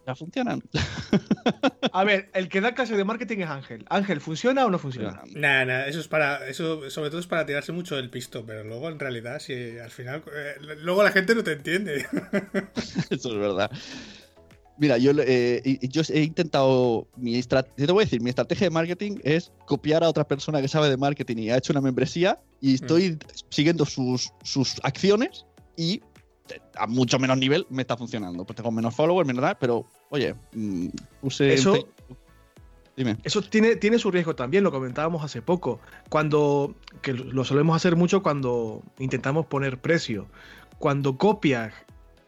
ya 0.06 0.14
funcionan. 0.14 0.62
A 1.92 2.04
ver, 2.04 2.30
el 2.34 2.48
que 2.48 2.60
da 2.60 2.74
clase 2.74 2.96
de 2.96 3.04
marketing 3.04 3.38
es 3.38 3.48
Ángel. 3.48 3.84
Ángel, 3.88 4.20
¿funciona 4.20 4.64
o 4.66 4.70
no 4.70 4.78
funciona? 4.78 5.22
Nada, 5.34 5.64
nada, 5.64 5.86
eso 5.86 6.00
es 6.00 6.08
para, 6.08 6.48
eso 6.48 6.90
sobre 6.90 7.10
todo 7.10 7.20
es 7.20 7.26
para 7.26 7.46
tirarse 7.46 7.72
mucho 7.72 7.96
del 7.96 8.10
pisto, 8.10 8.44
pero 8.44 8.64
luego 8.64 8.88
en 8.88 8.98
realidad, 8.98 9.38
si 9.38 9.78
al 9.78 9.90
final, 9.90 10.22
eh, 10.34 10.54
luego 10.80 11.02
la 11.02 11.12
gente 11.12 11.34
no 11.34 11.44
te 11.44 11.52
entiende. 11.52 12.06
eso 13.10 13.32
es 13.32 13.38
verdad. 13.38 13.70
Mira, 14.82 14.98
yo, 14.98 15.12
eh, 15.16 15.78
yo 15.80 16.02
he 16.08 16.22
intentado. 16.22 17.06
Mi 17.16 17.40
te 17.40 17.92
voy 17.92 18.02
a 18.02 18.04
decir, 18.04 18.20
mi 18.20 18.30
estrategia 18.30 18.66
de 18.66 18.70
marketing 18.72 19.18
es 19.22 19.52
copiar 19.64 20.02
a 20.02 20.08
otra 20.08 20.26
persona 20.26 20.60
que 20.60 20.66
sabe 20.66 20.90
de 20.90 20.96
marketing 20.96 21.36
y 21.36 21.50
ha 21.50 21.56
hecho 21.56 21.72
una 21.72 21.80
membresía 21.80 22.40
y 22.60 22.74
estoy 22.74 23.12
mm. 23.12 23.18
siguiendo 23.48 23.86
sus, 23.86 24.32
sus 24.42 24.80
acciones 24.82 25.46
y 25.76 26.02
a 26.74 26.88
mucho 26.88 27.20
menos 27.20 27.38
nivel 27.38 27.64
me 27.70 27.82
está 27.82 27.96
funcionando. 27.96 28.44
Pues 28.44 28.56
tengo 28.56 28.72
menos 28.72 28.92
followers, 28.92 29.24
menos 29.24 29.42
nada, 29.42 29.56
pero 29.56 29.86
oye, 30.10 30.34
mm, 30.52 30.88
puse. 31.20 31.54
Eso, 31.54 31.88
Dime. 32.96 33.18
Eso 33.22 33.40
tiene, 33.40 33.76
tiene 33.76 34.00
su 34.00 34.10
riesgo 34.10 34.34
también, 34.34 34.64
lo 34.64 34.72
comentábamos 34.72 35.22
hace 35.22 35.42
poco. 35.42 35.78
Cuando. 36.08 36.74
que 37.02 37.12
lo 37.12 37.44
solemos 37.44 37.76
hacer 37.76 37.94
mucho 37.94 38.24
cuando 38.24 38.82
intentamos 38.98 39.46
poner 39.46 39.80
precio. 39.80 40.26
Cuando 40.80 41.18
copias 41.18 41.72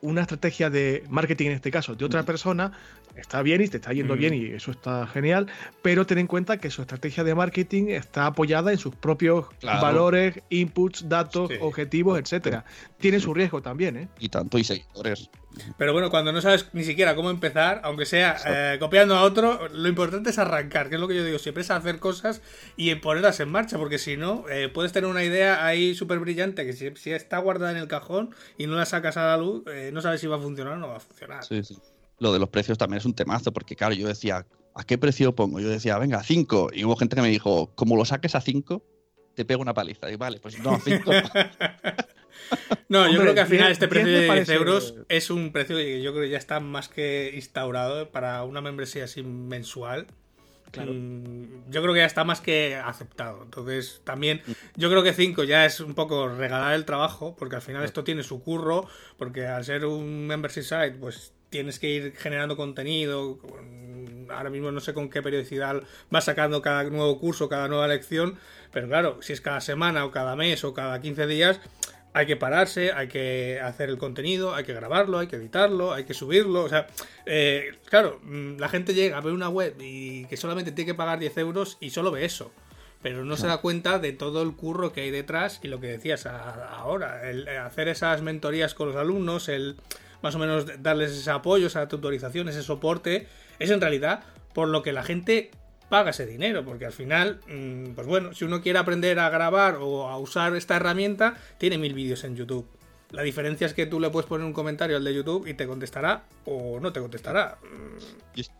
una 0.04 0.20
estrategia 0.20 0.68
de 0.68 1.02
marketing 1.08 1.46
en 1.46 1.52
este 1.52 1.70
caso 1.70 1.94
de 1.94 2.04
otra 2.04 2.24
persona, 2.24 2.72
está 3.16 3.42
bien 3.42 3.62
y 3.62 3.68
te 3.68 3.78
está 3.78 3.92
yendo 3.92 4.16
bien 4.16 4.34
y 4.34 4.46
eso 4.46 4.70
está 4.70 5.06
genial, 5.06 5.46
pero 5.82 6.06
ten 6.06 6.18
en 6.18 6.26
cuenta 6.26 6.58
que 6.58 6.70
su 6.70 6.82
estrategia 6.82 7.24
de 7.24 7.34
marketing 7.34 7.88
está 7.88 8.26
apoyada 8.26 8.72
en 8.72 8.78
sus 8.78 8.94
propios 8.94 9.46
valores, 9.62 10.40
inputs, 10.50 11.08
datos, 11.08 11.50
objetivos, 11.60 12.18
etcétera. 12.18 12.64
Tiene 12.98 13.20
su 13.20 13.34
riesgo 13.34 13.62
también, 13.62 13.96
¿eh? 13.96 14.08
Y 14.18 14.28
tanto 14.28 14.58
y 14.58 14.64
seguidores. 14.64 15.30
Pero 15.78 15.92
bueno, 15.92 16.10
cuando 16.10 16.32
no 16.32 16.40
sabes 16.40 16.68
ni 16.72 16.84
siquiera 16.84 17.14
cómo 17.14 17.30
empezar, 17.30 17.80
aunque 17.84 18.06
sea 18.06 18.36
eh, 18.46 18.78
copiando 18.78 19.16
a 19.16 19.22
otro, 19.22 19.68
lo 19.68 19.88
importante 19.88 20.30
es 20.30 20.38
arrancar, 20.38 20.88
que 20.88 20.96
es 20.96 21.00
lo 21.00 21.08
que 21.08 21.14
yo 21.14 21.24
digo, 21.24 21.38
siempre 21.38 21.62
es 21.62 21.70
hacer 21.70 21.98
cosas 21.98 22.42
y 22.76 22.94
ponerlas 22.96 23.40
en 23.40 23.50
marcha, 23.50 23.78
porque 23.78 23.98
si 23.98 24.16
no, 24.16 24.44
eh, 24.48 24.68
puedes 24.68 24.92
tener 24.92 25.08
una 25.08 25.24
idea 25.24 25.64
ahí 25.64 25.94
súper 25.94 26.18
brillante 26.18 26.66
que 26.66 26.72
si, 26.72 27.12
está 27.12 27.38
guardada 27.38 27.70
en 27.70 27.78
el 27.78 27.88
cajón 27.88 28.34
y 28.58 28.66
no 28.66 28.74
la 28.74 28.86
sacas 28.86 29.16
a 29.16 29.26
la 29.26 29.36
luz, 29.36 29.64
eh, 29.68 29.90
no 29.92 30.00
sabes 30.00 30.20
si 30.20 30.26
va 30.26 30.36
a 30.36 30.40
funcionar 30.40 30.74
o 30.74 30.78
no 30.78 30.88
va 30.88 30.96
a 30.96 31.00
funcionar. 31.00 31.44
Sí, 31.44 31.62
sí. 31.62 31.76
Lo 32.18 32.32
de 32.32 32.38
los 32.38 32.48
precios 32.48 32.78
también 32.78 32.98
es 32.98 33.04
un 33.04 33.14
temazo, 33.14 33.52
porque 33.52 33.76
claro, 33.76 33.94
yo 33.94 34.08
decía, 34.08 34.46
¿a 34.74 34.84
qué 34.84 34.98
precio 34.98 35.34
pongo? 35.34 35.60
Yo 35.60 35.68
decía, 35.68 35.98
venga, 35.98 36.22
5. 36.22 36.70
Y 36.72 36.84
hubo 36.84 36.96
gente 36.96 37.16
que 37.16 37.22
me 37.22 37.28
dijo, 37.28 37.72
como 37.74 37.96
lo 37.96 38.04
saques 38.04 38.34
a 38.34 38.40
5, 38.40 38.82
te 39.34 39.44
pego 39.44 39.62
una 39.62 39.74
paliza. 39.74 40.10
Y 40.10 40.16
vale, 40.16 40.40
pues 40.40 40.58
no, 40.58 40.78
5. 40.84 41.10
no, 42.88 43.10
yo 43.10 43.20
creo 43.20 43.34
que 43.34 43.40
al 43.40 43.46
final 43.46 43.72
este 43.72 43.88
precio 43.88 44.12
de 44.12 44.32
10 44.32 44.48
euros 44.50 44.94
es 45.08 45.30
un 45.30 45.52
precio 45.52 45.76
que 45.76 46.02
yo 46.02 46.12
creo 46.12 46.24
que 46.24 46.30
ya 46.30 46.38
está 46.38 46.60
más 46.60 46.88
que 46.88 47.32
instaurado 47.34 48.10
para 48.10 48.42
una 48.44 48.60
membresía 48.60 49.04
así 49.04 49.22
mensual. 49.22 50.06
Mm, 50.76 51.70
yo 51.70 51.82
creo 51.82 51.94
que 51.94 52.00
ya 52.00 52.06
está 52.06 52.24
más 52.24 52.40
que 52.40 52.76
aceptado. 52.76 53.42
Entonces, 53.44 54.00
también, 54.04 54.42
mm. 54.46 54.52
yo 54.76 54.90
creo 54.90 55.02
que 55.02 55.12
5 55.12 55.44
ya 55.44 55.64
es 55.66 55.80
un 55.80 55.94
poco 55.94 56.28
regalar 56.28 56.74
el 56.74 56.84
trabajo, 56.84 57.36
porque 57.36 57.56
al 57.56 57.62
final 57.62 57.84
esto 57.84 58.02
tiene 58.02 58.22
su 58.22 58.42
curro, 58.42 58.88
porque 59.16 59.46
al 59.46 59.64
ser 59.64 59.86
un 59.86 60.26
membership 60.26 60.62
site, 60.62 60.96
pues 60.98 61.33
tienes 61.54 61.78
que 61.78 61.88
ir 61.88 62.16
generando 62.16 62.56
contenido. 62.56 63.38
Ahora 64.28 64.50
mismo 64.50 64.72
no 64.72 64.80
sé 64.80 64.92
con 64.92 65.08
qué 65.08 65.22
periodicidad 65.22 65.84
vas 66.10 66.24
sacando 66.24 66.60
cada 66.62 66.82
nuevo 66.82 67.20
curso, 67.20 67.48
cada 67.48 67.68
nueva 67.68 67.86
lección, 67.86 68.38
pero 68.72 68.88
claro, 68.88 69.22
si 69.22 69.34
es 69.34 69.40
cada 69.40 69.60
semana 69.60 70.04
o 70.04 70.10
cada 70.10 70.34
mes 70.34 70.64
o 70.64 70.74
cada 70.74 71.00
15 71.00 71.28
días, 71.28 71.60
hay 72.12 72.26
que 72.26 72.34
pararse, 72.34 72.92
hay 72.92 73.06
que 73.06 73.60
hacer 73.62 73.88
el 73.88 73.98
contenido, 73.98 74.52
hay 74.52 74.64
que 74.64 74.74
grabarlo, 74.74 75.20
hay 75.20 75.28
que 75.28 75.36
editarlo, 75.36 75.92
hay 75.92 76.02
que 76.02 76.12
subirlo. 76.12 76.64
O 76.64 76.68
sea, 76.68 76.88
eh, 77.24 77.78
claro, 77.88 78.18
mm, 78.24 78.56
la 78.58 78.68
gente 78.68 78.92
llega 78.92 79.18
a 79.18 79.20
ver 79.20 79.32
una 79.32 79.48
web 79.48 79.76
y 79.78 80.24
que 80.24 80.36
solamente 80.36 80.72
tiene 80.72 80.90
que 80.90 80.96
pagar 80.96 81.20
10 81.20 81.38
euros 81.38 81.76
y 81.78 81.90
solo 81.90 82.10
ve 82.10 82.24
eso. 82.24 82.50
Pero 83.00 83.24
no 83.24 83.36
se 83.36 83.46
da 83.46 83.58
cuenta 83.58 84.00
de 84.00 84.12
todo 84.12 84.42
el 84.42 84.56
curro 84.56 84.92
que 84.92 85.02
hay 85.02 85.12
detrás 85.12 85.60
y 85.62 85.68
lo 85.68 85.78
que 85.78 85.86
decías 85.86 86.26
ahora, 86.26 87.30
el 87.30 87.46
hacer 87.46 87.86
esas 87.86 88.22
mentorías 88.22 88.74
con 88.74 88.88
los 88.88 88.96
alumnos, 88.96 89.48
el 89.48 89.76
más 90.24 90.34
o 90.34 90.38
menos 90.38 90.64
darles 90.82 91.12
ese 91.12 91.30
apoyo, 91.30 91.66
esa 91.66 91.86
tutorización, 91.86 92.48
ese 92.48 92.62
soporte, 92.62 93.28
es 93.58 93.70
en 93.70 93.78
realidad 93.78 94.24
por 94.54 94.68
lo 94.68 94.82
que 94.82 94.94
la 94.94 95.02
gente 95.02 95.50
paga 95.90 96.12
ese 96.12 96.24
dinero, 96.24 96.64
porque 96.64 96.86
al 96.86 96.92
final, 96.92 97.40
mm, 97.46 97.92
pues 97.94 98.06
bueno, 98.06 98.32
si 98.32 98.46
uno 98.46 98.62
quiere 98.62 98.78
aprender 98.78 99.18
a 99.18 99.28
grabar 99.28 99.76
o 99.82 100.08
a 100.08 100.16
usar 100.16 100.56
esta 100.56 100.76
herramienta, 100.76 101.34
tiene 101.58 101.76
mil 101.76 101.92
vídeos 101.92 102.24
en 102.24 102.36
YouTube. 102.36 102.66
La 103.10 103.20
diferencia 103.20 103.66
es 103.66 103.74
que 103.74 103.84
tú 103.84 104.00
le 104.00 104.08
puedes 104.08 104.26
poner 104.26 104.46
un 104.46 104.54
comentario 104.54 104.96
al 104.96 105.04
de 105.04 105.14
YouTube 105.14 105.46
y 105.46 105.52
te 105.52 105.66
contestará 105.66 106.24
o 106.46 106.80
no 106.80 106.90
te 106.90 107.00
contestará. 107.00 107.58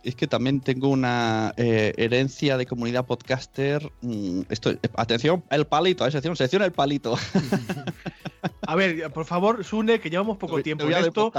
Es 0.03 0.15
que 0.15 0.27
también 0.27 0.61
tengo 0.61 0.89
una 0.89 1.51
eh, 1.57 1.93
herencia 1.97 2.57
de 2.57 2.67
comunidad 2.67 3.07
podcaster. 3.07 3.91
Mm, 4.01 4.41
esto, 4.49 4.71
atención, 4.95 5.43
el 5.49 5.65
palito, 5.65 6.09
sección, 6.11 6.35
sección 6.35 6.61
el 6.61 6.71
palito. 6.71 7.17
A 8.61 8.75
ver, 8.75 9.11
por 9.11 9.25
favor, 9.25 9.63
Sune, 9.63 9.99
que 9.99 10.09
llevamos 10.09 10.37
poco 10.37 10.61
tiempo 10.61 10.85
en 10.85 10.93
esto. 10.93 11.31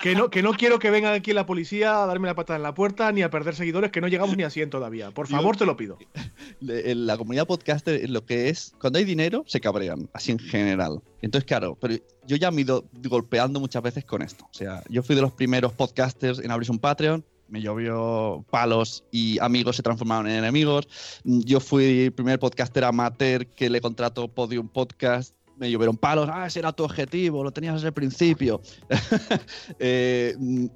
Que, 0.00 0.14
no, 0.14 0.30
que 0.30 0.42
no 0.42 0.52
quiero 0.52 0.78
que 0.78 0.90
vengan 0.90 1.14
aquí 1.14 1.32
la 1.32 1.46
policía 1.46 2.02
a 2.02 2.06
darme 2.06 2.28
la 2.28 2.34
patada 2.34 2.56
en 2.56 2.62
la 2.62 2.74
puerta 2.74 3.10
ni 3.12 3.22
a 3.22 3.30
perder 3.30 3.54
seguidores, 3.54 3.90
que 3.90 4.00
no 4.00 4.08
llegamos 4.08 4.36
ni 4.36 4.42
a 4.42 4.50
100 4.50 4.70
todavía. 4.70 5.10
Por 5.10 5.26
favor, 5.26 5.56
te 5.56 5.66
lo 5.66 5.76
pido. 5.76 5.98
La 6.60 7.16
comunidad 7.16 7.46
podcaster, 7.46 8.08
lo 8.08 8.24
que 8.24 8.48
es, 8.48 8.74
cuando 8.80 8.98
hay 8.98 9.04
dinero, 9.04 9.44
se 9.46 9.60
cabrean, 9.60 10.08
así 10.12 10.32
en 10.32 10.38
general. 10.38 11.02
Entonces, 11.22 11.46
claro, 11.46 11.76
pero 11.80 11.94
yo 12.26 12.36
ya 12.36 12.50
me 12.50 12.58
he 12.58 12.60
ido 12.62 12.84
golpeando 13.08 13.60
muchas 13.60 13.82
veces 13.82 14.04
con 14.04 14.22
esto. 14.22 14.44
O 14.44 14.54
sea, 14.54 14.82
yo 14.88 15.02
fui 15.02 15.16
de 15.16 15.22
los 15.22 15.32
primeros 15.32 15.72
podcasters 15.72 16.38
en 16.38 16.50
abrir 16.50 16.70
un 16.70 16.78
Patreon, 16.78 17.24
me 17.48 17.60
llovió 17.60 18.44
palos 18.50 19.04
y 19.12 19.38
amigos 19.40 19.76
se 19.76 19.82
transformaron 19.82 20.28
en 20.28 20.38
enemigos. 20.38 20.88
Yo 21.24 21.60
fui 21.60 22.00
el 22.00 22.12
primer 22.12 22.38
podcaster 22.38 22.82
amateur 22.84 23.46
que 23.46 23.70
le 23.70 23.80
contrató 23.80 24.28
Podium 24.28 24.68
Podcast 24.68 25.35
me 25.56 25.70
llovieron 25.70 25.96
palos, 25.96 26.28
ah, 26.32 26.46
ese 26.46 26.58
era 26.58 26.72
tu 26.72 26.84
objetivo, 26.84 27.42
lo 27.42 27.50
tenías 27.50 27.74
desde 27.74 27.88
el 27.88 27.94
principio. 27.94 28.60
Eh, 29.78 30.34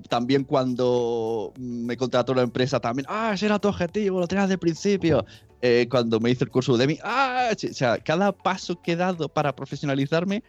también 0.08 0.44
cuando 0.44 1.52
me 1.58 1.96
contrató 1.96 2.34
la 2.34 2.42
empresa, 2.42 2.80
también, 2.80 3.06
ah, 3.08 3.32
ese 3.34 3.46
era 3.46 3.58
tu 3.58 3.68
objetivo, 3.68 4.20
lo 4.20 4.26
tenías 4.26 4.46
desde 4.46 4.54
el 4.54 4.60
principio. 4.60 5.24
Eh, 5.62 5.86
cuando 5.90 6.20
me 6.20 6.30
hice 6.30 6.44
el 6.44 6.50
curso 6.50 6.76
de 6.76 6.86
mí, 6.86 6.98
ah, 7.02 7.50
o 7.52 7.74
sea, 7.74 7.98
cada 7.98 8.32
paso 8.32 8.80
que 8.80 8.92
he 8.92 8.96
dado 8.96 9.28
para 9.28 9.54
profesionalizarme 9.54 10.42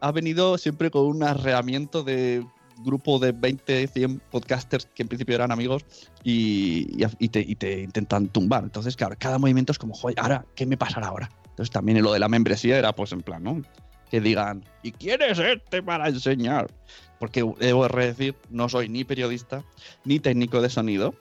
ha 0.00 0.12
venido 0.12 0.58
siempre 0.58 0.90
con 0.90 1.06
un 1.06 1.22
arreamiento 1.22 2.02
de 2.02 2.44
grupo 2.84 3.18
de 3.18 3.32
20, 3.32 3.86
100 3.86 4.20
podcasters 4.30 4.86
que 4.94 5.02
en 5.02 5.08
principio 5.08 5.34
eran 5.34 5.52
amigos 5.52 5.84
y, 6.24 6.86
te, 7.28 7.40
y 7.40 7.54
te 7.54 7.82
intentan 7.82 8.28
tumbar. 8.28 8.64
Entonces, 8.64 8.96
claro, 8.96 9.16
cada 9.18 9.38
movimiento 9.38 9.72
es 9.72 9.78
como, 9.78 9.94
joder, 9.94 10.18
ahora, 10.18 10.44
¿qué 10.54 10.66
me 10.66 10.76
pasará 10.76 11.08
ahora? 11.08 11.30
Entonces 11.52 11.70
también 11.70 12.02
lo 12.02 12.12
de 12.12 12.18
la 12.18 12.28
membresía 12.28 12.78
era 12.78 12.94
pues 12.94 13.12
en 13.12 13.22
plan, 13.22 13.42
¿no? 13.42 13.62
Que 14.10 14.20
digan, 14.20 14.64
¿y 14.82 14.92
quién 14.92 15.22
es 15.22 15.38
este 15.38 15.82
para 15.82 16.08
enseñar? 16.08 16.70
Porque 17.18 17.44
debo 17.60 17.86
decir, 17.86 18.34
no 18.50 18.68
soy 18.68 18.88
ni 18.88 19.04
periodista 19.04 19.62
ni 20.04 20.18
técnico 20.18 20.60
de 20.60 20.70
sonido, 20.70 21.14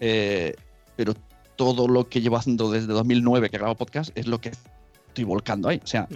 eh, 0.00 0.54
pero 0.96 1.14
todo 1.56 1.88
lo 1.88 2.08
que 2.08 2.20
llevo 2.20 2.36
haciendo 2.36 2.70
desde 2.70 2.92
2009 2.92 3.50
que 3.50 3.58
grabo 3.58 3.74
podcast 3.74 4.16
es 4.16 4.26
lo 4.26 4.40
que 4.40 4.52
estoy 5.08 5.24
volcando 5.24 5.68
ahí. 5.68 5.80
O 5.82 5.86
sea, 5.86 6.08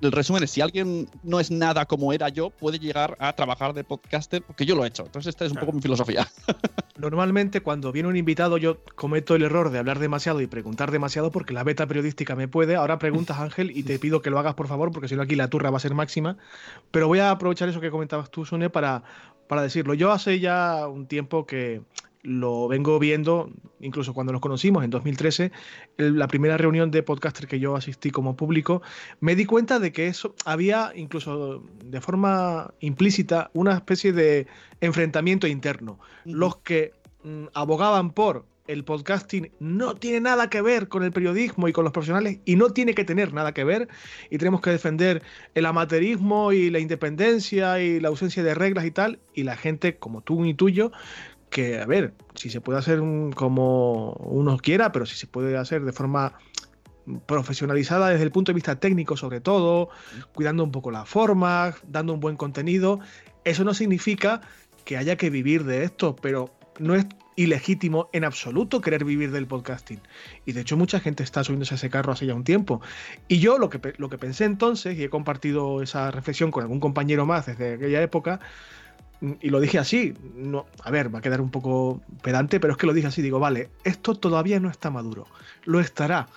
el 0.00 0.12
resumen 0.12 0.42
es, 0.42 0.50
si 0.50 0.60
alguien 0.60 1.08
no 1.22 1.40
es 1.40 1.50
nada 1.50 1.86
como 1.86 2.12
era 2.12 2.28
yo, 2.28 2.50
puede 2.50 2.78
llegar 2.78 3.16
a 3.18 3.32
trabajar 3.32 3.72
de 3.72 3.82
podcaster, 3.82 4.42
porque 4.42 4.66
yo 4.66 4.76
lo 4.76 4.84
he 4.84 4.88
hecho. 4.88 5.04
Entonces 5.06 5.30
esta 5.30 5.46
es 5.46 5.52
un 5.52 5.58
poco 5.58 5.72
mi 5.72 5.80
filosofía. 5.80 6.28
Normalmente 6.98 7.62
cuando 7.62 7.92
viene 7.92 8.08
un 8.08 8.16
invitado 8.16 8.58
yo 8.58 8.78
cometo 8.94 9.34
el 9.34 9.42
error 9.42 9.70
de 9.70 9.78
hablar 9.78 9.98
demasiado 9.98 10.40
y 10.40 10.46
preguntar 10.46 10.90
demasiado 10.90 11.30
porque 11.30 11.54
la 11.54 11.64
beta 11.64 11.86
periodística 11.86 12.36
me 12.36 12.46
puede. 12.46 12.76
Ahora 12.76 12.98
preguntas 12.98 13.38
Ángel 13.38 13.70
y 13.74 13.82
te 13.84 13.98
pido 14.00 14.20
que 14.20 14.30
lo 14.30 14.38
hagas 14.38 14.54
por 14.54 14.68
favor 14.68 14.92
porque 14.92 15.08
si 15.08 15.16
no 15.16 15.22
aquí 15.22 15.34
la 15.34 15.48
turra 15.48 15.70
va 15.70 15.78
a 15.78 15.80
ser 15.80 15.94
máxima. 15.94 16.36
Pero 16.90 17.08
voy 17.08 17.20
a 17.20 17.30
aprovechar 17.30 17.68
eso 17.68 17.80
que 17.80 17.90
comentabas 17.90 18.30
tú, 18.30 18.44
Sune, 18.44 18.68
para, 18.68 19.02
para 19.48 19.62
decirlo. 19.62 19.94
Yo 19.94 20.12
hace 20.12 20.40
ya 20.40 20.86
un 20.88 21.06
tiempo 21.06 21.46
que 21.46 21.80
lo 22.26 22.66
vengo 22.66 22.98
viendo, 22.98 23.50
incluso 23.80 24.12
cuando 24.12 24.32
nos 24.32 24.42
conocimos 24.42 24.82
en 24.82 24.90
2013, 24.90 25.52
la 25.96 26.26
primera 26.26 26.56
reunión 26.56 26.90
de 26.90 27.04
podcaster 27.04 27.46
que 27.46 27.60
yo 27.60 27.76
asistí 27.76 28.10
como 28.10 28.36
público, 28.36 28.82
me 29.20 29.36
di 29.36 29.46
cuenta 29.46 29.78
de 29.78 29.92
que 29.92 30.08
eso 30.08 30.34
había 30.44 30.92
incluso 30.96 31.62
de 31.84 32.00
forma 32.00 32.74
implícita 32.80 33.50
una 33.54 33.74
especie 33.74 34.12
de 34.12 34.48
enfrentamiento 34.80 35.46
interno. 35.46 36.00
Los 36.24 36.56
que 36.58 36.94
mm, 37.22 37.44
abogaban 37.54 38.10
por 38.10 38.44
el 38.66 38.82
podcasting 38.82 39.52
no 39.60 39.94
tiene 39.94 40.20
nada 40.20 40.50
que 40.50 40.60
ver 40.60 40.88
con 40.88 41.04
el 41.04 41.12
periodismo 41.12 41.68
y 41.68 41.72
con 41.72 41.84
los 41.84 41.92
profesionales 41.92 42.40
y 42.44 42.56
no 42.56 42.70
tiene 42.70 42.94
que 42.94 43.04
tener 43.04 43.32
nada 43.32 43.54
que 43.54 43.62
ver 43.62 43.86
y 44.30 44.38
tenemos 44.38 44.60
que 44.60 44.70
defender 44.70 45.22
el 45.54 45.66
amateurismo 45.66 46.50
y 46.50 46.70
la 46.70 46.80
independencia 46.80 47.80
y 47.80 48.00
la 48.00 48.08
ausencia 48.08 48.42
de 48.42 48.54
reglas 48.54 48.84
y 48.84 48.90
tal 48.90 49.20
y 49.34 49.44
la 49.44 49.56
gente 49.56 49.96
como 49.96 50.20
tú 50.20 50.44
y 50.44 50.54
tuyo 50.54 50.90
que, 51.50 51.80
a 51.80 51.86
ver, 51.86 52.14
si 52.34 52.50
se 52.50 52.60
puede 52.60 52.78
hacer 52.78 53.00
como 53.34 54.12
uno 54.12 54.58
quiera, 54.58 54.92
pero 54.92 55.06
si 55.06 55.16
se 55.16 55.26
puede 55.26 55.56
hacer 55.56 55.84
de 55.84 55.92
forma 55.92 56.34
profesionalizada 57.26 58.08
desde 58.08 58.24
el 58.24 58.32
punto 58.32 58.50
de 58.50 58.54
vista 58.54 58.80
técnico 58.80 59.16
sobre 59.16 59.40
todo, 59.40 59.90
cuidando 60.34 60.64
un 60.64 60.72
poco 60.72 60.90
la 60.90 61.04
forma, 61.04 61.74
dando 61.86 62.14
un 62.14 62.20
buen 62.20 62.36
contenido, 62.36 63.00
eso 63.44 63.64
no 63.64 63.74
significa 63.74 64.40
que 64.84 64.96
haya 64.96 65.16
que 65.16 65.30
vivir 65.30 65.64
de 65.64 65.84
esto, 65.84 66.16
pero 66.16 66.50
no 66.78 66.94
es 66.94 67.06
ilegítimo 67.36 68.08
en 68.12 68.24
absoluto 68.24 68.80
querer 68.80 69.04
vivir 69.04 69.30
del 69.30 69.46
podcasting. 69.46 70.00
Y 70.46 70.52
de 70.52 70.62
hecho 70.62 70.76
mucha 70.76 71.00
gente 71.00 71.22
está 71.22 71.44
subiéndose 71.44 71.74
a 71.74 71.76
ese 71.76 71.90
carro 71.90 72.12
hace 72.12 72.26
ya 72.26 72.34
un 72.34 72.44
tiempo. 72.44 72.80
Y 73.28 73.38
yo 73.38 73.58
lo 73.58 73.70
que, 73.70 73.94
lo 73.98 74.08
que 74.08 74.18
pensé 74.18 74.44
entonces, 74.44 74.98
y 74.98 75.04
he 75.04 75.10
compartido 75.10 75.82
esa 75.82 76.10
reflexión 76.10 76.50
con 76.50 76.62
algún 76.62 76.80
compañero 76.80 77.26
más 77.26 77.46
desde 77.46 77.74
aquella 77.74 78.02
época, 78.02 78.40
y 79.20 79.50
lo 79.50 79.60
dije 79.60 79.78
así, 79.78 80.14
no, 80.34 80.66
a 80.82 80.90
ver, 80.90 81.14
va 81.14 81.20
a 81.20 81.22
quedar 81.22 81.40
un 81.40 81.50
poco 81.50 82.00
pedante, 82.22 82.60
pero 82.60 82.72
es 82.72 82.78
que 82.78 82.86
lo 82.86 82.92
dije 82.92 83.08
así, 83.08 83.22
digo, 83.22 83.38
vale, 83.38 83.70
esto 83.84 84.14
todavía 84.14 84.60
no 84.60 84.70
está 84.70 84.90
maduro, 84.90 85.26
lo 85.64 85.80
estará, 85.80 86.28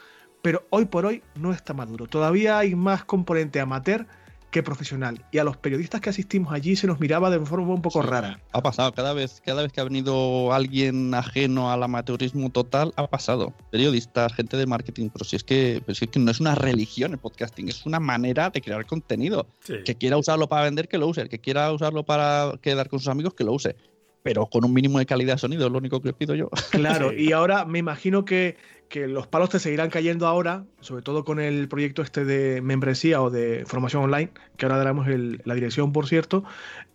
pero 0.41 0.65
hoy 0.69 0.85
por 0.85 1.05
hoy 1.05 1.21
no 1.35 1.51
está 1.51 1.73
maduro, 1.73 2.07
todavía 2.07 2.57
hay 2.57 2.75
más 2.75 3.03
componente 3.03 3.59
amateur 3.59 4.07
que 4.51 4.63
profesional. 4.63 5.23
Y 5.31 5.37
a 5.37 5.43
los 5.43 5.57
periodistas 5.57 6.01
que 6.01 6.09
asistimos 6.09 6.53
allí 6.53 6.75
se 6.75 6.87
nos 6.87 6.99
miraba 6.99 7.29
de 7.29 7.39
forma 7.39 7.73
un 7.73 7.81
poco 7.81 8.01
rara. 8.01 8.39
Ha 8.51 8.61
pasado, 8.61 8.91
cada 8.93 9.13
vez, 9.13 9.41
cada 9.45 9.61
vez 9.61 9.71
que 9.71 9.81
ha 9.81 9.83
venido 9.83 10.53
alguien 10.53 11.13
ajeno 11.13 11.71
al 11.71 11.83
amateurismo 11.83 12.49
total, 12.49 12.93
ha 12.95 13.07
pasado. 13.07 13.53
Periodistas, 13.71 14.33
gente 14.33 14.57
de 14.57 14.65
marketing, 14.65 15.09
pero 15.09 15.25
si 15.25 15.35
es 15.35 15.43
que, 15.43 15.83
es 15.85 15.99
que 15.99 16.19
no 16.19 16.31
es 16.31 16.39
una 16.39 16.55
religión 16.55 17.11
el 17.11 17.17
podcasting, 17.17 17.69
es 17.69 17.85
una 17.85 17.99
manera 17.99 18.49
de 18.49 18.61
crear 18.61 18.85
contenido. 18.85 19.47
Que 19.85 19.95
quiera 19.95 20.17
usarlo 20.17 20.47
para 20.47 20.63
vender, 20.63 20.87
que 20.87 20.97
lo 20.97 21.07
use. 21.07 21.21
El 21.21 21.29
que 21.29 21.39
quiera 21.39 21.71
usarlo 21.71 22.03
para 22.03 22.53
quedar 22.61 22.89
con 22.89 22.99
sus 22.99 23.09
amigos, 23.09 23.33
que 23.33 23.43
lo 23.43 23.53
use 23.53 23.75
pero 24.21 24.45
con 24.47 24.65
un 24.65 24.73
mínimo 24.73 24.99
de 24.99 25.05
calidad 25.05 25.35
de 25.35 25.39
sonido, 25.39 25.65
es 25.65 25.71
lo 25.71 25.77
único 25.77 26.01
que 26.01 26.13
pido 26.13 26.35
yo. 26.35 26.49
Claro, 26.71 27.13
y 27.17 27.31
ahora 27.31 27.65
me 27.65 27.79
imagino 27.79 28.25
que 28.25 28.57
que 28.89 29.07
los 29.07 29.27
palos 29.27 29.49
te 29.49 29.59
seguirán 29.59 29.89
cayendo 29.89 30.27
ahora, 30.27 30.65
sobre 30.81 31.03
todo 31.03 31.23
con 31.23 31.39
el 31.39 31.67
proyecto 31.67 32.01
este 32.01 32.25
de 32.25 32.59
membresía 32.61 33.21
o 33.21 33.29
de 33.29 33.63
formación 33.65 34.03
online, 34.03 34.31
que 34.57 34.65
ahora 34.65 34.77
daremos 34.77 35.07
la 35.07 35.53
dirección, 35.53 35.93
por 35.93 36.07
cierto, 36.07 36.43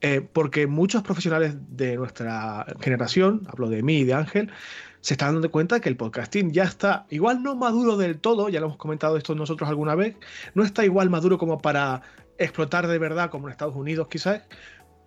eh, 0.01 0.21
porque 0.21 0.67
muchos 0.67 1.03
profesionales 1.03 1.55
de 1.69 1.97
nuestra 1.97 2.67
generación, 2.81 3.43
hablo 3.47 3.69
de 3.69 3.83
mí 3.83 3.99
y 3.99 4.05
de 4.05 4.15
Ángel, 4.15 4.51
se 5.01 5.15
están 5.15 5.35
dando 5.35 5.51
cuenta 5.51 5.81
que 5.81 5.89
el 5.89 5.97
podcasting 5.97 6.51
ya 6.53 6.65
está 6.65 7.07
igual 7.11 7.43
no 7.43 7.55
maduro 7.55 7.97
del 7.97 8.19
todo, 8.19 8.49
ya 8.49 8.59
lo 8.59 8.67
hemos 8.67 8.79
comentado 8.79 9.17
esto 9.17 9.35
nosotros 9.35 9.69
alguna 9.69 9.95
vez, 9.95 10.17
no 10.55 10.65
está 10.65 10.85
igual 10.85 11.11
maduro 11.11 11.39
como 11.39 11.59
para 11.59 12.03
explotar 12.39 12.89
de 12.89 12.99
verdad 12.99 13.31
como 13.31 13.47
en 13.47 13.53
Estados 13.53 13.77
Unidos 13.77 14.09
quizás, 14.09 14.43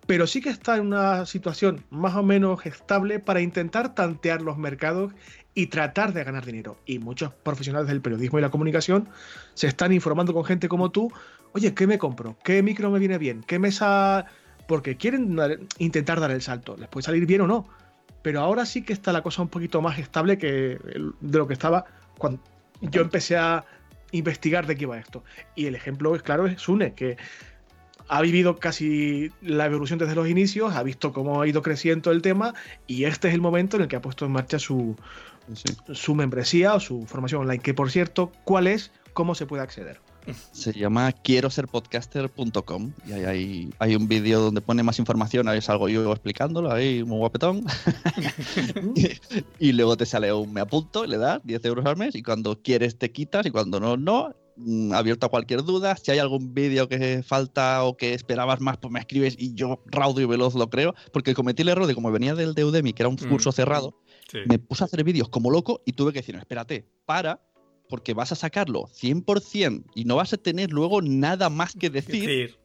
pero 0.06 0.26
sí 0.26 0.40
que 0.40 0.48
está 0.48 0.76
en 0.76 0.86
una 0.86 1.26
situación 1.26 1.84
más 1.90 2.14
o 2.14 2.22
menos 2.22 2.64
estable 2.64 3.18
para 3.18 3.42
intentar 3.42 3.94
tantear 3.94 4.40
los 4.40 4.56
mercados 4.56 5.12
y 5.58 5.66
tratar 5.66 6.12
de 6.12 6.22
ganar 6.22 6.46
dinero. 6.46 6.78
Y 6.86 7.00
muchos 7.00 7.32
profesionales 7.32 7.88
del 7.88 8.00
periodismo 8.00 8.38
y 8.38 8.42
la 8.42 8.48
comunicación 8.48 9.08
se 9.54 9.66
están 9.66 9.92
informando 9.92 10.32
con 10.32 10.44
gente 10.44 10.68
como 10.68 10.92
tú, 10.92 11.12
oye, 11.52 11.74
¿qué 11.74 11.88
me 11.88 11.98
compro? 11.98 12.36
¿Qué 12.44 12.62
micro 12.62 12.92
me 12.92 13.00
viene 13.00 13.18
bien? 13.18 13.42
¿Qué 13.42 13.58
mesa? 13.58 14.26
Porque 14.68 14.96
quieren 14.96 15.36
intentar 15.78 16.20
dar 16.20 16.30
el 16.30 16.42
salto. 16.42 16.76
Les 16.76 16.88
puede 16.88 17.02
salir 17.02 17.26
bien 17.26 17.40
o 17.40 17.48
no. 17.48 17.66
Pero 18.22 18.40
ahora 18.40 18.66
sí 18.66 18.82
que 18.82 18.92
está 18.92 19.12
la 19.12 19.22
cosa 19.22 19.42
un 19.42 19.48
poquito 19.48 19.82
más 19.82 19.98
estable 19.98 20.38
que 20.38 20.78
de 21.20 21.38
lo 21.38 21.48
que 21.48 21.54
estaba 21.54 21.86
cuando 22.18 22.40
yo 22.80 23.02
empecé 23.02 23.36
a 23.36 23.64
investigar 24.12 24.64
de 24.64 24.76
qué 24.76 24.84
iba 24.84 24.96
esto. 24.96 25.24
Y 25.56 25.66
el 25.66 25.74
ejemplo 25.74 26.14
es 26.14 26.22
claro, 26.22 26.46
es 26.46 26.60
Sune, 26.60 26.94
que 26.94 27.16
ha 28.08 28.22
vivido 28.22 28.56
casi 28.56 29.30
la 29.42 29.66
evolución 29.66 29.98
desde 29.98 30.14
los 30.14 30.28
inicios, 30.28 30.74
ha 30.74 30.82
visto 30.82 31.12
cómo 31.12 31.42
ha 31.42 31.46
ido 31.46 31.62
creciendo 31.62 32.10
el 32.10 32.22
tema 32.22 32.54
y 32.86 33.04
este 33.04 33.28
es 33.28 33.34
el 33.34 33.40
momento 33.40 33.76
en 33.76 33.82
el 33.82 33.88
que 33.88 33.96
ha 33.96 34.02
puesto 34.02 34.24
en 34.24 34.32
marcha 34.32 34.58
su, 34.58 34.96
su 35.54 36.14
membresía 36.14 36.74
o 36.74 36.80
su 36.80 37.06
formación 37.06 37.42
online. 37.42 37.62
Que 37.62 37.74
por 37.74 37.90
cierto, 37.90 38.32
¿cuál 38.44 38.66
es? 38.66 38.90
¿Cómo 39.12 39.34
se 39.34 39.46
puede 39.46 39.62
acceder? 39.62 40.00
Se 40.52 40.72
llama 40.72 41.12
quiero 41.12 41.50
ser 41.50 41.68
podcaster.com 41.68 42.92
y 43.06 43.12
ahí 43.12 43.24
hay, 43.24 43.70
hay 43.78 43.96
un 43.96 44.08
vídeo 44.08 44.40
donde 44.40 44.60
pone 44.60 44.82
más 44.82 44.98
información, 44.98 45.48
ahí 45.48 45.62
salgo 45.62 45.88
yo 45.88 46.10
explicándolo, 46.12 46.70
ahí 46.70 47.02
muy 47.02 47.18
guapetón. 47.18 47.64
y, 49.58 49.72
luego 49.72 49.96
te 49.96 50.06
sale 50.06 50.32
un 50.32 50.52
me 50.52 50.60
apunto, 50.60 51.06
le 51.06 51.18
das 51.18 51.40
10 51.44 51.64
euros 51.64 51.86
al 51.86 51.96
mes 51.96 52.14
y 52.14 52.22
cuando 52.22 52.60
quieres 52.60 52.98
te 52.98 53.10
quitas 53.10 53.46
y 53.46 53.50
cuando 53.50 53.80
no, 53.80 53.96
no. 53.96 54.34
Mm, 54.60 54.92
abierto 54.92 55.26
a 55.26 55.28
cualquier 55.28 55.62
duda. 55.62 55.96
Si 55.96 56.10
hay 56.10 56.18
algún 56.18 56.52
vídeo 56.52 56.88
que 56.88 57.22
falta 57.22 57.84
o 57.84 57.96
que 57.96 58.12
esperabas 58.12 58.60
más, 58.60 58.76
pues 58.78 58.92
me 58.92 58.98
escribes 58.98 59.36
y 59.38 59.54
yo 59.54 59.80
raudo 59.86 60.20
y 60.20 60.24
veloz 60.24 60.54
lo 60.54 60.68
creo. 60.68 60.94
Porque 61.12 61.34
cometí 61.34 61.62
el 61.62 61.68
error 61.68 61.86
de 61.86 61.94
como 61.94 62.10
venía 62.10 62.34
del 62.34 62.54
de 62.54 62.64
Udemy, 62.64 62.92
que 62.92 63.02
era 63.02 63.08
un 63.08 63.14
mm. 63.14 63.28
curso 63.28 63.52
me 64.46 64.58
puse 64.58 64.84
a 64.84 64.86
hacer 64.86 65.04
vídeos 65.04 65.28
como 65.28 65.50
loco 65.50 65.82
y 65.84 65.92
tuve 65.92 66.12
que 66.12 66.20
decir, 66.20 66.34
no, 66.34 66.40
espérate, 66.40 66.86
para, 67.06 67.40
porque 67.88 68.14
vas 68.14 68.32
a 68.32 68.36
sacarlo 68.36 68.84
100% 68.84 69.84
y 69.94 70.04
no 70.04 70.16
vas 70.16 70.32
a 70.32 70.36
tener 70.36 70.70
luego 70.70 71.00
nada 71.02 71.48
más 71.50 71.74
que 71.74 71.90
decir. 71.90 72.58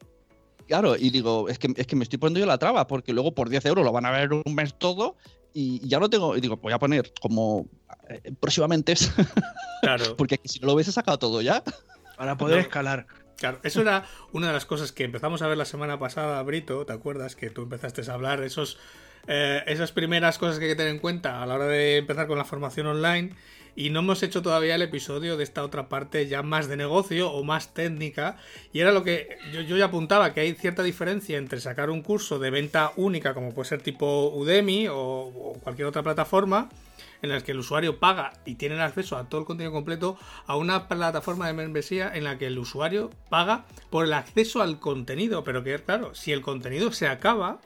Claro, 0.66 0.96
y 0.96 1.10
digo, 1.10 1.48
es 1.48 1.58
que, 1.58 1.72
es 1.76 1.86
que 1.86 1.96
me 1.96 2.04
estoy 2.04 2.18
poniendo 2.18 2.40
yo 2.40 2.46
la 2.46 2.58
traba, 2.58 2.86
porque 2.86 3.12
luego 3.12 3.34
por 3.34 3.48
10 3.48 3.66
euros 3.66 3.84
lo 3.84 3.92
van 3.92 4.06
a 4.06 4.10
ver 4.10 4.32
un 4.32 4.54
mes 4.54 4.74
todo 4.78 5.16
y 5.52 5.86
ya 5.86 6.00
no 6.00 6.08
tengo. 6.08 6.36
Y 6.36 6.40
digo, 6.40 6.56
voy 6.56 6.72
a 6.72 6.78
poner 6.78 7.12
como 7.20 7.66
eh, 8.08 8.32
próximamente. 8.40 8.94
Claro. 9.82 10.16
porque 10.16 10.40
si 10.44 10.60
no 10.60 10.68
lo 10.68 10.76
ves, 10.76 10.88
he 10.88 10.92
sacado 10.92 11.18
todo 11.18 11.42
ya. 11.42 11.62
Para 12.16 12.38
poder 12.38 12.60
escalar. 12.60 13.06
Claro, 13.36 13.60
eso 13.62 13.82
era 13.82 14.06
una 14.32 14.46
de 14.46 14.54
las 14.54 14.64
cosas 14.64 14.92
que 14.92 15.04
empezamos 15.04 15.42
a 15.42 15.46
ver 15.46 15.58
la 15.58 15.66
semana 15.66 15.98
pasada, 15.98 16.42
Brito, 16.42 16.86
¿te 16.86 16.94
acuerdas? 16.94 17.36
Que 17.36 17.50
tú 17.50 17.64
empezaste 17.64 18.00
a 18.10 18.14
hablar, 18.14 18.42
esos, 18.42 18.78
eh, 19.26 19.62
esas 19.66 19.92
primeras 19.92 20.38
cosas 20.38 20.58
que 20.58 20.66
hay 20.66 20.70
que 20.72 20.76
tener 20.76 20.92
en 20.92 21.00
cuenta 21.00 21.42
a 21.42 21.46
la 21.46 21.54
hora 21.54 21.66
de 21.66 21.98
empezar 21.98 22.26
con 22.26 22.38
la 22.38 22.44
formación 22.44 22.86
online. 22.86 23.34
Y 23.76 23.90
no 23.90 24.00
hemos 24.00 24.22
hecho 24.22 24.40
todavía 24.40 24.76
el 24.76 24.82
episodio 24.82 25.36
de 25.36 25.42
esta 25.42 25.64
otra 25.64 25.88
parte 25.88 26.28
ya 26.28 26.42
más 26.42 26.68
de 26.68 26.76
negocio 26.76 27.32
o 27.32 27.42
más 27.42 27.74
técnica. 27.74 28.36
Y 28.72 28.80
era 28.80 28.92
lo 28.92 29.02
que 29.02 29.36
yo, 29.52 29.76
ya 29.76 29.86
apuntaba, 29.86 30.32
que 30.32 30.40
hay 30.40 30.52
cierta 30.54 30.84
diferencia 30.84 31.38
entre 31.38 31.60
sacar 31.60 31.90
un 31.90 32.02
curso 32.02 32.38
de 32.38 32.50
venta 32.50 32.92
única, 32.96 33.34
como 33.34 33.52
puede 33.52 33.68
ser 33.68 33.82
tipo 33.82 34.30
Udemy 34.32 34.86
o, 34.86 34.96
o 34.96 35.58
cualquier 35.60 35.88
otra 35.88 36.04
plataforma, 36.04 36.68
en 37.20 37.30
las 37.30 37.42
que 37.42 37.50
el 37.50 37.58
usuario 37.58 37.98
paga 37.98 38.34
y 38.44 38.54
tiene 38.54 38.80
acceso 38.80 39.16
a 39.16 39.28
todo 39.28 39.40
el 39.40 39.46
contenido 39.46 39.72
completo 39.72 40.16
a 40.46 40.56
una 40.56 40.86
plataforma 40.86 41.48
de 41.48 41.54
membresía 41.54 42.12
en 42.14 42.24
la 42.24 42.38
que 42.38 42.46
el 42.46 42.58
usuario 42.58 43.10
paga 43.28 43.64
por 43.90 44.04
el 44.04 44.12
acceso 44.12 44.62
al 44.62 44.78
contenido. 44.78 45.42
Pero 45.42 45.64
que 45.64 45.76
claro, 45.80 46.14
si 46.14 46.32
el 46.32 46.42
contenido 46.42 46.92
se 46.92 47.08
acaba, 47.08 47.60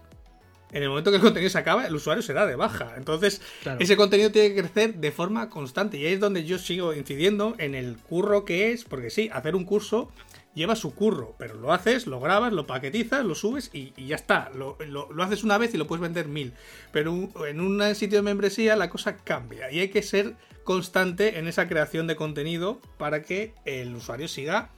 en 0.73 0.83
el 0.83 0.89
momento 0.89 1.11
que 1.11 1.17
el 1.17 1.23
contenido 1.23 1.51
se 1.51 1.59
acaba, 1.59 1.87
el 1.87 1.95
usuario 1.95 2.23
se 2.23 2.33
da 2.33 2.47
de 2.47 2.57
baja. 2.57 2.95
Entonces, 2.97 3.41
ese 3.79 3.97
contenido 3.97 4.31
tiene 4.31 4.55
que 4.55 4.63
crecer 4.63 4.95
de 4.95 5.13
forma 5.13 5.49
constante. 5.49 5.97
Y 5.97 6.07
ahí 6.07 6.15
es 6.15 6.21
donde 6.21 6.45
yo 6.45 6.59
sigo 6.59 6.95
incidiendo 6.95 7.55
en 7.59 7.75
el 7.75 7.97
curro 7.97 8.45
que 8.45 8.73
es, 8.73 8.85
porque 8.85 9.11
sí, 9.11 9.31
hacer 9.33 9.57
un 9.57 9.65
curso 9.65 10.11
lleva 10.55 10.77
su 10.77 10.95
curro, 10.95 11.37
pero 11.39 11.55
lo 11.55 11.73
haces, 11.73 12.07
lo 12.07 12.21
grabas, 12.21 12.53
lo 12.53 12.67
paquetizas, 12.67 13.25
lo 13.25 13.35
subes 13.35 13.71
y, 13.73 13.93
ya 14.05 14.17
está. 14.17 14.51
Lo, 14.55 14.77
haces 15.23 15.45
una 15.45 15.57
vez 15.57 15.73
y 15.73 15.79
lo 15.79 15.87
puedes 15.87 16.03
vender 16.03 16.27
mil. 16.27 16.53
Pero 16.93 17.31
en 17.47 17.61
un 17.61 17.95
sitio 17.95 18.19
de 18.19 18.23
membresía 18.23 18.77
la 18.77 18.91
cosa 18.91 19.17
cambia 19.17 19.71
y 19.71 19.81
hay 19.81 19.89
que 19.89 20.03
ser 20.03 20.35
constante 20.65 21.39
en 21.39 21.49
esa 21.49 21.69
creación 21.69 22.07
de 22.07 22.17
contenido 22.17 22.81
para 22.99 23.23
que 23.23 23.55
el 23.65 23.95
usuario 23.95 24.29
siga 24.29 24.71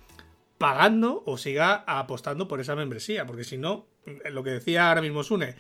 pagando 0.59 1.23
o 1.27 1.39
siga 1.39 1.83
apostando 1.87 2.47
por 2.47 2.61
esa 2.61 2.77
membresía, 2.77 3.27
porque 3.27 3.45
si 3.45 3.57
no, 3.57 3.87
lo 4.31 4.45
que 4.45 4.51
decía 4.51 4.89
ahora 4.89 5.01
mismo 5.01 5.25
Sune, 5.25 5.57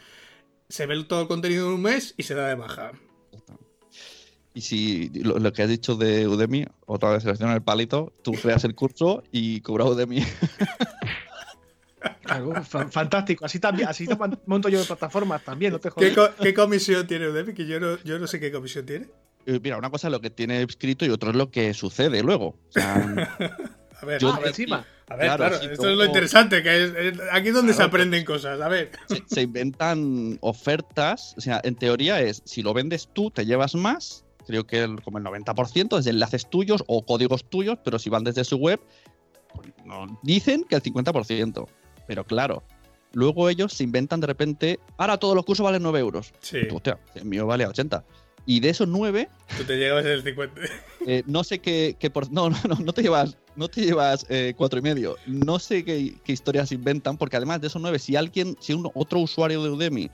se 0.71 0.87
ve 0.87 1.05
todo 1.05 1.23
el 1.23 1.29
contenido 1.29 1.66
en 1.66 1.75
un 1.75 1.83
mes 1.83 2.14
y 2.16 2.23
se 2.23 2.35
da 2.35 2.49
de 2.49 2.55
baja. 2.55 2.93
Y 4.55 4.62
si 4.62 5.11
lo, 5.11 5.53
que 5.53 5.62
has 5.62 5.68
dicho 5.68 5.95
de 5.95 6.27
Udemy, 6.27 6.66
otra 6.87 7.11
vez 7.11 7.23
selecciona 7.23 7.55
el 7.55 7.62
palito, 7.62 8.12
tú 8.23 8.33
creas 8.33 8.64
el 8.64 8.75
curso 8.75 9.23
y 9.31 9.61
cobras 9.61 9.89
Udemy. 9.89 10.23
fantástico. 12.91 13.45
Así 13.45 13.61
también, 13.61 13.89
así 13.89 14.09
monto 14.47 14.68
yo 14.68 14.81
de 14.81 14.87
plataformas 14.87 15.45
también, 15.45 15.73
no 15.73 15.79
te 15.79 15.91
¿Qué, 15.91 16.14
¿Qué, 16.41 16.55
comisión 16.55 17.07
tiene 17.07 17.29
Udemy? 17.29 17.53
Que 17.53 17.66
yo 17.66 17.79
no, 17.79 18.03
yo 18.03 18.18
no 18.18 18.27
sé 18.27 18.41
qué 18.41 18.51
comisión 18.51 18.87
tiene. 18.87 19.07
Eh, 19.47 19.61
mira, 19.62 19.79
una 19.79 19.91
cosa 19.91 20.09
es 20.09 20.12
lo 20.12 20.21
que 20.21 20.31
tiene 20.31 20.62
escrito 20.62 21.05
y 21.05 21.11
otro 21.11 21.31
es 21.31 21.37
lo 21.37 21.51
que 21.51 21.73
sucede 21.75 22.23
luego. 22.23 22.57
a 24.01 24.07
ver, 24.07 24.23
encima. 24.47 24.87
A 25.09 25.17
ver, 25.17 25.37
claro, 25.37 25.57
esto 25.57 25.89
es 25.91 25.97
lo 25.97 26.05
interesante, 26.05 26.63
que 26.63 27.13
aquí 27.33 27.49
es 27.49 27.55
donde 27.55 27.73
se 27.73 27.83
aprenden 27.83 28.25
cosas. 28.25 28.61
A 28.61 28.69
ver. 28.69 28.93
se, 29.27 29.43
inventan 29.43 30.39
ofertas, 30.41 31.35
o 31.37 31.41
sea, 31.41 31.61
en 31.65 31.75
teoría 31.75 32.21
es, 32.21 32.43
si 32.45 32.63
lo 32.63 32.73
vendes 32.73 33.09
tú, 33.13 33.31
te 33.31 33.45
llevas 33.45 33.75
más, 33.75 34.25
creo 34.47 34.67
que 34.67 34.97
como 35.05 35.19
el 35.19 35.25
90% 35.25 35.99
es 35.99 36.05
de 36.05 36.11
enlaces 36.13 36.49
tuyos 36.49 36.85
o 36.87 37.05
códigos 37.05 37.49
tuyos, 37.51 37.79
pero 37.85 37.99
si 37.99 38.09
van 38.09 38.25
desde 38.25 38.45
su 38.45 38.57
web, 38.57 38.81
pues, 39.55 39.69
dicen 40.23 40.65
que 40.69 40.77
el 40.77 40.83
50%. 40.83 41.67
Pero 42.07 42.25
claro, 42.25 42.63
luego 43.13 43.49
ellos 43.49 43.73
se 43.73 43.85
inventan 43.85 44.21
de 44.21 44.27
repente, 44.27 44.81
ahora 44.97 45.19
todos 45.19 45.35
los 45.35 45.45
cursos 45.45 45.65
valen 45.65 45.83
9 45.83 45.99
euros. 45.99 46.33
Sí. 46.41 46.59
Hostia, 46.73 46.99
el 47.15 47.25
mío 47.25 47.47
vale 47.47 47.67
80. 47.67 48.05
Y 48.47 48.61
de 48.61 48.71
esos 48.71 48.89
9... 48.89 49.29
Tú 49.59 49.65
te 49.65 49.77
llevas 49.77 50.05
el 50.05 50.23
50. 50.23 50.61
Eh, 51.07 51.23
no 51.27 51.45
sé 51.45 51.61
qué, 51.61 51.97
por... 52.13 52.31
No, 52.33 52.51
no, 52.51 52.59
no, 52.69 52.75
no 52.77 52.93
te 52.93 53.03
llevas, 53.03 53.39
no 53.57 53.69
te 53.69 53.83
llevas 53.83 54.27
eh, 54.29 54.55
cuatro 54.57 54.79
y 54.79 54.83
medio. 54.83 55.17
No 55.27 55.59
sé 55.59 55.85
qué, 55.85 56.15
qué, 56.25 56.33
historias 56.33 56.73
inventan, 56.73 57.17
porque 57.17 57.37
además 57.37 57.61
de 57.61 57.67
esos 57.67 57.81
9, 57.83 57.99
si 57.99 58.17
alguien, 58.17 58.57
si 58.61 58.73
un, 58.73 58.91
otro 58.95 59.21
usuario 59.21 59.63
de 59.63 59.71
Udemy 59.71 60.11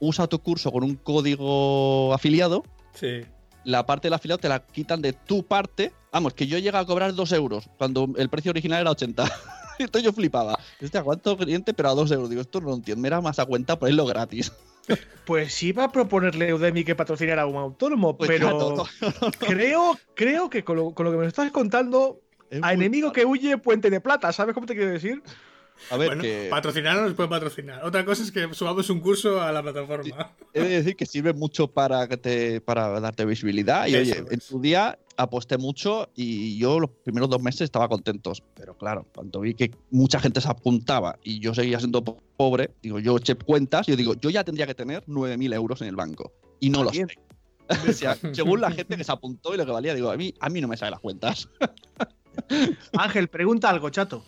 usa 0.00 0.26
tu 0.26 0.38
curso 0.40 0.72
con 0.72 0.84
un 0.84 0.96
código 0.96 2.12
afiliado, 2.14 2.64
sí 2.94 3.22
la 3.64 3.86
parte 3.86 4.08
del 4.08 4.14
afiliado 4.14 4.38
te 4.38 4.48
la 4.48 4.64
quitan 4.64 5.02
de 5.02 5.12
tu 5.12 5.44
parte. 5.44 5.92
Vamos, 6.12 6.34
que 6.34 6.46
yo 6.46 6.58
llego 6.58 6.78
a 6.78 6.86
cobrar 6.86 7.14
2 7.14 7.32
euros 7.32 7.68
cuando 7.78 8.08
el 8.16 8.28
precio 8.28 8.50
original 8.50 8.80
era 8.80 8.90
80. 8.90 9.24
Entonces 9.78 10.04
yo 10.04 10.12
flipaba. 10.12 10.58
Este 10.80 10.98
aguanto 10.98 11.36
cliente, 11.36 11.72
pero 11.74 11.90
a 11.90 11.94
2 11.94 12.10
euros. 12.12 12.30
Digo, 12.30 12.42
esto 12.42 12.60
no 12.60 12.68
lo 12.68 12.74
entiendo. 12.74 13.00
Me 13.00 13.08
era 13.08 13.20
más 13.20 13.38
a 13.38 13.46
cuenta 13.46 13.78
ponerlo 13.78 14.06
gratis. 14.06 14.52
Pues 15.24 15.62
iba 15.62 15.84
a 15.84 15.92
proponerle 15.92 16.52
Udemy 16.52 16.82
que 16.82 16.96
patrocinara 16.96 17.42
a 17.42 17.46
un 17.46 17.54
autónomo, 17.54 18.18
pues 18.18 18.28
pero 18.28 18.84
creo, 19.38 19.96
creo 20.16 20.50
que 20.50 20.64
con 20.64 20.74
lo, 20.74 20.90
con 20.90 21.06
lo, 21.06 21.12
que 21.12 21.18
me 21.18 21.26
estás 21.26 21.52
contando, 21.52 22.21
a 22.60 22.72
enemigo 22.72 23.12
que 23.12 23.24
huye, 23.24 23.56
puente 23.58 23.90
de 23.90 24.00
plata. 24.00 24.32
¿Sabes 24.32 24.54
cómo 24.54 24.66
te 24.66 24.74
quiero 24.74 24.90
decir? 24.90 25.22
A 25.90 25.96
ver, 25.96 26.18
que... 26.18 26.48
patrocinar 26.50 26.96
no 26.96 27.02
nos 27.02 27.14
puede 27.14 27.28
patrocinar. 27.28 27.84
Otra 27.84 28.04
cosa 28.04 28.22
es 28.22 28.30
que 28.30 28.52
subamos 28.54 28.88
un 28.90 29.00
curso 29.00 29.40
a 29.40 29.52
la 29.52 29.62
plataforma. 29.62 30.32
He 30.52 30.60
de 30.60 30.68
decir 30.68 30.96
que 30.96 31.06
sirve 31.06 31.32
mucho 31.32 31.68
para, 31.68 32.06
que 32.08 32.16
te, 32.16 32.60
para 32.60 33.00
darte 33.00 33.24
visibilidad. 33.24 33.86
Y 33.86 33.96
oye, 33.96 34.24
en 34.30 34.40
su 34.40 34.60
día 34.60 34.98
aposté 35.16 35.58
mucho 35.58 36.10
y 36.14 36.58
yo 36.58 36.80
los 36.80 36.90
primeros 36.90 37.28
dos 37.28 37.42
meses 37.42 37.62
estaba 37.62 37.88
contento. 37.88 38.32
Pero 38.54 38.76
claro, 38.76 39.06
cuando 39.14 39.40
vi 39.40 39.54
que 39.54 39.70
mucha 39.90 40.20
gente 40.20 40.40
se 40.40 40.48
apuntaba 40.48 41.18
y 41.22 41.40
yo 41.40 41.54
seguía 41.54 41.78
siendo 41.78 42.02
pobre, 42.04 42.70
digo, 42.82 42.98
yo 42.98 43.16
eché 43.16 43.34
cuentas 43.34 43.88
y 43.88 43.92
yo 43.92 43.96
digo, 43.96 44.14
yo 44.14 44.30
ya 44.30 44.44
tendría 44.44 44.66
que 44.66 44.74
tener 44.74 45.04
9.000 45.06 45.54
euros 45.54 45.80
en 45.82 45.88
el 45.88 45.96
banco. 45.96 46.32
Y 46.60 46.70
no 46.70 46.84
los 46.84 46.92
tengo. 46.92 47.08
o 47.88 47.92
sea, 47.92 48.16
según 48.32 48.60
la 48.60 48.70
gente 48.70 48.96
que 48.96 49.04
se 49.04 49.12
apuntó 49.12 49.54
y 49.54 49.56
lo 49.56 49.66
que 49.66 49.72
valía, 49.72 49.94
digo, 49.94 50.10
a 50.10 50.16
mí, 50.16 50.34
a 50.40 50.48
mí 50.48 50.60
no 50.60 50.68
me 50.68 50.76
salen 50.76 50.92
las 50.92 51.00
cuentas. 51.00 51.48
Ángel, 52.98 53.28
pregunta 53.28 53.70
algo, 53.70 53.90
chato. 53.90 54.24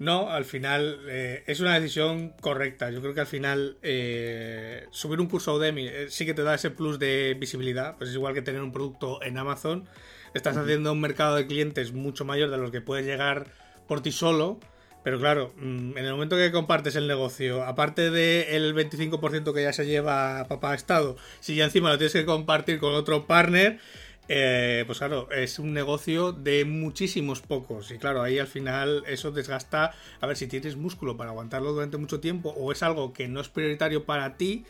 No, 0.00 0.30
al 0.30 0.46
final 0.46 1.00
eh, 1.08 1.44
es 1.46 1.60
una 1.60 1.78
decisión 1.78 2.30
correcta. 2.40 2.90
Yo 2.90 3.02
creo 3.02 3.12
que 3.12 3.20
al 3.20 3.26
final 3.26 3.76
eh, 3.82 4.86
subir 4.90 5.20
un 5.20 5.26
curso 5.26 5.50
a 5.50 5.54
Udemy 5.56 5.88
eh, 5.88 6.06
sí 6.08 6.24
que 6.24 6.32
te 6.32 6.42
da 6.42 6.54
ese 6.54 6.70
plus 6.70 6.98
de 6.98 7.36
visibilidad. 7.38 7.98
Pues 7.98 8.08
es 8.08 8.16
igual 8.16 8.32
que 8.32 8.40
tener 8.40 8.62
un 8.62 8.72
producto 8.72 9.22
en 9.22 9.36
Amazon. 9.36 9.84
Estás 10.32 10.56
haciendo 10.56 10.92
un 10.92 11.02
mercado 11.02 11.36
de 11.36 11.46
clientes 11.46 11.92
mucho 11.92 12.24
mayor 12.24 12.50
de 12.50 12.56
los 12.56 12.70
que 12.70 12.80
puedes 12.80 13.04
llegar 13.04 13.48
por 13.86 14.00
ti 14.00 14.10
solo. 14.10 14.58
Pero 15.02 15.18
claro, 15.18 15.52
mm, 15.56 15.98
en 15.98 16.04
el 16.04 16.12
momento 16.12 16.36
que 16.36 16.50
compartes 16.50 16.96
el 16.96 17.06
negocio, 17.06 17.62
aparte 17.64 18.10
del 18.10 18.74
25% 18.74 19.52
que 19.52 19.62
ya 19.62 19.74
se 19.74 19.84
lleva 19.84 20.46
papá 20.48 20.74
Estado, 20.74 21.16
si 21.40 21.56
ya 21.56 21.64
encima 21.64 21.90
lo 21.90 21.98
tienes 21.98 22.14
que 22.14 22.24
compartir 22.24 22.78
con 22.78 22.94
otro 22.94 23.26
partner, 23.26 23.80
eh, 24.28 24.84
pues 24.86 24.98
claro, 24.98 25.30
es 25.30 25.58
un 25.58 25.72
negocio 25.72 26.32
de 26.32 26.64
muchísimos 26.64 27.40
pocos. 27.40 27.90
Y 27.90 27.98
claro, 27.98 28.22
ahí 28.22 28.38
al 28.38 28.46
final 28.46 29.02
eso 29.06 29.30
desgasta. 29.32 29.92
A 30.20 30.26
ver, 30.26 30.36
si 30.36 30.46
tienes 30.46 30.76
músculo 30.76 31.16
para 31.16 31.30
aguantarlo 31.30 31.72
durante 31.72 31.96
mucho 31.96 32.20
tiempo 32.20 32.50
o 32.50 32.72
es 32.72 32.82
algo 32.82 33.12
que 33.12 33.28
no 33.28 33.40
es 33.40 33.48
prioritario 33.48 34.04
para 34.04 34.36
ti, 34.36 34.64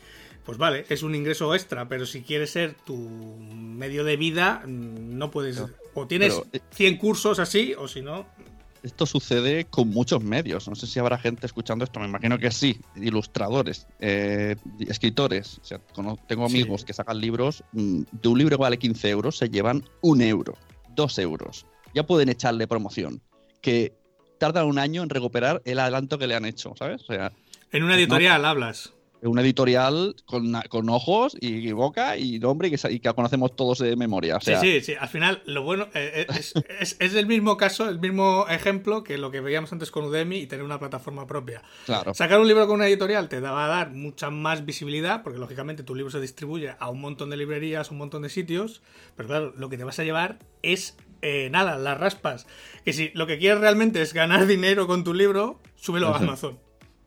pues 0.44 0.57
vale, 0.57 0.86
es 0.88 1.03
un 1.03 1.14
ingreso 1.14 1.55
extra. 1.55 1.88
Pero 1.88 2.07
si 2.07 2.22
quieres 2.22 2.51
ser 2.51 2.74
tu 2.74 2.96
medio 2.96 4.05
de 4.05 4.16
vida, 4.16 4.62
no 4.66 5.30
puedes. 5.30 5.62
O 5.94 6.07
tienes 6.07 6.40
100 6.70 6.96
cursos 6.96 7.38
así, 7.38 7.74
o 7.76 7.88
si 7.88 8.01
no, 8.01 8.26
esto 8.83 9.07
sucede 9.07 9.66
con 9.66 9.89
muchos 9.89 10.22
medios. 10.22 10.68
No 10.68 10.74
sé 10.74 10.87
si 10.87 10.99
habrá 10.99 11.18
gente 11.18 11.47
escuchando 11.47 11.85
esto, 11.85 12.01
me 12.01 12.07
imagino 12.07 12.39
que 12.39 12.51
sí. 12.51 12.81
Ilustradores, 12.97 13.87
eh, 13.99 14.57
escritores. 14.81 15.59
O 15.62 15.64
sea, 15.64 15.81
tengo 16.26 16.45
amigos 16.45 16.85
que 16.85 16.93
sacan 16.93 17.20
libros. 17.20 17.64
Mm, 17.72 18.03
de 18.11 18.28
un 18.28 18.39
libro 18.39 18.57
que 18.57 18.62
vale 18.62 18.78
15 18.78 19.11
euros, 19.11 19.37
se 19.37 19.49
llevan 19.49 19.85
un 20.01 20.22
euro, 20.22 20.57
dos 20.95 21.18
euros. 21.18 21.66
Ya 21.95 22.05
pueden 22.05 22.28
echarle 22.28 22.66
promoción. 22.66 23.20
Que 23.61 23.95
tardan 24.39 24.66
un 24.66 24.78
año 24.78 25.03
en 25.03 25.11
recuperar 25.11 25.61
el 25.64 25.78
adelanto 25.78 26.18
que 26.18 26.26
le 26.26 26.35
han 26.35 26.45
hecho, 26.45 26.74
¿sabes? 26.78 27.03
O 27.03 27.07
sea, 27.12 27.33
en 27.72 27.83
una 27.85 27.95
editorial 27.95 28.45
hablas 28.45 28.95
una 29.23 29.43
editorial 29.43 30.16
con, 30.25 30.53
con, 30.68 30.89
ojos 30.89 31.37
y 31.41 31.73
boca 31.73 32.16
y 32.16 32.39
nombre 32.39 32.68
y 32.68 32.71
que, 32.71 32.93
y 32.93 33.01
que 33.01 33.12
conocemos 33.12 33.55
todos 33.55 33.79
de 33.79 33.97
memoria. 33.97 34.39
sí, 34.41 34.53
sí, 34.61 34.81
sí. 34.81 34.95
Al 34.99 35.09
final, 35.09 35.43
lo 35.47 35.62
bueno 35.62 35.89
eh, 35.95 36.27
eh, 36.29 36.41
es, 36.81 36.97
es, 36.99 37.14
el 37.14 37.27
mismo 37.27 37.57
caso, 37.57 37.89
el 37.89 38.01
mismo 38.01 38.47
ejemplo 38.49 39.05
que 39.05 39.18
lo 39.18 39.31
que 39.31 39.41
veíamos 39.41 39.73
antes 39.73 39.91
con 39.91 40.05
Udemy 40.05 40.39
y 40.39 40.47
tener 40.47 40.64
una 40.64 40.79
plataforma 40.79 41.27
propia. 41.27 41.62
Claro. 41.87 42.14
Sacar 42.14 42.41
un 42.41 42.49
libro 42.49 42.66
con 42.66 42.77
una 42.77 42.89
editorial 42.89 43.29
te 43.29 43.41
va 43.41 43.64
a 43.64 43.68
dar 43.68 43.91
mucha 43.91 44.31
más 44.31 44.64
visibilidad, 44.64 45.23
porque 45.23 45.39
lógicamente 45.39 45.83
tu 45.83 45.95
libro 45.95 46.11
se 46.11 46.21
distribuye 46.21 46.75
a 46.79 46.91
un 46.91 47.01
montón 47.01 47.31
de 47.31 47.37
librerías, 47.37 47.89
a 47.89 47.93
un 47.93 47.99
montón 47.99 48.23
de 48.23 48.29
sitios, 48.29 48.83
pero 49.16 49.29
claro, 49.29 49.53
lo 49.57 49.68
que 49.68 49.77
te 49.77 49.85
vas 49.85 49.99
a 49.99 50.05
llevar 50.05 50.39
es 50.62 50.97
eh, 51.23 51.49
nada, 51.51 51.77
las 51.79 51.99
raspas. 51.99 52.47
Que 52.85 52.93
si 52.93 53.11
lo 53.14 53.27
que 53.27 53.39
quieres 53.39 53.61
realmente 53.61 54.01
es 54.03 54.14
ganar 54.14 54.47
dinero 54.47 54.87
con 54.87 55.05
tu 55.05 55.14
libro, 55.14 55.61
súbelo 55.77 56.09
a 56.09 56.18
Amazon. 56.18 56.59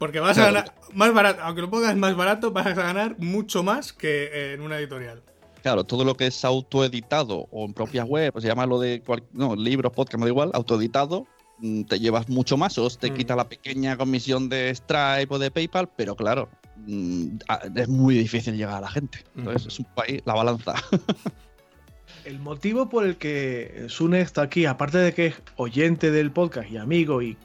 Porque 0.03 0.19
vas 0.19 0.37
a 0.37 0.47
ganar 0.47 0.75
más 0.93 1.13
barato, 1.13 1.41
aunque 1.43 1.61
lo 1.61 1.69
pongas 1.69 1.95
más 1.95 2.13
barato, 2.13 2.51
vas 2.51 2.67
a 2.67 2.73
ganar 2.73 3.15
mucho 3.19 3.63
más 3.63 3.93
que 3.93 4.51
en 4.51 4.59
una 4.59 4.77
editorial. 4.77 5.23
Claro, 5.61 5.85
todo 5.85 6.03
lo 6.03 6.17
que 6.17 6.27
es 6.27 6.43
autoeditado 6.43 7.47
o 7.51 7.63
en 7.63 7.73
propia 7.73 8.03
web, 8.03 8.33
pues 8.33 8.43
lo 8.43 8.79
de 8.81 9.01
no, 9.31 9.55
libros, 9.55 9.93
podcast, 9.93 10.19
me 10.19 10.25
da 10.25 10.31
igual, 10.31 10.51
autoeditado, 10.53 11.25
mm, 11.59 11.83
te 11.83 12.01
llevas 12.01 12.27
mucho 12.27 12.57
más, 12.57 12.77
o 12.77 12.89
te 12.89 13.11
mm. 13.11 13.13
quita 13.13 13.37
la 13.37 13.47
pequeña 13.47 13.95
comisión 13.95 14.49
de 14.49 14.75
Stripe 14.75 15.27
o 15.29 15.39
de 15.39 15.49
PayPal, 15.51 15.89
pero 15.95 16.17
claro, 16.17 16.49
mm, 16.85 17.37
es 17.73 17.87
muy 17.87 18.15
difícil 18.15 18.57
llegar 18.57 18.75
a 18.75 18.81
la 18.81 18.89
gente. 18.89 19.23
Entonces, 19.37 19.67
es 19.67 19.79
un 19.79 19.85
país, 19.95 20.21
la 20.25 20.33
balanza. 20.33 20.73
El 22.25 22.39
motivo 22.39 22.89
por 22.89 23.05
el 23.05 23.15
que 23.15 23.85
Sune 23.87 24.19
está 24.19 24.41
aquí, 24.41 24.65
aparte 24.65 24.97
de 24.97 25.13
que 25.13 25.27
es 25.27 25.35
oyente 25.55 26.11
del 26.11 26.29
podcast 26.29 26.69
y 26.69 26.75
amigo 26.75 27.21
y 27.21 27.37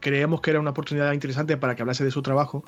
creemos 0.00 0.40
que 0.40 0.50
era 0.50 0.60
una 0.60 0.70
oportunidad 0.70 1.12
interesante 1.12 1.56
para 1.56 1.74
que 1.74 1.82
hablase 1.82 2.04
de 2.04 2.10
su 2.10 2.22
trabajo, 2.22 2.64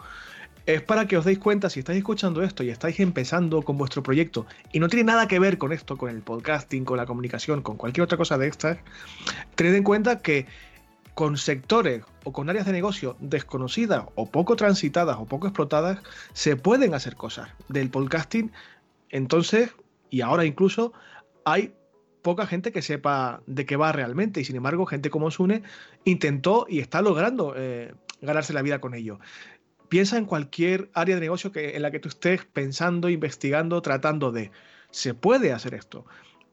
es 0.67 0.83
para 0.83 1.07
que 1.07 1.17
os 1.17 1.25
deis 1.25 1.39
cuenta, 1.39 1.71
si 1.71 1.81
estáis 1.81 1.99
escuchando 1.99 2.43
esto 2.43 2.63
y 2.63 2.71
estáis 2.71 3.01
empezando 3.01 3.63
con 3.63 3.79
vuestro 3.79 4.03
proyecto 4.03 4.47
y 4.73 4.79
no 4.79 4.89
tiene 4.89 5.05
nada 5.05 5.27
que 5.27 5.39
ver 5.39 5.59
con 5.59 5.73
esto, 5.73 5.97
con 5.97 6.11
el 6.11 6.23
podcasting, 6.23 6.85
con 6.85 6.97
la 6.97 7.07
comunicación, 7.07 7.63
con 7.63 7.77
cualquier 7.77 8.05
otra 8.05 8.19
cosa 8.19 8.39
de 8.39 8.49
estas, 8.49 8.79
tened 9.55 9.75
en 9.75 9.83
cuenta 9.83 10.19
que 10.19 10.47
con 11.15 11.37
sectores 11.37 12.03
o 12.25 12.33
con 12.33 12.49
áreas 12.49 12.67
de 12.67 12.73
negocio 12.73 13.17
desconocidas 13.21 14.05
o 14.15 14.31
poco 14.31 14.57
transitadas 14.57 15.17
o 15.19 15.27
poco 15.27 15.47
explotadas, 15.47 16.01
se 16.33 16.57
pueden 16.57 16.95
hacer 16.95 17.17
cosas 17.17 17.49
del 17.69 17.91
podcasting. 17.91 18.53
Entonces, 19.11 19.75
y 20.09 20.21
ahora 20.21 20.45
incluso, 20.45 20.93
hay 21.45 21.75
poca 22.23 22.47
gente 22.47 22.73
que 22.73 22.83
sepa 22.83 23.43
de 23.47 23.67
qué 23.67 23.77
va 23.77 23.93
realmente 23.93 24.41
y 24.41 24.45
sin 24.45 24.57
embargo 24.57 24.87
gente 24.87 25.11
como 25.11 25.31
Sune 25.31 25.63
intentó 26.05 26.67
y 26.69 26.81
está 26.81 27.03
logrando 27.03 27.55
eh, 27.57 27.95
ganarse 28.21 28.53
la 28.53 28.63
vida 28.63 28.81
con 28.81 28.95
ello. 28.95 29.19
Piensa 29.89 30.19
en 30.19 30.25
cualquier 30.25 30.91
área 30.95 31.17
de 31.17 31.21
negocio 31.21 31.51
que, 31.51 31.77
en 31.77 31.83
la 31.83 31.91
que 31.91 31.99
tú 31.99 32.09
estés 32.09 32.45
pensando, 32.45 33.09
investigando, 33.09 33.83
tratando 33.83 34.31
de. 34.31 34.53
Se 34.91 35.15
puede 35.15 35.53
hacer 35.53 35.75
esto. 35.75 36.07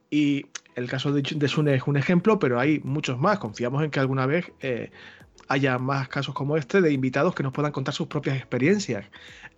Y 0.09 0.47
el 0.75 0.89
caso 0.89 1.11
de, 1.11 1.21
de 1.21 1.47
Sune 1.47 1.75
es 1.75 1.83
un 1.85 1.97
ejemplo, 1.97 2.39
pero 2.39 2.59
hay 2.59 2.79
muchos 2.79 3.19
más. 3.19 3.37
Confiamos 3.37 3.83
en 3.83 3.91
que 3.91 3.99
alguna 3.99 4.25
vez 4.25 4.51
eh, 4.61 4.89
haya 5.47 5.77
más 5.77 6.07
casos 6.07 6.33
como 6.33 6.57
este 6.57 6.81
de 6.81 6.91
invitados 6.91 7.35
que 7.35 7.43
nos 7.43 7.53
puedan 7.53 7.71
contar 7.71 7.93
sus 7.93 8.07
propias 8.07 8.37
experiencias. 8.37 9.05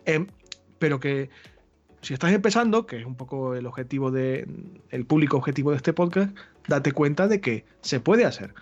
Em, 0.05 0.28
pero 0.78 0.99
que 0.99 1.30
si 2.02 2.14
estás 2.14 2.32
empezando, 2.32 2.86
que 2.86 3.00
es 3.00 3.06
un 3.06 3.16
poco 3.16 3.56
el 3.56 3.66
objetivo 3.66 4.12
de 4.12 4.47
el 4.89 5.06
público 5.06 5.38
objetivo 5.38 5.72
de 5.72 5.78
este 5.78 5.93
podcast, 5.93 6.36
date 6.68 6.91
cuenta 6.91 7.28
de 7.28 7.41
que 7.41 7.66
se 7.82 8.00
puede 8.00 8.26
hacer, 8.26 8.54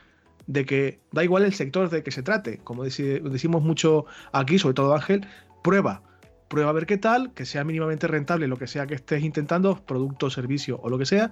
de 0.47 0.65
que 0.65 0.99
da 1.11 1.23
igual 1.23 1.43
el 1.43 1.53
sector 1.53 1.89
de 1.89 2.03
que 2.03 2.11
se 2.11 2.23
trate, 2.23 2.59
como 2.59 2.83
decimos 2.83 3.61
mucho 3.61 4.05
aquí, 4.31 4.57
sobre 4.57 4.73
todo 4.73 4.95
Ángel, 4.95 5.27
prueba, 5.63 6.01
prueba 6.47 6.69
a 6.69 6.73
ver 6.73 6.85
qué 6.85 6.97
tal, 6.97 7.33
que 7.33 7.45
sea 7.45 7.63
mínimamente 7.63 8.07
rentable 8.07 8.47
lo 8.47 8.57
que 8.57 8.67
sea 8.67 8.87
que 8.87 8.95
estés 8.95 9.23
intentando, 9.23 9.75
producto, 9.85 10.29
servicio 10.29 10.79
o 10.81 10.89
lo 10.89 10.97
que 10.97 11.05
sea, 11.05 11.31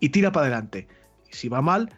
y 0.00 0.10
tira 0.10 0.32
para 0.32 0.46
adelante. 0.46 0.88
Si 1.30 1.48
va 1.48 1.62
mal, 1.62 1.90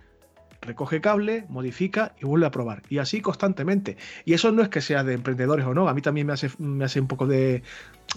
recoge 0.62 1.00
cable, 1.00 1.46
modifica 1.48 2.14
y 2.20 2.26
vuelve 2.26 2.46
a 2.46 2.50
probar. 2.50 2.82
Y 2.88 2.98
así 2.98 3.20
constantemente. 3.20 3.96
Y 4.24 4.34
eso 4.34 4.52
no 4.52 4.62
es 4.62 4.68
que 4.68 4.80
sea 4.80 5.04
de 5.04 5.14
emprendedores 5.14 5.66
o 5.66 5.74
no. 5.74 5.88
A 5.88 5.94
mí 5.94 6.02
también 6.02 6.26
me 6.26 6.32
hace, 6.32 6.50
me 6.58 6.84
hace 6.84 7.00
un 7.00 7.06
poco 7.06 7.26
de, 7.26 7.62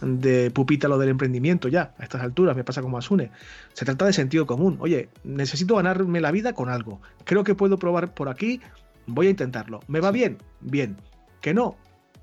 de 0.02 0.52
pupita 0.52 0.88
lo 0.88 0.98
del 0.98 1.10
emprendimiento 1.10 1.68
ya, 1.68 1.94
a 1.98 2.04
estas 2.04 2.22
alturas, 2.22 2.56
me 2.56 2.64
pasa 2.64 2.82
como 2.82 2.98
Asune. 2.98 3.32
Se 3.74 3.86
trata 3.86 4.06
de 4.06 4.14
sentido 4.14 4.46
común. 4.46 4.78
Oye, 4.80 5.10
necesito 5.24 5.76
ganarme 5.76 6.22
la 6.22 6.32
vida 6.32 6.54
con 6.54 6.70
algo. 6.70 7.02
Creo 7.24 7.44
que 7.44 7.56
puedo 7.56 7.78
probar 7.78 8.14
por 8.14 8.30
aquí, 8.30 8.62
voy 9.08 9.28
a 9.28 9.30
intentarlo. 9.30 9.82
¿Me 9.88 10.00
va 10.00 10.12
bien? 10.12 10.38
Bien. 10.62 10.98
¿Que 11.42 11.54
no? 11.54 11.78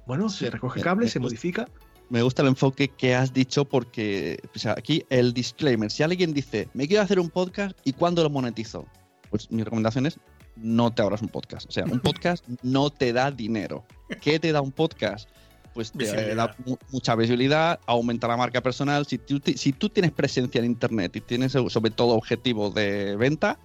Bueno, 0.06 0.28
se 0.28 0.50
recoge 0.50 0.80
cable, 0.80 1.08
se 1.08 1.20
modifica. 1.20 1.66
Me 2.08 2.22
gusta 2.22 2.42
el 2.42 2.48
enfoque 2.48 2.88
que 2.88 3.14
has 3.14 3.32
dicho 3.32 3.64
porque 3.64 4.42
aquí 4.76 5.04
el 5.10 5.32
disclaimer, 5.32 5.90
si 5.92 6.02
alguien 6.02 6.34
dice, 6.34 6.68
me 6.74 6.88
quiero 6.88 7.04
hacer 7.04 7.20
un 7.20 7.30
podcast 7.30 7.78
y 7.84 7.92
cuándo 7.92 8.24
lo 8.24 8.30
monetizo, 8.30 8.86
pues 9.30 9.50
mi 9.50 9.62
recomendación 9.62 10.06
es 10.06 10.18
no 10.56 10.92
te 10.92 11.02
abras 11.02 11.22
un 11.22 11.28
podcast. 11.28 11.68
O 11.68 11.72
sea, 11.72 11.84
un 11.84 12.00
podcast 12.00 12.46
no 12.62 12.90
te 12.90 13.12
da 13.12 13.30
dinero. 13.30 13.84
¿Qué 14.20 14.38
te 14.38 14.52
da 14.52 14.60
un 14.60 14.72
podcast? 14.72 15.28
Pues 15.72 15.92
te 15.92 16.34
da 16.34 16.56
mucha 16.90 17.14
visibilidad, 17.14 17.78
aumenta 17.86 18.26
la 18.26 18.36
marca 18.36 18.60
personal. 18.60 19.06
Si 19.06 19.18
tú, 19.18 19.40
si 19.54 19.72
tú 19.72 19.88
tienes 19.88 20.10
presencia 20.10 20.58
en 20.58 20.64
Internet 20.64 21.16
y 21.16 21.20
tienes 21.20 21.52
sobre 21.52 21.90
todo 21.90 22.16
objetivo 22.16 22.70
de 22.70 23.16
venta, 23.16 23.58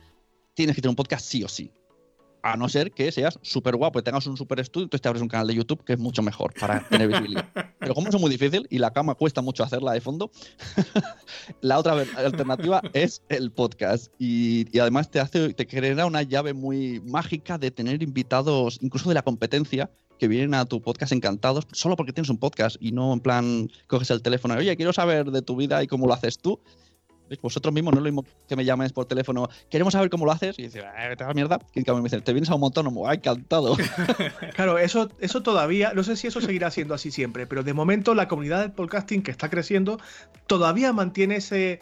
tienes 0.54 0.76
que 0.76 0.82
tener 0.82 0.92
un 0.92 0.96
podcast 0.96 1.26
sí 1.26 1.44
o 1.44 1.48
sí. 1.48 1.72
A 2.46 2.58
no 2.58 2.70
ser 2.70 2.92
que 2.92 3.12
seas 3.12 3.40
súper 3.42 3.76
guapo 3.76 3.98
y 3.98 4.04
tengas 4.04 4.28
un 4.28 4.38
súper 4.38 4.60
estudio, 4.60 4.84
entonces 4.84 5.02
te 5.02 5.10
abres 5.10 5.24
un 5.24 5.28
canal 5.28 5.48
de 5.48 5.56
YouTube 5.56 5.84
que 5.84 5.94
es 5.94 6.00
mucho 6.00 6.22
mejor 6.22 6.54
para 6.54 6.88
tener 6.88 7.08
visibilidad. 7.08 7.50
Pero 7.80 7.96
como 7.96 8.08
es 8.08 8.20
muy 8.22 8.30
difícil 8.30 8.68
y 8.70 8.78
la 8.78 8.94
cama 8.94 9.16
cuesta 9.16 9.42
mucho 9.42 9.64
hacerla 9.64 9.94
de 9.94 10.00
fondo, 10.02 10.30
la 11.62 11.80
otra 11.80 11.94
alternativa 11.94 12.84
es 12.94 13.24
el 13.30 13.52
podcast. 13.52 14.14
Y, 14.20 14.78
además 14.78 15.10
te 15.10 15.20
hace, 15.20 15.56
te 15.56 15.66
crea 15.66 16.06
una 16.06 16.22
llave 16.22 16.54
muy 16.54 17.00
mágica 17.00 17.58
de 17.58 17.72
tener 17.72 18.04
invitados, 18.04 18.78
incluso 18.80 19.10
de 19.10 19.16
la 19.16 19.24
competencia, 19.24 19.90
que 20.20 20.28
vienen 20.28 20.54
a 20.54 20.66
tu 20.66 20.84
podcast 20.84 21.14
encantados 21.14 21.68
solo 21.72 21.96
porque 21.96 22.14
tienes 22.14 22.30
un 22.30 22.38
podcast 22.38 22.78
y 22.80 22.92
no 22.92 23.12
en 23.12 23.22
plan 23.22 23.72
coges 23.88 24.12
el 24.12 24.22
teléfono 24.22 24.54
y 24.54 24.60
oye, 24.60 24.76
quiero 24.76 24.94
saber 24.94 25.32
de 25.32 25.42
tu 25.42 25.56
vida 25.56 25.84
y 25.84 25.88
cómo 25.88 26.06
lo 26.06 26.14
haces 26.14 26.38
tú, 26.38 26.62
vosotros 27.42 27.74
mismos 27.74 27.94
no 27.94 28.00
es 28.00 28.04
lo 28.04 28.12
mismo 28.12 28.26
que 28.48 28.56
me 28.56 28.66
llames 28.66 28.94
por 28.94 29.06
teléfono, 29.06 29.50
queremos 29.70 29.94
saber 29.94 30.10
cómo 30.10 30.26
lo 30.26 30.32
haces, 30.32 30.58
y 30.60 30.64
dices, 30.64 30.84
eh, 30.84 31.16
te 31.18 31.24
da 31.24 31.34
mierda, 31.34 31.60
y 31.74 31.80
me 31.92 32.02
dice, 32.02 32.22
te 32.22 32.34
vienes 32.34 32.50
a 32.50 32.56
un 32.56 32.64
autónomo, 32.64 33.08
¡ay, 33.08 33.18
encantado! 33.18 33.76
claro, 34.56 34.78
eso, 34.78 35.10
eso 35.20 35.42
todavía, 35.42 35.94
no 35.94 36.04
sé 36.04 36.16
si 36.16 36.28
eso 36.28 36.42
seguirá 36.42 36.72
siendo 36.72 36.94
así 36.94 37.12
siempre, 37.12 37.48
pero 37.48 37.64
de 37.64 37.74
momento 37.74 38.14
la 38.16 38.28
comunidad 38.28 38.62
del 38.62 38.72
podcasting 38.72 39.24
que 39.24 39.32
está 39.32 39.50
creciendo 39.50 40.00
todavía 40.48 40.94
mantiene 40.94 41.38
ese 41.38 41.82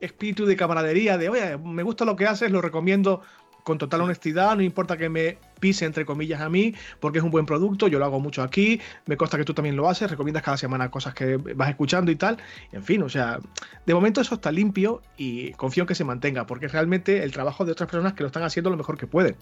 espíritu 0.00 0.46
de 0.46 0.56
camaradería, 0.56 1.18
de, 1.18 1.28
oye, 1.28 1.58
me 1.58 1.82
gusta 1.82 2.04
lo 2.04 2.16
que 2.16 2.26
haces, 2.26 2.50
lo 2.50 2.60
recomiendo, 2.60 3.22
con 3.64 3.78
total 3.78 4.02
honestidad, 4.02 4.56
no 4.56 4.62
importa 4.62 4.96
que 4.96 5.08
me 5.08 5.38
pise 5.60 5.84
entre 5.84 6.04
comillas 6.04 6.40
a 6.40 6.48
mí, 6.48 6.74
porque 6.98 7.18
es 7.18 7.24
un 7.24 7.30
buen 7.30 7.46
producto, 7.46 7.86
yo 7.86 7.98
lo 7.98 8.04
hago 8.06 8.18
mucho 8.18 8.42
aquí, 8.42 8.80
me 9.06 9.16
consta 9.16 9.38
que 9.38 9.44
tú 9.44 9.54
también 9.54 9.76
lo 9.76 9.88
haces, 9.88 10.10
recomiendas 10.10 10.42
cada 10.42 10.56
semana 10.56 10.90
cosas 10.90 11.14
que 11.14 11.36
vas 11.36 11.68
escuchando 11.68 12.10
y 12.10 12.16
tal, 12.16 12.38
en 12.72 12.82
fin, 12.82 13.02
o 13.02 13.08
sea, 13.08 13.38
de 13.86 13.94
momento 13.94 14.20
eso 14.20 14.34
está 14.34 14.50
limpio 14.50 15.02
y 15.16 15.52
confío 15.52 15.84
en 15.84 15.86
que 15.86 15.94
se 15.94 16.04
mantenga, 16.04 16.46
porque 16.46 16.66
realmente 16.66 17.22
el 17.22 17.32
trabajo 17.32 17.64
de 17.64 17.72
otras 17.72 17.88
personas 17.88 18.14
que 18.14 18.22
lo 18.22 18.28
están 18.28 18.42
haciendo 18.42 18.70
lo 18.70 18.76
mejor 18.76 18.96
que 18.96 19.06
pueden. 19.06 19.36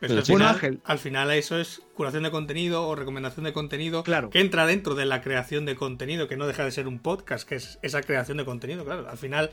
Pero 0.00 0.18
al, 0.18 0.24
final, 0.24 0.80
al 0.84 0.98
final 0.98 1.30
eso 1.30 1.58
es 1.58 1.80
curación 1.94 2.24
de 2.24 2.30
contenido 2.30 2.86
o 2.86 2.94
recomendación 2.94 3.44
de 3.44 3.52
contenido 3.52 4.02
claro. 4.02 4.28
que 4.28 4.40
entra 4.40 4.66
dentro 4.66 4.94
de 4.94 5.06
la 5.06 5.22
creación 5.22 5.64
de 5.64 5.76
contenido, 5.76 6.28
que 6.28 6.36
no 6.36 6.46
deja 6.46 6.64
de 6.64 6.70
ser 6.70 6.88
un 6.88 6.98
podcast, 6.98 7.48
que 7.48 7.54
es 7.54 7.78
esa 7.82 8.02
creación 8.02 8.36
de 8.36 8.44
contenido, 8.44 8.84
claro. 8.84 9.08
Al 9.08 9.16
final, 9.16 9.50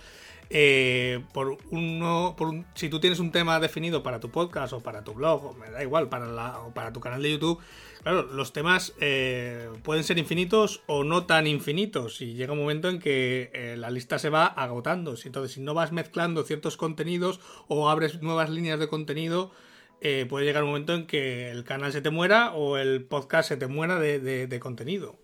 eh, 0.54 1.24
por 1.34 1.58
uno, 1.70 2.36
si 2.76 2.90
tú 2.90 3.00
tienes 3.00 3.20
un 3.20 3.32
tema 3.32 3.58
definido 3.62 4.04
para 4.04 4.20
tu 4.20 4.30
podcast 4.32 4.74
o 4.74 4.82
para 4.82 5.02
tu 5.02 5.14
blog, 5.14 5.46
o 5.46 5.54
me 5.54 5.72
da 5.72 5.82
igual, 5.82 6.10
para, 6.10 6.26
la, 6.26 6.60
o 6.60 6.74
para 6.74 6.92
tu 6.92 7.00
canal 7.00 7.22
de 7.22 7.32
YouTube, 7.32 7.60
claro, 8.04 8.24
los 8.24 8.52
temas 8.52 8.94
eh, 9.00 9.70
pueden 9.84 10.04
ser 10.04 10.18
infinitos 10.18 10.84
o 10.88 11.06
no 11.06 11.26
tan 11.26 11.48
infinitos 11.48 12.20
y 12.20 12.34
llega 12.34 12.52
un 12.52 12.60
momento 12.60 12.90
en 12.90 13.00
que 13.00 13.50
eh, 13.54 13.78
la 13.78 13.90
lista 13.92 14.20
se 14.20 14.30
va 14.30 14.46
agotando. 14.46 15.16
Entonces, 15.24 15.54
si 15.54 15.62
no 15.62 15.74
vas 15.74 15.94
mezclando 15.94 16.44
ciertos 16.44 16.76
contenidos 16.76 17.40
o 17.70 17.90
abres 17.90 18.22
nuevas 18.22 18.50
líneas 18.50 18.78
de 18.78 18.90
contenido, 18.90 19.52
puede 20.28 20.46
llegar 20.46 20.64
un 20.64 20.72
momento 20.72 20.96
en 20.96 21.06
que 21.06 21.50
el 21.52 21.64
canal 21.64 21.94
se 21.94 22.02
te 22.02 22.10
muera 22.10 22.54
o 22.54 22.78
el 22.78 23.06
podcast 23.06 23.48
se 23.48 23.56
te 23.56 23.68
muera 23.68 24.00
de, 24.00 24.60
contenido. 24.60 25.16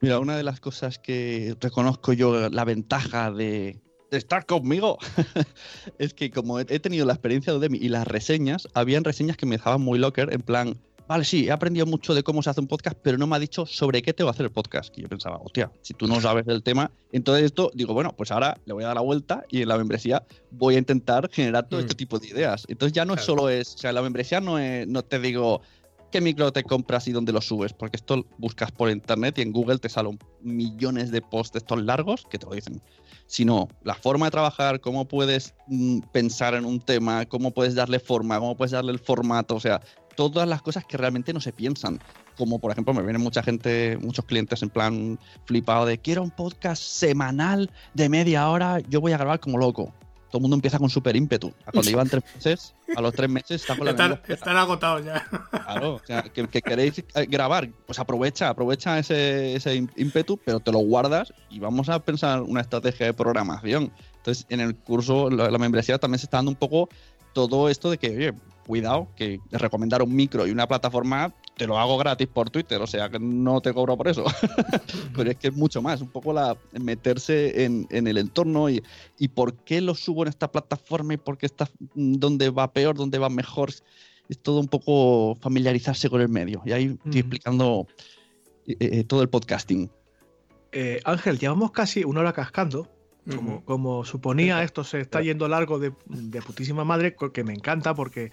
Mira, 0.00 0.20
una 0.20 0.36
de 0.36 0.44
las 0.44 0.60
cosas 0.60 1.00
que 1.00 1.56
reconozco 1.58 2.12
yo, 2.12 2.50
la 2.50 2.64
ventaja 2.64 3.32
de, 3.32 3.80
estar 4.10 4.46
conmigo, 4.46 4.98
es 5.98 6.14
que 6.14 6.30
como 6.30 6.58
he 6.60 6.80
tenido 6.80 7.06
la 7.06 7.12
experiencia 7.12 7.52
de 7.52 7.58
Udemy 7.58 7.78
y 7.78 7.88
las 7.88 8.06
reseñas, 8.06 8.68
habían 8.74 9.04
reseñas 9.04 9.36
que 9.36 9.46
me 9.46 9.56
dejaban 9.56 9.80
muy 9.80 9.98
locker, 9.98 10.32
en 10.32 10.42
plan, 10.42 10.78
vale, 11.08 11.24
sí, 11.24 11.46
he 11.46 11.50
aprendido 11.50 11.86
mucho 11.86 12.14
de 12.14 12.22
cómo 12.22 12.42
se 12.42 12.50
hace 12.50 12.60
un 12.60 12.66
podcast, 12.66 12.96
pero 13.02 13.18
no 13.18 13.26
me 13.26 13.36
ha 13.36 13.38
dicho 13.38 13.66
sobre 13.66 14.02
qué 14.02 14.12
tengo 14.12 14.30
que 14.30 14.36
hacer 14.36 14.46
el 14.46 14.52
podcast. 14.52 14.96
Y 14.96 15.02
yo 15.02 15.08
pensaba, 15.08 15.38
hostia, 15.38 15.72
si 15.80 15.94
tú 15.94 16.06
no 16.06 16.20
sabes 16.20 16.44
del 16.44 16.62
tema, 16.62 16.90
entonces 17.12 17.46
esto, 17.46 17.70
digo, 17.74 17.94
bueno, 17.94 18.14
pues 18.16 18.30
ahora 18.30 18.58
le 18.66 18.74
voy 18.74 18.84
a 18.84 18.88
dar 18.88 18.96
la 18.96 19.02
vuelta 19.02 19.44
y 19.48 19.62
en 19.62 19.68
la 19.68 19.78
membresía 19.78 20.22
voy 20.50 20.76
a 20.76 20.78
intentar 20.78 21.28
generar 21.32 21.68
todo 21.68 21.80
este 21.80 21.94
mm. 21.94 21.96
tipo 21.96 22.18
de 22.18 22.28
ideas. 22.28 22.66
Entonces 22.68 22.92
ya 22.92 23.04
no 23.04 23.16
solo 23.16 23.48
es, 23.48 23.74
o 23.74 23.78
sea, 23.78 23.92
la 23.92 24.02
membresía 24.02 24.40
no, 24.40 24.58
es, 24.58 24.86
no 24.86 25.02
te 25.02 25.18
digo 25.18 25.62
qué 26.10 26.20
micro 26.20 26.52
te 26.52 26.64
compras 26.64 27.06
y 27.08 27.12
dónde 27.12 27.32
lo 27.32 27.40
subes, 27.40 27.72
porque 27.72 27.96
esto 27.96 28.24
buscas 28.38 28.70
por 28.70 28.90
internet 28.90 29.38
y 29.38 29.42
en 29.42 29.52
Google 29.52 29.78
te 29.78 29.88
salen 29.88 30.18
millones 30.40 31.10
de 31.10 31.20
posts 31.20 31.56
estos 31.56 31.82
largos 31.82 32.26
que 32.30 32.38
te 32.38 32.46
lo 32.46 32.52
dicen. 32.52 32.80
Sino 33.26 33.68
la 33.82 33.94
forma 33.94 34.26
de 34.26 34.30
trabajar, 34.30 34.80
cómo 34.80 35.06
puedes 35.06 35.54
mm, 35.66 36.00
pensar 36.12 36.54
en 36.54 36.64
un 36.64 36.80
tema, 36.80 37.26
cómo 37.26 37.50
puedes 37.50 37.74
darle 37.74 38.00
forma, 38.00 38.38
cómo 38.38 38.56
puedes 38.56 38.72
darle 38.72 38.92
el 38.92 38.98
formato, 38.98 39.54
o 39.56 39.60
sea, 39.60 39.80
todas 40.16 40.48
las 40.48 40.62
cosas 40.62 40.84
que 40.84 40.96
realmente 40.96 41.32
no 41.32 41.40
se 41.40 41.52
piensan. 41.52 42.00
Como 42.36 42.58
por 42.58 42.72
ejemplo, 42.72 42.94
me 42.94 43.02
vienen 43.02 43.22
mucha 43.22 43.42
gente, 43.42 43.98
muchos 44.00 44.24
clientes 44.24 44.62
en 44.62 44.70
plan 44.70 45.18
flipado 45.44 45.86
de 45.86 45.98
quiero 45.98 46.22
un 46.22 46.30
podcast 46.30 46.82
semanal 46.82 47.70
de 47.94 48.08
media 48.08 48.48
hora, 48.48 48.80
yo 48.88 49.00
voy 49.00 49.12
a 49.12 49.18
grabar 49.18 49.40
como 49.40 49.58
loco. 49.58 49.92
Todo 50.28 50.38
el 50.38 50.42
mundo 50.42 50.56
empieza 50.56 50.78
con 50.78 50.90
súper 50.90 51.16
ímpetu. 51.16 51.52
Cuando 51.72 51.90
llevan 51.90 52.08
tres 52.08 52.22
meses, 52.34 52.74
a 52.94 53.00
los 53.00 53.14
tres 53.14 53.30
meses 53.30 53.62
están 53.62 53.76
con 53.78 53.86
la 53.86 53.92
Están, 53.92 54.20
están 54.28 54.56
agotados 54.56 55.04
ya. 55.04 55.26
Claro, 55.50 55.94
o 55.94 56.00
sea, 56.04 56.22
que, 56.22 56.46
queréis 56.62 56.98
eh, 56.98 57.26
grabar, 57.26 57.68
pues 57.86 57.98
aprovecha, 57.98 58.48
aprovecha 58.48 58.98
ese, 58.98 59.54
ese 59.54 59.76
ímpetu, 59.96 60.38
pero 60.44 60.60
te 60.60 60.72
lo 60.72 60.78
guardas 60.78 61.32
y 61.50 61.58
vamos 61.58 61.88
a 61.88 61.98
pensar 62.00 62.42
una 62.42 62.60
estrategia 62.60 63.06
de 63.06 63.14
programación. 63.14 63.92
Entonces, 64.16 64.46
en 64.48 64.60
el 64.60 64.76
curso, 64.76 65.30
la, 65.30 65.50
la 65.50 65.58
membresía 65.58 65.98
también 65.98 66.18
se 66.18 66.26
está 66.26 66.38
dando 66.38 66.50
un 66.50 66.56
poco 66.56 66.88
todo 67.32 67.68
esto 67.68 67.90
de 67.90 67.98
que, 67.98 68.08
oye, 68.08 68.34
cuidado, 68.66 69.08
que 69.16 69.40
recomendar 69.50 70.02
un 70.02 70.14
micro 70.14 70.46
y 70.46 70.50
una 70.50 70.66
plataforma 70.66 71.32
te 71.58 71.66
lo 71.66 71.78
hago 71.78 71.98
gratis 71.98 72.26
por 72.28 72.48
Twitter, 72.48 72.80
o 72.80 72.86
sea 72.86 73.10
que 73.10 73.18
no 73.18 73.60
te 73.60 73.74
cobro 73.74 73.96
por 73.96 74.08
eso. 74.08 74.24
Pero 75.14 75.30
es 75.30 75.36
que 75.36 75.48
es 75.48 75.54
mucho 75.54 75.82
más, 75.82 76.00
un 76.00 76.08
poco 76.08 76.32
la 76.32 76.56
meterse 76.72 77.64
en, 77.64 77.86
el 77.90 78.16
entorno 78.16 78.70
y, 78.70 78.82
y, 79.18 79.28
por 79.28 79.54
qué 79.56 79.82
lo 79.82 79.94
subo 79.94 80.22
en 80.22 80.28
esta 80.28 80.50
plataforma 80.50 81.14
y 81.14 81.16
por 81.18 81.36
qué 81.36 81.46
está 81.46 81.68
dónde 81.94 82.48
va 82.48 82.72
peor, 82.72 82.96
dónde 82.96 83.18
va 83.18 83.28
mejor. 83.28 83.70
Es 84.28 84.38
todo 84.38 84.60
un 84.60 84.68
poco 84.68 85.36
familiarizarse 85.40 86.08
con 86.08 86.20
el 86.20 86.28
medio. 86.28 86.62
Y 86.64 86.72
ahí 86.72 86.98
estoy 87.04 87.20
explicando 87.20 87.86
eh, 88.66 88.76
eh, 88.78 89.04
todo 89.04 89.22
el 89.22 89.28
podcasting. 89.28 89.90
Eh, 90.72 91.00
Ángel, 91.04 91.38
llevamos 91.38 91.72
casi 91.72 92.04
una 92.04 92.20
hora 92.20 92.32
cascando 92.32 92.88
como, 93.64 94.04
suponía, 94.04 94.62
esto 94.62 94.84
se 94.84 95.00
está 95.00 95.20
yendo 95.20 95.48
largo 95.48 95.78
de, 95.78 95.90
putísima 96.40 96.84
madre, 96.84 97.16
que 97.32 97.44
me 97.44 97.52
encanta 97.52 97.94
porque 97.94 98.30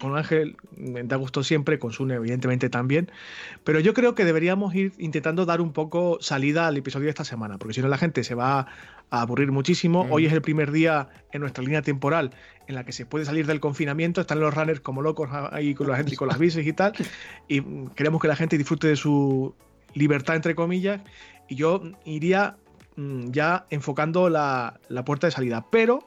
con 0.00 0.16
Ángel 0.16 0.56
me 0.76 1.02
da 1.04 1.16
gusto 1.16 1.42
siempre, 1.42 1.78
con 1.78 1.92
Sune 1.92 2.14
evidentemente 2.14 2.68
también, 2.68 3.10
pero 3.64 3.80
yo 3.80 3.94
creo 3.94 4.14
que 4.14 4.24
deberíamos 4.24 4.74
ir 4.74 4.92
intentando 4.98 5.46
dar 5.46 5.60
un 5.60 5.72
poco 5.72 6.18
salida 6.20 6.66
al 6.66 6.76
episodio 6.76 7.04
de 7.04 7.10
esta 7.10 7.24
semana, 7.24 7.58
porque 7.58 7.74
si 7.74 7.82
no 7.82 7.88
la 7.88 7.98
gente 7.98 8.24
se 8.24 8.34
va 8.34 8.66
a 9.10 9.20
aburrir 9.20 9.52
muchísimo. 9.52 10.06
Hoy 10.10 10.24
es 10.24 10.32
el 10.32 10.40
primer 10.40 10.72
día 10.72 11.08
en 11.32 11.42
nuestra 11.42 11.62
línea 11.62 11.82
temporal 11.82 12.30
en 12.66 12.74
la 12.74 12.84
que 12.84 12.92
se 12.92 13.04
puede 13.04 13.26
salir 13.26 13.46
del 13.46 13.60
confinamiento, 13.60 14.22
están 14.22 14.40
los 14.40 14.54
runners 14.54 14.80
como 14.80 15.02
locos 15.02 15.28
ahí 15.52 15.74
con 15.74 15.88
la 15.88 15.96
gente 15.96 16.14
y 16.14 16.16
con 16.16 16.28
las 16.28 16.38
bicis 16.38 16.66
y 16.66 16.72
tal, 16.72 16.94
y 17.46 17.62
queremos 17.94 18.22
que 18.22 18.28
la 18.28 18.36
gente 18.36 18.56
disfrute 18.56 18.88
de 18.88 18.96
su 18.96 19.54
libertad 19.94 20.36
entre 20.36 20.54
comillas, 20.54 21.02
y 21.48 21.56
yo 21.56 21.82
iría 22.06 22.56
Mm, 22.61 22.61
ya 22.96 23.66
enfocando 23.70 24.28
la, 24.28 24.78
puerta 25.04 25.26
de 25.26 25.30
salida. 25.30 25.66
Pero 25.70 26.06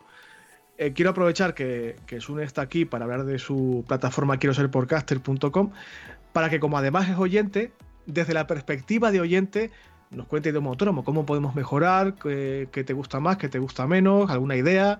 eh, 0.77 0.93
quiero 0.93 1.11
aprovechar 1.11 1.53
que, 1.53 1.95
que 2.05 2.21
Sune 2.21 2.43
está 2.43 2.61
aquí 2.61 2.85
para 2.85 3.05
hablar 3.05 3.25
de 3.25 3.39
su 3.39 3.83
plataforma 3.87 4.37
quiero 4.37 4.53
ser 4.53 4.69
podcaster.com 4.69 5.71
para 6.33 6.49
que 6.49 6.59
como 6.59 6.77
además 6.77 7.07
es 7.09 7.17
oyente, 7.17 7.71
desde 8.05 8.33
la 8.33 8.45
perspectiva 8.45 9.09
de 9.09 9.21
oyente, 9.21 9.71
nos 10.11 10.27
cuente 10.27 10.51
de 10.51 10.57
un 10.57 10.67
autónomo, 10.67 11.05
cómo 11.05 11.25
podemos 11.25 11.55
mejorar, 11.55 12.15
qué, 12.15 12.67
te 12.85 12.93
gusta 12.93 13.21
más, 13.21 13.37
qué 13.37 13.47
te 13.47 13.57
gusta 13.57 13.87
menos, 13.87 14.29
alguna 14.29 14.57
idea. 14.57 14.99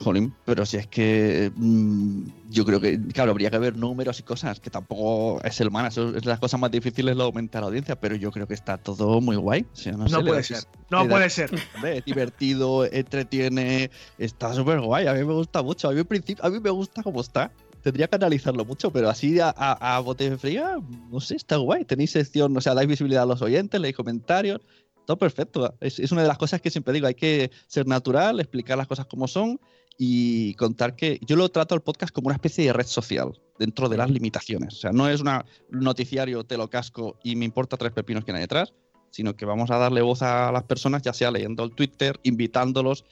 Jolín, 0.00 0.32
pero 0.44 0.64
si 0.64 0.76
es 0.76 0.86
que 0.86 1.50
mm, 1.56 2.22
yo 2.50 2.64
creo 2.64 2.80
que, 2.80 3.00
claro, 3.08 3.32
habría 3.32 3.50
que 3.50 3.58
ver 3.58 3.76
números 3.76 4.20
y 4.20 4.22
cosas, 4.22 4.60
que 4.60 4.70
tampoco 4.70 5.42
es 5.42 5.60
el 5.60 5.70
mana, 5.70 5.88
eso 5.88 6.16
es 6.16 6.24
las 6.24 6.38
cosas 6.38 6.60
más 6.60 6.70
difíciles 6.70 7.16
lo 7.16 7.24
aumentar 7.24 7.62
la 7.62 7.68
audiencia, 7.68 7.98
pero 8.00 8.14
yo 8.14 8.30
creo 8.30 8.46
que 8.46 8.54
está 8.54 8.78
todo 8.78 9.20
muy 9.20 9.36
guay. 9.36 9.66
no, 10.10 10.24
puede 10.24 10.42
ser, 10.44 10.64
no 10.90 11.08
puede 11.08 11.28
ser. 11.30 11.50
Es 11.84 12.04
divertido, 12.04 12.84
entretiene, 12.84 13.90
está 14.18 14.54
súper 14.54 14.80
guay, 14.80 15.08
a 15.08 15.14
mí 15.14 15.24
me 15.24 15.32
gusta 15.32 15.62
mucho, 15.62 15.88
a 15.88 15.92
mí, 15.92 16.04
principio, 16.04 16.44
a 16.44 16.50
mí 16.50 16.60
me 16.60 16.70
gusta 16.70 17.02
cómo 17.02 17.20
está. 17.20 17.50
Tendría 17.82 18.08
que 18.08 18.16
analizarlo 18.16 18.64
mucho, 18.64 18.92
pero 18.92 19.08
así 19.08 19.38
a, 19.40 19.50
a, 19.50 20.00
bote 20.00 20.36
fría, 20.36 20.78
no 21.10 21.20
sé, 21.20 21.36
está 21.36 21.56
guay. 21.56 21.84
Tenéis 21.84 22.10
sección, 22.10 22.56
o 22.56 22.60
sea, 22.60 22.74
dais 22.74 22.88
visibilidad 22.88 23.22
a 23.22 23.26
los 23.26 23.40
oyentes, 23.40 23.80
leéis 23.80 23.96
comentarios, 23.96 24.60
todo 25.06 25.16
perfecto. 25.16 25.74
Es, 25.80 25.98
es, 25.98 26.12
una 26.12 26.22
de 26.22 26.28
las 26.28 26.38
cosas 26.38 26.60
que 26.60 26.70
siempre 26.70 26.92
digo, 26.92 27.06
hay 27.06 27.14
que 27.14 27.50
ser 27.66 27.86
natural, 27.86 28.40
explicar 28.40 28.76
las 28.76 28.88
cosas 28.88 29.06
como 29.06 29.28
son 29.28 29.60
y 30.00 30.54
contar 30.54 30.94
que 30.94 31.18
yo 31.26 31.34
lo 31.34 31.48
trato 31.48 31.74
el 31.74 31.80
podcast 31.80 32.14
como 32.14 32.28
una 32.28 32.36
especie 32.36 32.64
de 32.64 32.72
red 32.72 32.86
social 32.86 33.36
dentro 33.58 33.88
de 33.88 33.96
las 33.96 34.08
limitaciones. 34.08 34.74
O 34.74 34.76
sea, 34.76 34.92
no 34.92 35.08
es 35.08 35.20
un 35.20 35.42
noticiario, 35.72 36.44
te 36.44 36.56
lo 36.56 36.70
casco 36.70 37.18
y 37.24 37.34
me 37.34 37.44
importa 37.44 37.76
tres 37.76 37.92
pepinos 37.92 38.24
que 38.24 38.30
hay 38.30 38.38
detrás, 38.38 38.72
sino 39.10 39.34
que 39.34 39.44
vamos 39.44 39.72
a 39.72 39.76
darle 39.76 40.00
voz 40.00 40.22
a 40.22 40.52
las 40.52 40.62
personas, 40.62 41.02
ya 41.02 41.12
sea 41.12 41.32
leyendo 41.32 41.64
el 41.64 41.72
Twitter, 41.72 42.18
invitándolos. 42.22 43.04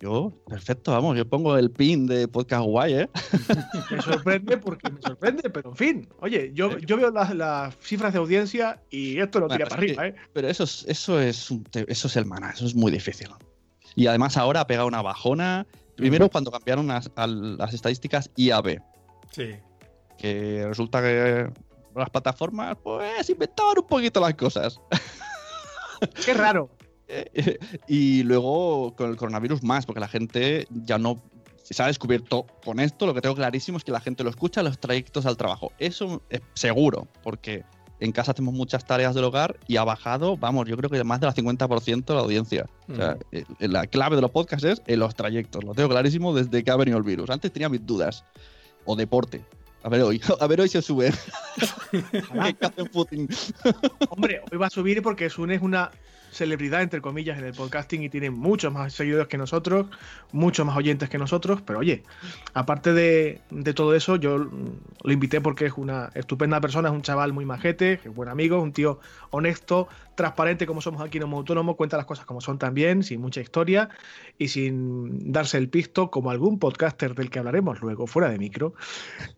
Yo, 0.00 0.32
perfecto, 0.48 0.92
vamos, 0.92 1.16
yo 1.16 1.28
pongo 1.28 1.56
el 1.58 1.70
pin 1.70 2.06
de 2.06 2.26
podcast 2.26 2.64
guay, 2.64 2.94
¿eh? 2.94 3.10
Me 3.90 4.02
sorprende 4.02 4.56
porque 4.58 4.90
me 4.90 5.00
sorprende, 5.00 5.48
pero 5.48 5.70
en 5.70 5.76
fin, 5.76 6.08
oye, 6.20 6.50
yo, 6.52 6.78
yo 6.78 6.96
veo 6.96 7.10
las, 7.10 7.76
cifras 7.80 8.12
de 8.12 8.18
audiencia 8.18 8.82
y 8.90 9.18
esto 9.18 9.40
lo 9.40 9.48
tira 9.48 9.66
para 9.66 9.80
arriba, 9.80 10.08
¿eh? 10.08 10.14
Pero 10.32 10.48
eso 10.48 10.64
es, 10.64 10.84
eso, 10.88 11.20
es 11.20 11.48
eso 11.72 12.08
es 12.08 12.16
el 12.16 12.26
mana, 12.26 12.50
eso 12.50 12.66
es 12.66 12.74
muy 12.74 12.90
difícil. 12.90 13.28
Y 13.94 14.06
además 14.08 14.36
ahora 14.36 14.60
ha 14.60 14.66
pegado 14.66 14.88
una 14.88 15.00
bajona 15.00 15.66
Primero, 15.96 16.28
cuando 16.28 16.50
cambiaron 16.50 16.88
las, 16.88 17.10
las 17.16 17.74
estadísticas 17.74 18.30
IAB. 18.36 18.80
Sí. 19.30 19.50
Que 20.18 20.66
resulta 20.66 21.00
que 21.00 21.50
las 21.94 22.10
plataformas, 22.10 22.76
pues, 22.82 23.30
inventaron 23.30 23.78
un 23.78 23.86
poquito 23.86 24.20
las 24.20 24.34
cosas. 24.34 24.80
Qué 26.24 26.34
raro. 26.34 26.70
y 27.88 28.22
luego 28.22 28.94
con 28.96 29.10
el 29.10 29.16
coronavirus 29.16 29.62
más, 29.62 29.86
porque 29.86 30.00
la 30.00 30.08
gente 30.08 30.66
ya 30.70 30.98
no 30.98 31.22
se 31.62 31.82
ha 31.82 31.86
descubierto 31.86 32.46
con 32.64 32.80
esto. 32.80 33.06
Lo 33.06 33.14
que 33.14 33.20
tengo 33.20 33.34
clarísimo 33.34 33.78
es 33.78 33.84
que 33.84 33.92
la 33.92 34.00
gente 34.00 34.24
lo 34.24 34.30
escucha 34.30 34.60
en 34.60 34.66
los 34.66 34.78
trayectos 34.78 35.26
al 35.26 35.36
trabajo. 35.36 35.72
Eso 35.78 36.22
es 36.28 36.40
seguro, 36.54 37.08
porque 37.22 37.64
en 38.04 38.12
casa 38.12 38.32
hacemos 38.32 38.54
muchas 38.54 38.84
tareas 38.84 39.14
del 39.14 39.24
hogar 39.24 39.56
y 39.66 39.76
ha 39.76 39.84
bajado, 39.84 40.36
vamos, 40.36 40.68
yo 40.68 40.76
creo 40.76 40.90
que 40.90 41.02
más 41.04 41.20
del 41.20 41.30
50% 41.30 42.14
la 42.14 42.20
audiencia. 42.20 42.66
O 42.90 42.94
sea, 42.94 43.16
eh, 43.32 43.44
la 43.60 43.86
clave 43.86 44.16
de 44.16 44.22
los 44.22 44.30
podcasts 44.30 44.64
es 44.64 44.82
en 44.86 45.00
los 45.00 45.14
trayectos. 45.14 45.64
Lo 45.64 45.74
tengo 45.74 45.88
clarísimo 45.88 46.34
desde 46.34 46.62
que 46.62 46.70
ha 46.70 46.76
venido 46.76 46.98
el 46.98 47.04
virus. 47.04 47.30
Antes 47.30 47.52
tenía 47.52 47.68
mis 47.68 47.84
dudas. 47.84 48.24
O 48.84 48.96
deporte. 48.96 49.42
A 49.84 49.90
ver 49.90 50.02
hoy, 50.02 50.20
a 50.40 50.46
ver 50.46 50.60
hoy 50.62 50.68
se 50.68 50.80
sube. 50.82 51.12
Hombre, 54.08 54.40
hoy 54.50 54.58
va 54.58 54.66
a 54.66 54.70
subir 54.70 55.02
porque 55.02 55.28
Sun 55.28 55.50
es 55.50 55.60
una 55.60 55.90
celebridad, 56.32 56.82
entre 56.82 57.00
comillas, 57.00 57.38
en 57.38 57.44
el 57.44 57.52
podcasting 57.52 58.02
y 58.02 58.08
tiene 58.08 58.30
muchos 58.30 58.72
más 58.72 58.92
seguidores 58.92 59.28
que 59.28 59.38
nosotros, 59.38 59.86
muchos 60.32 60.66
más 60.66 60.76
oyentes 60.76 61.08
que 61.08 61.18
nosotros, 61.18 61.62
pero 61.64 61.78
oye, 61.78 62.02
aparte 62.54 62.92
de, 62.92 63.40
todo 63.74 63.94
eso, 63.94 64.16
yo 64.16 64.38
lo 64.38 65.12
invité 65.12 65.40
porque 65.40 65.66
es 65.66 65.74
una 65.76 66.10
estupenda 66.14 66.60
persona, 66.60 66.88
es 66.88 66.94
un 66.94 67.02
chaval 67.02 67.32
muy 67.32 67.44
majete, 67.44 68.00
es 68.04 68.14
buen 68.14 68.28
amigo, 68.28 68.60
un 68.60 68.72
tío 68.72 68.98
honesto, 69.30 69.86
transparente 70.14 70.66
como 70.66 70.80
somos 70.80 71.02
aquí 71.02 71.18
en 71.18 71.24
Homo 71.24 71.38
Autónomo, 71.38 71.76
cuenta 71.76 71.96
las 71.96 72.06
cosas 72.06 72.26
como 72.26 72.40
son 72.40 72.58
también, 72.58 73.02
sin 73.02 73.20
mucha 73.20 73.40
historia 73.40 73.88
y 74.38 74.48
sin 74.48 75.32
darse 75.32 75.58
el 75.58 75.68
pisto 75.68 76.10
como 76.10 76.30
algún 76.30 76.58
podcaster 76.58 77.14
del 77.14 77.30
que 77.30 77.38
hablaremos 77.38 77.80
luego, 77.80 78.06
fuera 78.06 78.28
de 78.28 78.38
micro. 78.38 78.74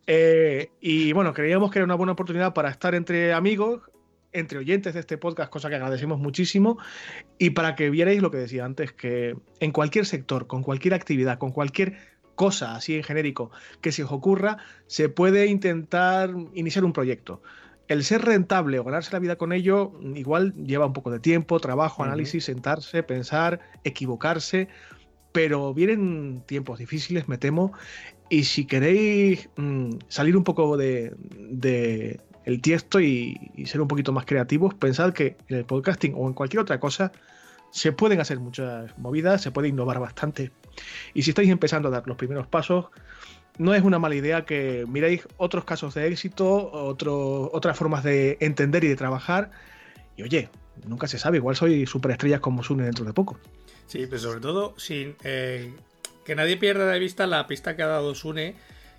Eh, 0.05 0.71
y 0.81 1.13
bueno, 1.13 1.33
creíamos 1.33 1.71
que 1.71 1.79
era 1.79 1.85
una 1.85 1.95
buena 1.95 2.13
oportunidad 2.13 2.53
para 2.53 2.69
estar 2.69 2.95
entre 2.95 3.33
amigos, 3.33 3.81
entre 4.33 4.59
oyentes 4.59 4.93
de 4.93 4.99
este 4.99 5.17
podcast, 5.17 5.51
cosa 5.51 5.69
que 5.69 5.75
agradecemos 5.75 6.19
muchísimo, 6.19 6.77
y 7.37 7.51
para 7.51 7.75
que 7.75 7.89
vierais 7.89 8.21
lo 8.21 8.31
que 8.31 8.37
decía 8.37 8.65
antes, 8.65 8.91
que 8.91 9.35
en 9.59 9.71
cualquier 9.71 10.05
sector, 10.05 10.47
con 10.47 10.63
cualquier 10.63 10.93
actividad, 10.93 11.37
con 11.37 11.51
cualquier 11.51 11.97
cosa 12.35 12.75
así 12.75 12.95
en 12.95 13.03
genérico 13.03 13.51
que 13.81 13.91
se 13.91 14.03
os 14.03 14.11
ocurra, 14.11 14.57
se 14.85 15.09
puede 15.09 15.47
intentar 15.47 16.29
iniciar 16.53 16.85
un 16.85 16.93
proyecto. 16.93 17.41
El 17.87 18.03
ser 18.03 18.23
rentable 18.23 18.79
o 18.79 18.83
ganarse 18.83 19.13
la 19.13 19.19
vida 19.19 19.37
con 19.37 19.53
ello 19.53 19.93
igual 20.15 20.53
lleva 20.55 20.85
un 20.85 20.93
poco 20.93 21.09
de 21.09 21.19
tiempo, 21.19 21.59
trabajo, 21.59 22.03
análisis, 22.03 22.45
sentarse, 22.45 23.01
pensar, 23.03 23.61
equivocarse, 23.83 24.67
pero 25.31 25.73
vienen 25.73 26.43
tiempos 26.45 26.79
difíciles, 26.79 27.29
me 27.29 27.37
temo, 27.37 27.71
y 28.29 28.43
si 28.43 28.65
queréis 28.65 29.49
mm, 29.55 29.91
salir 30.07 30.35
un 30.35 30.43
poco 30.43 30.77
de, 30.77 31.15
el 32.43 32.61
tiesto 32.61 32.99
y, 32.99 33.37
ser 33.65 33.81
un 33.81 33.87
poquito 33.87 34.11
más 34.11 34.25
creativos, 34.25 34.73
pensad 34.73 35.13
que 35.13 35.37
en 35.47 35.57
el 35.57 35.65
podcasting 35.65 36.13
o 36.15 36.27
en 36.27 36.33
cualquier 36.33 36.61
otra 36.61 36.79
cosa 36.79 37.11
se 37.71 37.91
pueden 37.91 38.19
hacer 38.19 38.39
muchas 38.39 38.97
movidas, 38.97 39.41
se 39.41 39.51
puede 39.51 39.67
innovar 39.67 39.99
bastante. 39.99 40.51
Y 41.13 41.23
si 41.23 41.31
estáis 41.31 41.49
empezando 41.49 41.87
a 41.87 41.91
dar 41.91 42.07
los 42.07 42.17
primeros 42.17 42.47
pasos, 42.47 42.87
no 43.57 43.73
es 43.73 43.83
una 43.83 43.99
mala 43.99 44.15
idea 44.15 44.45
que 44.45 44.85
miréis 44.87 45.27
otros 45.37 45.63
casos 45.65 45.93
de 45.93 46.07
éxito, 46.07 46.71
otras 46.71 47.77
formas 47.77 48.03
de 48.03 48.37
entender 48.39 48.83
y 48.83 48.87
de 48.87 48.95
trabajar. 48.95 49.51
Y 50.15 50.23
oye, 50.23 50.49
nunca 50.85 51.07
se 51.07 51.17
sabe, 51.17 51.37
igual 51.37 51.55
soy 51.55 51.85
superestrellas 51.85 52.39
como 52.39 52.63
Sune 52.63 52.83
dentro 52.83 53.05
de 53.05 53.13
poco. 53.13 53.39
Sí, 53.87 54.05
pero 54.05 54.19
sobre 54.19 54.41
todo 54.41 54.73
sin 54.77 55.15
eh, 55.23 55.73
que 56.25 56.35
nadie 56.35 56.57
pierda 56.57 56.85
de 56.91 56.99
vista 56.99 57.25
la 57.25 57.47
pista 57.47 57.75
que 57.75 57.83
ha 57.83 57.87
dado 57.87 58.13
Sune 58.15 58.55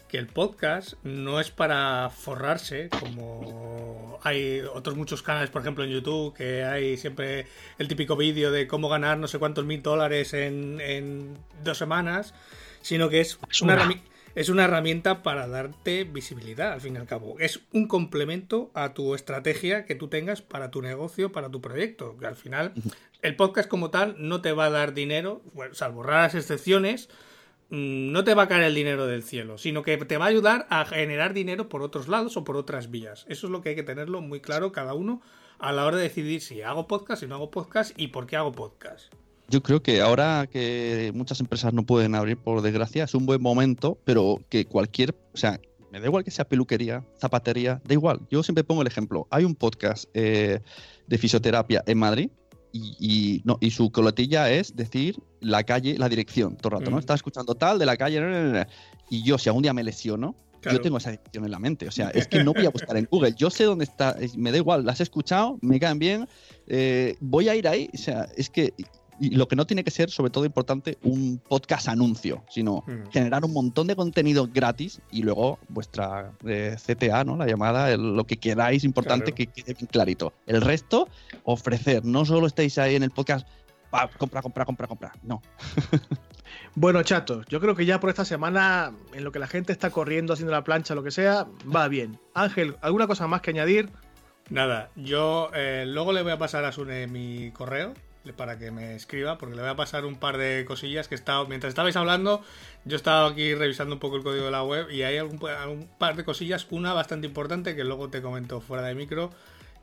que 0.08 0.16
el 0.16 0.26
podcast 0.26 0.94
no 1.04 1.38
es 1.38 1.50
para 1.50 2.08
forrarse, 2.08 2.88
como 2.88 4.18
hay 4.22 4.60
otros 4.60 4.96
muchos 4.96 5.22
canales, 5.22 5.50
por 5.50 5.60
ejemplo 5.60 5.84
en 5.84 5.90
YouTube, 5.90 6.34
que 6.34 6.64
hay 6.64 6.96
siempre 6.96 7.46
el 7.78 7.88
típico 7.88 8.16
vídeo 8.16 8.50
de 8.50 8.66
cómo 8.66 8.88
ganar 8.88 9.18
no 9.18 9.28
sé 9.28 9.38
cuántos 9.38 9.66
mil 9.66 9.82
dólares 9.82 10.32
en, 10.32 11.36
dos 11.62 11.76
semanas, 11.76 12.32
sino 12.80 13.10
que 13.10 13.20
es 13.20 13.38
una, 13.60 13.76
es 14.34 14.48
una 14.48 14.64
herramienta 14.64 15.22
para 15.22 15.46
darte 15.46 16.04
visibilidad, 16.04 16.72
al 16.72 16.80
fin 16.80 16.94
y 16.94 16.98
al 16.98 17.06
cabo. 17.06 17.38
Es 17.38 17.60
un 17.72 17.86
complemento 17.88 18.70
a 18.74 18.94
tu 18.94 19.14
estrategia 19.14 19.84
que 19.84 19.94
tú 19.94 20.08
tengas 20.08 20.42
para 20.42 20.70
tu 20.70 20.82
negocio, 20.82 21.32
para 21.32 21.50
tu 21.50 21.60
proyecto, 21.60 22.16
que 22.18 22.26
al 22.26 22.36
final 22.36 22.72
el 23.22 23.36
podcast 23.36 23.68
como 23.68 23.90
tal 23.90 24.16
no 24.18 24.40
te 24.40 24.52
va 24.52 24.66
a 24.66 24.70
dar 24.70 24.94
dinero, 24.94 25.42
salvo 25.72 26.02
raras 26.02 26.34
excepciones, 26.34 27.08
Mm, 27.70 28.12
no 28.12 28.24
te 28.24 28.32
va 28.32 28.44
a 28.44 28.48
caer 28.48 28.62
el 28.62 28.74
dinero 28.74 29.06
del 29.06 29.22
cielo, 29.22 29.58
sino 29.58 29.82
que 29.82 29.96
te 29.98 30.16
va 30.16 30.24
a 30.24 30.28
ayudar 30.28 30.66
a 30.70 30.86
generar 30.86 31.34
dinero 31.34 31.68
por 31.68 31.82
otros 31.82 32.08
lados 32.08 32.36
o 32.38 32.44
por 32.44 32.56
otras 32.56 32.90
vías. 32.90 33.26
Eso 33.28 33.46
es 33.46 33.50
lo 33.50 33.60
que 33.60 33.70
hay 33.70 33.74
que 33.74 33.82
tenerlo 33.82 34.22
muy 34.22 34.40
claro 34.40 34.72
cada 34.72 34.94
uno 34.94 35.20
a 35.58 35.72
la 35.72 35.84
hora 35.84 35.98
de 35.98 36.04
decidir 36.04 36.40
si 36.40 36.62
hago 36.62 36.86
podcast, 36.86 37.20
si 37.20 37.26
no 37.26 37.34
hago 37.34 37.50
podcast 37.50 37.98
y 37.98 38.08
por 38.08 38.26
qué 38.26 38.36
hago 38.36 38.52
podcast. 38.52 39.12
Yo 39.50 39.62
creo 39.62 39.82
que 39.82 40.02
ahora 40.02 40.46
que 40.50 41.10
muchas 41.14 41.40
empresas 41.40 41.72
no 41.72 41.84
pueden 41.84 42.14
abrir, 42.14 42.36
por 42.36 42.60
desgracia, 42.60 43.04
es 43.04 43.14
un 43.14 43.24
buen 43.24 43.40
momento, 43.40 43.98
pero 44.04 44.42
que 44.50 44.66
cualquier, 44.66 45.16
o 45.32 45.36
sea, 45.38 45.58
me 45.90 46.00
da 46.00 46.06
igual 46.06 46.22
que 46.22 46.30
sea 46.30 46.46
peluquería, 46.46 47.02
zapatería, 47.18 47.80
da 47.84 47.94
igual. 47.94 48.20
Yo 48.30 48.42
siempre 48.42 48.62
pongo 48.62 48.82
el 48.82 48.88
ejemplo. 48.88 49.26
Hay 49.30 49.44
un 49.44 49.54
podcast 49.54 50.04
eh, 50.12 50.60
de 51.06 51.18
fisioterapia 51.18 51.82
en 51.86 51.98
Madrid 51.98 52.30
y, 52.72 53.40
no, 53.44 53.56
y 53.60 53.70
su 53.70 53.90
coletilla 53.90 54.50
es 54.50 54.76
decir 54.76 55.16
la 55.40 55.62
calle, 55.64 55.96
la 55.96 56.10
dirección, 56.10 56.56
todo 56.56 56.74
el 56.74 56.80
rato, 56.80 56.90
¿no? 56.90 56.96
Mm. 56.96 57.00
Estaba 57.00 57.16
escuchando 57.16 57.54
tal 57.54 57.78
de 57.78 57.86
la 57.86 57.96
calle, 57.96 58.66
y 59.08 59.22
yo 59.22 59.38
si 59.38 59.48
algún 59.48 59.62
día 59.62 59.72
me 59.72 59.82
lesiono, 59.82 60.36
yo 60.70 60.80
tengo 60.80 60.98
esa 60.98 61.10
dirección 61.10 61.44
en 61.46 61.50
la 61.50 61.58
mente, 61.58 61.88
o 61.88 61.90
sea, 61.90 62.10
es 62.10 62.26
que 62.26 62.44
no 62.44 62.52
voy 62.52 62.66
a 62.66 62.70
buscar 62.70 62.96
en 62.96 63.08
Google, 63.10 63.32
yo 63.34 63.48
sé 63.48 63.64
dónde 63.64 63.84
está, 63.84 64.16
me 64.36 64.50
da 64.50 64.58
igual, 64.58 64.84
las 64.84 65.00
he 65.00 65.04
escuchado, 65.04 65.58
me 65.62 65.80
caen 65.80 65.98
bien, 65.98 66.28
eh, 66.66 67.16
voy 67.20 67.48
a 67.48 67.56
ir 67.56 67.66
ahí, 67.66 67.88
o 67.94 67.96
sea, 67.96 68.28
es 68.36 68.50
que 68.50 68.74
y 69.20 69.30
lo 69.30 69.48
que 69.48 69.56
no 69.56 69.66
tiene 69.66 69.84
que 69.84 69.90
ser, 69.90 70.10
sobre 70.10 70.30
todo 70.30 70.44
importante, 70.44 70.98
un 71.02 71.38
podcast 71.38 71.88
anuncio, 71.88 72.44
sino 72.48 72.84
hmm. 72.86 73.10
generar 73.10 73.44
un 73.44 73.52
montón 73.52 73.86
de 73.86 73.96
contenido 73.96 74.48
gratis 74.52 75.00
y 75.10 75.22
luego 75.22 75.58
vuestra 75.68 76.32
eh, 76.46 76.76
CTA, 76.76 77.24
¿no? 77.24 77.36
La 77.36 77.46
llamada, 77.46 77.96
lo 77.96 78.24
que 78.24 78.36
queráis 78.36 78.84
importante 78.84 79.32
que 79.32 79.46
quede 79.46 79.74
bien 79.74 79.86
clarito. 79.86 80.32
El 80.46 80.60
resto, 80.60 81.08
ofrecer. 81.44 82.04
No 82.04 82.24
solo 82.24 82.46
estéis 82.46 82.78
ahí 82.78 82.94
en 82.94 83.02
el 83.02 83.10
podcast, 83.10 83.46
compra, 84.18 84.42
compra, 84.42 84.64
compra, 84.64 84.86
compra. 84.86 85.12
No. 85.22 85.42
Bueno, 86.74 87.02
chatos, 87.02 87.44
yo 87.48 87.60
creo 87.60 87.74
que 87.74 87.84
ya 87.84 88.00
por 88.00 88.08
esta 88.08 88.24
semana, 88.24 88.92
en 89.12 89.24
lo 89.24 89.32
que 89.32 89.38
la 89.38 89.48
gente 89.48 89.72
está 89.72 89.90
corriendo, 89.90 90.32
haciendo 90.32 90.52
la 90.52 90.64
plancha, 90.64 90.94
lo 90.94 91.02
que 91.02 91.10
sea, 91.10 91.46
va 91.74 91.88
bien. 91.88 92.18
Ángel, 92.34 92.76
¿alguna 92.80 93.06
cosa 93.06 93.26
más 93.26 93.40
que 93.40 93.50
añadir? 93.50 93.90
Nada, 94.48 94.90
yo 94.96 95.50
eh, 95.54 95.84
luego 95.86 96.12
le 96.12 96.22
voy 96.22 96.32
a 96.32 96.38
pasar 96.38 96.64
a 96.64 96.72
Sune 96.72 97.06
mi 97.06 97.50
correo 97.50 97.94
para 98.36 98.58
que 98.58 98.70
me 98.70 98.94
escriba, 98.94 99.38
porque 99.38 99.54
le 99.54 99.62
voy 99.62 99.70
a 99.70 99.76
pasar 99.76 100.04
un 100.04 100.16
par 100.16 100.36
de 100.36 100.64
cosillas 100.66 101.08
que 101.08 101.14
he 101.14 101.18
estado, 101.18 101.46
mientras 101.46 101.70
estabais 101.70 101.96
hablando, 101.96 102.42
yo 102.84 102.96
he 102.96 102.96
estado 102.96 103.26
aquí 103.26 103.54
revisando 103.54 103.94
un 103.94 104.00
poco 104.00 104.16
el 104.16 104.22
código 104.22 104.44
de 104.44 104.50
la 104.50 104.62
web 104.62 104.90
y 104.90 105.02
hay 105.02 105.16
algún, 105.16 105.38
par 105.98 106.16
de 106.16 106.24
cosillas, 106.24 106.66
una 106.70 106.92
bastante 106.92 107.26
importante 107.26 107.74
que 107.74 107.84
luego 107.84 108.10
te 108.10 108.20
comento 108.22 108.60
fuera 108.60 108.82
de 108.82 108.94
micro, 108.94 109.30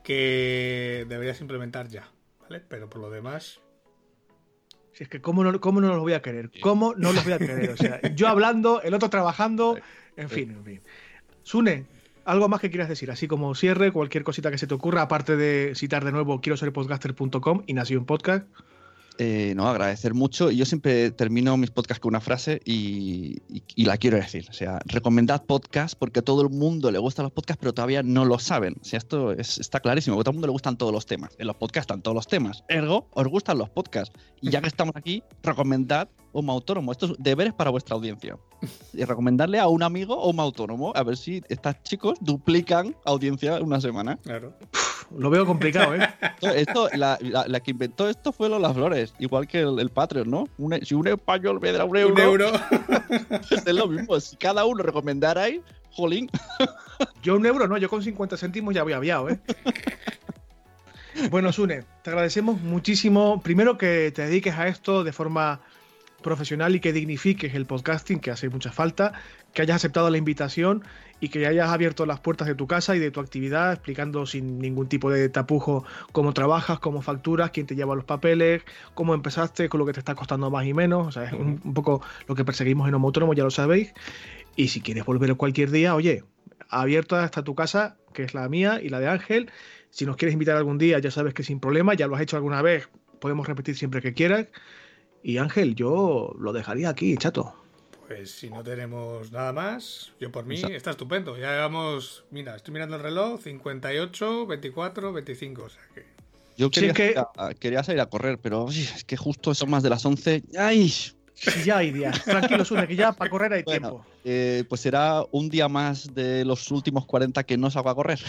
que 0.04 1.06
deberías 1.10 1.42
implementar 1.42 1.88
ya, 1.88 2.10
¿vale? 2.42 2.62
Pero 2.68 2.90
por 2.90 3.02
lo 3.02 3.10
demás... 3.10 3.60
Si 4.94 5.04
es 5.04 5.10
que, 5.10 5.20
¿cómo 5.20 5.44
no, 5.44 5.60
¿cómo 5.60 5.82
no 5.82 5.90
los 5.90 6.00
voy 6.00 6.14
a 6.14 6.22
querer? 6.22 6.52
¿Cómo 6.62 6.94
no 6.96 7.12
los 7.12 7.24
voy 7.26 7.34
a 7.34 7.38
querer? 7.38 7.70
O 7.72 7.78
sea, 7.78 8.00
yo 8.16 8.30
hablando, 8.30 8.82
el 8.82 8.94
otro 8.94 9.10
trabajando, 9.10 9.78
en 10.16 10.30
fin, 10.30 10.52
en 10.52 10.64
fin. 10.64 10.82
Sune, 11.44 11.86
algo 12.26 12.50
más 12.50 12.60
que 12.60 12.70
quieras 12.70 12.90
decir, 12.90 13.12
así 13.12 13.28
como 13.28 13.56
cierre, 13.56 13.92
cualquier 13.92 14.24
cosita 14.24 14.52
que 14.52 14.58
se 14.58 14.68
te 14.68 14.74
ocurra, 14.74 15.04
aparte 15.04 15.38
de 15.38 15.74
citar 15.76 16.04
de 16.04 16.12
nuevo 16.12 16.42
quiero 16.42 16.58
ser 16.58 16.74
podcaster.com 16.74 17.64
y 17.68 17.96
un 17.96 18.06
podcast. 18.06 18.48
Eh, 19.18 19.54
no, 19.56 19.68
agradecer 19.68 20.14
mucho. 20.14 20.52
Yo 20.52 20.66
siempre 20.66 21.12
termino 21.12 21.56
mis 21.58 21.72
podcasts 21.72 22.02
con 22.02 22.10
una 22.10 22.22
frase 22.22 22.62
y, 22.66 23.38
la 23.76 23.98
quiero 23.98 24.18
decir. 24.18 24.46
O 24.50 24.54
sea, 24.54 24.80
recomendad 24.86 25.46
podcast 25.46 25.96
porque 25.98 26.22
todo 26.22 26.42
el 26.42 26.50
mundo 26.50 26.92
le 26.92 27.00
gustan 27.00 27.24
los 27.24 27.32
podcasts, 27.32 27.60
pero 27.60 27.74
todavía 27.74 28.04
no 28.04 28.26
lo 28.26 28.40
saben. 28.40 28.76
O 28.82 28.84
sea, 28.84 28.98
esto 28.98 29.32
está 29.32 29.80
clarísimo. 29.80 30.20
A 30.20 30.24
todo 30.24 30.32
el 30.32 30.36
mundo 30.36 30.48
le 30.48 30.52
gustan 30.52 30.78
todos 30.78 30.92
los 30.92 31.06
temas. 31.06 31.32
En 31.38 31.48
los 31.48 31.56
podcasts 31.56 31.86
están 31.86 32.02
todos 32.02 32.16
los 32.16 32.28
temas. 32.28 32.64
Ergo, 32.68 33.08
os 33.12 33.28
gustan 33.28 33.58
los 33.58 33.70
podcasts. 33.70 34.18
Y 34.42 34.50
ya 34.50 34.62
que 34.62 34.68
estamos 34.68 34.96
aquí, 34.96 35.24
recomendad 35.44 36.10
un 36.34 36.50
autónomo. 36.50 36.92
Esto 36.92 37.08
es 37.08 37.14
deberes 37.18 37.54
para 37.54 37.70
vuestra 37.70 37.96
audiencia. 37.96 38.38
Y 38.94 39.04
recomendarle 39.04 39.60
a 39.60 39.68
un 39.68 39.84
amigo 39.84 40.18
o 40.18 40.30
un 40.30 40.40
autónomo. 40.40 40.92
A 40.96 41.04
ver 41.04 41.18
si 41.18 41.42
estas 41.50 41.82
chicos 41.84 42.18
duplican 42.22 42.96
audiencia 43.06 43.58
en 43.58 43.64
una 43.64 43.80
semana. 43.80 44.18
Claro. 44.18 44.54
Lo 45.18 45.30
veo 45.30 45.46
complicado, 45.46 45.96
¿eh? 45.96 46.08
Esto, 46.42 46.90
la, 46.94 47.18
que 47.64 47.72
inventó 47.72 48.10
esto 48.10 48.32
fue 48.32 48.50
Lola 48.50 48.74
Flores, 48.74 49.14
igual 49.20 49.48
que 49.48 49.62
el, 49.62 49.90
Patreon, 49.90 50.30
¿no? 50.30 50.48
si 50.84 50.94
un 50.94 51.08
español 51.08 51.60
me 51.62 51.72
da 51.72 51.86
un 51.86 51.96
euro. 51.96 52.14
Un 52.14 52.22
euro. 52.22 52.52
es 53.50 53.66
lo 53.74 53.88
mismo. 53.88 54.20
Si 54.20 54.36
cada 54.36 54.66
uno 54.66 54.84
recomendara 54.84 55.44
ahí, 55.44 55.62
jolín. 55.92 56.30
yo 57.24 57.36
un 57.36 57.46
euro, 57.46 57.68
no, 57.68 57.78
yo 57.78 57.90
con 57.90 58.04
50 58.04 58.38
céntimos 58.38 58.74
ya 58.76 58.84
voy 58.84 58.94
aviado, 58.94 59.30
¿eh? 59.30 59.40
Bueno, 61.32 61.52
Sune, 61.54 61.84
te 62.04 62.10
agradecemos 62.10 62.60
muchísimo. 62.62 63.42
Primero 63.42 63.78
que 63.78 64.12
te 64.14 64.24
dediques 64.24 64.56
a 64.56 64.68
esto 64.68 65.06
de 65.06 65.14
forma 65.14 65.62
profesional 66.26 66.76
y 66.76 66.80
que 66.80 66.92
dignifiques 66.92 67.54
el 67.54 67.68
podcasting, 67.68 68.20
que 68.20 68.32
hace 68.32 68.50
mucha 68.50 68.72
falta, 68.72 69.14
que 69.54 69.62
hayas 69.62 69.76
aceptado 69.76 70.10
la 70.10 70.18
invitación 70.18 70.84
y 71.20 71.30
que 71.30 71.46
hayas 71.46 71.70
abierto 71.70 72.08
las 72.08 72.20
puertas 72.20 72.48
de 72.48 72.56
tu 72.56 72.66
casa 72.66 72.96
y 72.96 73.00
de 73.00 73.12
tu 73.12 73.20
actividad, 73.20 73.74
explicando 73.74 74.26
sin 74.26 74.58
ningún 74.58 74.90
tipo 74.90 75.12
de 75.12 75.30
tapujo 75.30 75.86
cómo 76.12 76.34
trabajas, 76.34 76.80
cómo 76.80 77.04
facturas, 77.04 77.52
quién 77.52 77.68
te 77.68 77.76
lleva 77.76 77.94
los 77.94 78.06
papeles, 78.06 78.64
cómo 78.96 79.14
empezaste, 79.14 79.70
con 79.70 79.80
lo 79.80 79.86
que 79.86 79.94
te 79.94 80.00
está 80.00 80.16
costando 80.16 80.50
más 80.50 80.66
y 80.66 80.74
menos. 80.74 81.06
O 81.08 81.12
sea, 81.12 81.26
es 81.26 81.34
un, 81.34 81.60
poco 81.76 82.02
lo 82.28 82.34
que 82.34 82.44
perseguimos 82.44 82.90
en 82.90 82.96
Homo 82.96 83.12
ya 83.36 83.44
lo 83.44 83.52
sabéis. 83.52 83.94
Y 84.56 84.70
si 84.70 84.82
quieres 84.82 85.06
volver 85.06 85.36
cualquier 85.36 85.70
día, 85.70 85.94
oye, 85.94 86.24
abierto 86.70 87.16
hasta 87.18 87.44
tu 87.44 87.54
casa, 87.54 87.98
que 88.14 88.24
es 88.24 88.34
la 88.34 88.50
mía 88.50 88.80
y 88.82 88.90
la 88.90 89.00
de 89.00 89.10
Ángel. 89.10 89.52
Si 89.92 90.08
nos 90.08 90.18
quieres 90.18 90.34
invitar 90.34 90.58
algún 90.58 90.80
día, 90.80 90.98
ya 90.98 91.12
sabes 91.12 91.36
que 91.36 91.44
sin 91.44 91.60
problema, 91.60 91.94
ya 91.94 92.08
lo 92.08 92.16
has 92.16 92.22
hecho 92.22 92.36
alguna 92.36 92.64
vez, 92.64 92.90
podemos 93.20 93.48
repetir 93.48 93.78
siempre 93.78 94.02
que 94.02 94.14
quieras. 94.14 94.48
Y 95.28 95.40
Ángel, 95.40 95.74
yo 95.74 96.36
lo 96.38 96.54
dejaría 96.54 96.88
aquí, 96.90 97.18
chato. 97.18 97.52
Pues 98.08 98.30
si 98.30 98.52
no 98.52 98.64
tenemos 98.64 99.32
nada 99.32 99.52
más, 99.54 100.14
yo 100.20 100.32
por 100.32 100.46
mí 100.46 100.62
está 100.70 100.92
estupendo. 100.92 101.36
Ya 101.36 101.50
llevamos, 101.54 102.24
mira, 102.30 102.56
estoy 102.56 102.76
mirando 102.76 102.96
el 102.98 103.02
reloj, 103.02 103.42
58, 103.42 104.46
24, 104.46 105.12
25, 105.14 105.64
o 105.64 105.70
sea 105.70 105.82
que... 105.96 106.06
Yo 106.58 106.68
Sí, 106.68 106.74
quería, 106.74 106.92
es 106.92 106.96
que- 106.96 107.14
salir 107.16 107.28
a, 107.38 107.54
quería 107.56 107.84
salir 107.84 108.02
a 108.02 108.06
correr, 108.06 108.38
pero 108.38 108.70
es 108.70 109.04
que 109.04 109.18
justo 109.18 109.56
son 109.56 109.72
más 109.72 109.82
de 109.82 109.90
las 109.90 110.06
11. 110.06 110.44
¡Ay! 110.60 110.94
Ya 111.66 111.78
hay 111.80 111.92
días. 111.92 112.24
Tranquilo, 112.24 112.64
Sune, 112.64 112.88
que 112.88 112.96
ya 112.96 113.12
para 113.12 113.30
correr 113.30 113.52
hay 113.52 113.64
Bueno. 113.64 113.90
tiempo. 113.90 114.06
Eh, 114.24 114.64
pues 114.70 114.80
será 114.82 115.24
un 115.32 115.50
día 115.50 115.68
más 115.68 116.14
de 116.14 116.46
los 116.46 116.70
últimos 116.72 117.06
40 117.08 117.44
que 117.44 117.58
no 117.58 117.70
salgo 117.72 117.90
a 117.90 117.96
correr. 117.96 118.20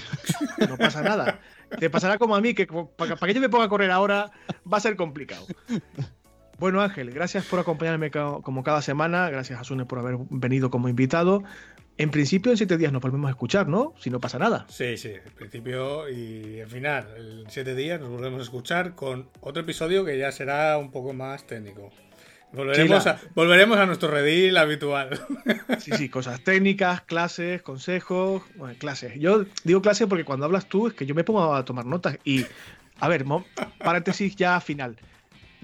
No 0.68 0.76
pasa 0.76 1.02
nada. 1.02 1.40
Te 1.78 1.88
pasará 1.88 2.18
como 2.18 2.34
a 2.34 2.40
mí, 2.40 2.52
que 2.54 2.66
para, 2.66 3.14
que 3.16 3.34
yo 3.34 3.40
me 3.40 3.48
ponga 3.48 3.66
a 3.66 3.68
correr 3.68 3.90
ahora 3.92 4.32
va 4.70 4.78
a 4.78 4.80
ser 4.80 4.96
complicado. 4.96 5.46
Bueno, 6.58 6.80
Ángel, 6.80 7.10
gracias 7.10 7.44
por 7.44 7.58
acompañarme 7.58 8.10
como 8.10 8.62
cada 8.62 8.80
semana. 8.82 9.28
Gracias 9.30 9.60
a 9.60 9.64
Sune 9.64 9.84
por 9.84 9.98
haber 9.98 10.16
venido 10.30 10.70
como 10.70 10.88
invitado. 10.88 11.44
En 11.98 12.10
principio, 12.10 12.52
en 12.52 12.58
siete 12.58 12.76
días 12.76 12.92
nos 12.92 13.00
volvemos 13.00 13.28
a 13.28 13.30
escuchar, 13.30 13.68
¿no? 13.68 13.94
Si 13.98 14.10
no 14.10 14.20
pasa 14.20 14.38
nada. 14.38 14.66
Sí, 14.68 14.98
sí, 14.98 15.08
el 15.08 15.32
principio 15.32 16.08
y 16.08 16.58
el 16.58 16.68
final. 16.68 17.08
En 17.16 17.50
siete 17.50 17.74
días 17.74 18.00
nos 18.00 18.10
volvemos 18.10 18.40
a 18.40 18.42
escuchar 18.42 18.94
con 18.94 19.30
otro 19.40 19.62
episodio 19.62 20.04
que 20.04 20.18
ya 20.18 20.30
será 20.30 20.76
un 20.76 20.90
poco 20.90 21.14
más 21.14 21.46
técnico. 21.46 21.90
Volveremos, 22.52 23.06
a, 23.06 23.18
volveremos 23.34 23.78
a 23.78 23.86
nuestro 23.86 24.10
redil 24.10 24.56
habitual. 24.56 25.20
Sí, 25.78 25.92
sí, 25.92 26.08
cosas 26.08 26.42
técnicas, 26.42 27.02
clases, 27.02 27.62
consejos. 27.62 28.42
Bueno, 28.56 28.76
clases. 28.78 29.14
Yo 29.20 29.44
digo 29.62 29.82
clases 29.82 30.08
porque 30.08 30.24
cuando 30.24 30.46
hablas 30.46 30.66
tú 30.66 30.88
es 30.88 30.94
que 30.94 31.06
yo 31.06 31.14
me 31.14 31.22
pongo 31.22 31.54
a 31.54 31.64
tomar 31.64 31.86
notas. 31.86 32.18
Y, 32.24 32.44
a 32.98 33.08
ver, 33.08 33.24
paréntesis 33.78 34.34
ya 34.36 34.60
final. 34.60 34.96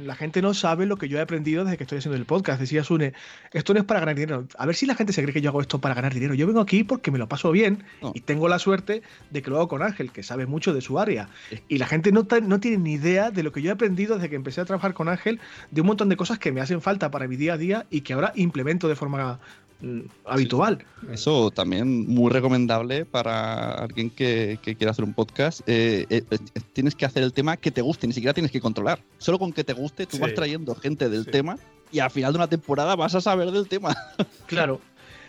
La 0.03 0.15
gente 0.17 0.43
no 0.43 0.53
sabe 0.55 0.87
lo 0.87 0.97
que 0.97 1.09
yo 1.09 1.19
he 1.19 1.21
aprendido 1.21 1.65
desde 1.65 1.77
que 1.77 1.85
estoy 1.85 1.99
haciendo 1.99 2.17
el 2.17 2.25
podcast. 2.25 2.61
Decía 2.61 2.83
Sune, 2.85 3.13
esto 3.53 3.73
no 3.75 3.81
es 3.81 3.87
para 3.87 4.01
ganar 4.01 4.15
dinero. 4.17 4.47
A 4.59 4.67
ver 4.67 4.75
si 4.75 4.87
la 4.87 4.95
gente 4.95 5.13
se 5.13 5.23
cree 5.23 5.33
que 5.33 5.41
yo 5.41 5.51
hago 5.51 5.61
esto 5.61 5.81
para 5.81 5.95
ganar 5.95 6.13
dinero. 6.13 6.35
Yo 6.35 6.47
vengo 6.47 6.61
aquí 6.61 6.85
porque 6.85 7.11
me 7.11 7.19
lo 7.19 7.29
paso 7.29 7.51
bien 7.53 7.85
No. 8.01 8.13
y 8.15 8.21
tengo 8.21 8.49
la 8.49 8.59
suerte 8.59 9.03
de 9.31 9.43
que 9.43 9.51
lo 9.51 9.57
hago 9.57 9.69
con 9.69 9.83
Ángel, 9.83 10.11
que 10.13 10.23
sabe 10.23 10.47
mucho 10.47 10.75
de 10.75 10.81
su 10.81 10.99
área. 10.99 11.29
Y 11.69 11.79
la 11.79 11.87
gente 11.87 12.13
no, 12.13 12.27
no 12.43 12.61
tiene 12.61 12.79
ni 12.79 12.95
idea 12.95 13.31
de 13.31 13.43
lo 13.43 13.53
que 13.53 13.63
yo 13.63 13.71
he 13.71 13.73
aprendido 13.73 14.17
desde 14.17 14.29
que 14.29 14.37
empecé 14.37 14.61
a 14.61 14.65
trabajar 14.65 14.95
con 14.95 15.09
Ángel, 15.09 15.41
de 15.71 15.81
un 15.81 15.87
montón 15.87 16.09
de 16.09 16.17
cosas 16.17 16.39
que 16.39 16.53
me 16.53 16.61
hacen 16.61 16.81
falta 16.81 17.11
para 17.11 17.29
mi 17.29 17.37
día 17.37 17.55
a 17.55 17.59
día 17.59 17.87
y 17.91 18.01
que 18.03 18.13
ahora 18.13 18.33
implemento 18.35 18.89
de 18.89 18.97
forma 18.97 19.41
habitual. 20.25 20.85
Eso 21.11 21.51
también 21.51 22.07
muy 22.09 22.31
recomendable 22.31 23.05
para 23.05 23.73
alguien 23.75 24.11
que, 24.11 24.59
que 24.63 24.75
quiera 24.77 24.93
hacer 24.93 25.05
un 25.05 25.15
podcast. 25.15 25.61
Eh, 25.67 26.07
eh, 26.11 26.23
eh, 26.31 26.39
tienes 26.73 26.95
que 26.95 27.05
hacer 27.05 27.23
el 27.23 27.33
tema 27.33 27.57
que 27.57 27.71
te 27.71 27.83
guste, 27.83 28.07
ni 28.07 28.13
siquiera 28.13 28.35
tienes 28.35 28.53
que 28.53 28.61
controlar. 28.61 29.01
Solo 29.19 29.39
con 29.39 29.53
que 29.53 29.65
te 29.65 29.73
guste, 29.73 30.07
tú 30.07 30.17
Sí. 30.17 30.23
vas 30.23 30.35
trayendo 30.35 30.75
gente 30.75 31.09
del 31.09 31.25
Sí. 31.25 31.31
tema 31.31 31.57
y 31.91 31.99
al 31.99 32.11
final 32.11 32.33
de 32.33 32.39
una 32.39 32.49
temporada 32.49 32.95
vas 32.97 33.15
a 33.15 33.21
saber 33.21 33.51
del 33.51 33.69
tema. 33.69 33.95
Claro. 34.47 34.81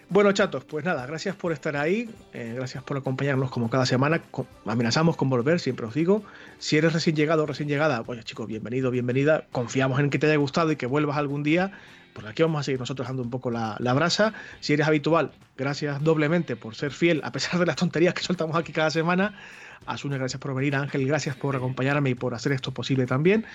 Bueno, 0.09 0.31
chatos, 0.33 0.63
pues 0.65 0.85
nada, 0.85 1.07
gracias 1.07 1.35
por 1.35 1.53
estar 1.53 1.75
ahí, 1.75 2.07
eh, 2.33 2.53
gracias 2.55 2.83
por 2.83 2.97
acompañarnos 2.97 3.49
como 3.49 3.69
cada 3.69 3.85
semana. 3.85 4.21
Amenazamos 4.65 5.15
con 5.15 5.29
volver, 5.29 5.59
siempre 5.59 5.85
os 5.87 5.93
digo. 5.93 6.23
Si 6.59 6.77
eres 6.77 6.93
recién 6.93 7.15
llegado 7.15 7.43
o 7.43 7.45
recién 7.47 7.67
llegada, 7.69 8.03
pues 8.03 8.23
chicos, 8.25 8.45
bienvenido, 8.45 8.91
bienvenida. 8.91 9.47
Confiamos 9.51 9.99
en 10.01 10.09
que 10.11 10.19
te 10.19 10.27
haya 10.27 10.35
gustado 10.35 10.71
y 10.71 10.75
que 10.75 10.85
vuelvas 10.85 11.17
algún 11.17 11.41
día. 11.41 11.71
Por 12.13 12.27
aquí 12.27 12.43
vamos 12.43 12.59
a 12.59 12.63
seguir 12.63 12.79
nosotros 12.79 13.07
dando 13.07 13.23
un 13.23 13.29
poco 13.29 13.49
la, 13.51 13.75
la 13.79 13.93
brasa. 13.93 14.33
Si 14.59 14.73
eres 14.73 14.87
habitual, 14.87 15.31
gracias 15.57 16.03
doblemente 16.03 16.55
por 16.55 16.75
ser 16.75 16.91
fiel, 16.91 17.21
a 17.23 17.31
pesar 17.31 17.59
de 17.59 17.65
las 17.65 17.75
tonterías 17.75 18.13
que 18.13 18.21
soltamos 18.21 18.55
aquí 18.55 18.71
cada 18.71 18.91
semana. 18.91 19.33
Asune, 19.85 20.17
gracias 20.17 20.39
por 20.39 20.53
venir. 20.55 20.75
Ángel, 20.75 21.05
gracias 21.07 21.35
por 21.35 21.55
acompañarme 21.55 22.11
y 22.11 22.15
por 22.15 22.33
hacer 22.33 22.51
esto 22.51 22.71
posible 22.71 23.05
también. 23.05 23.45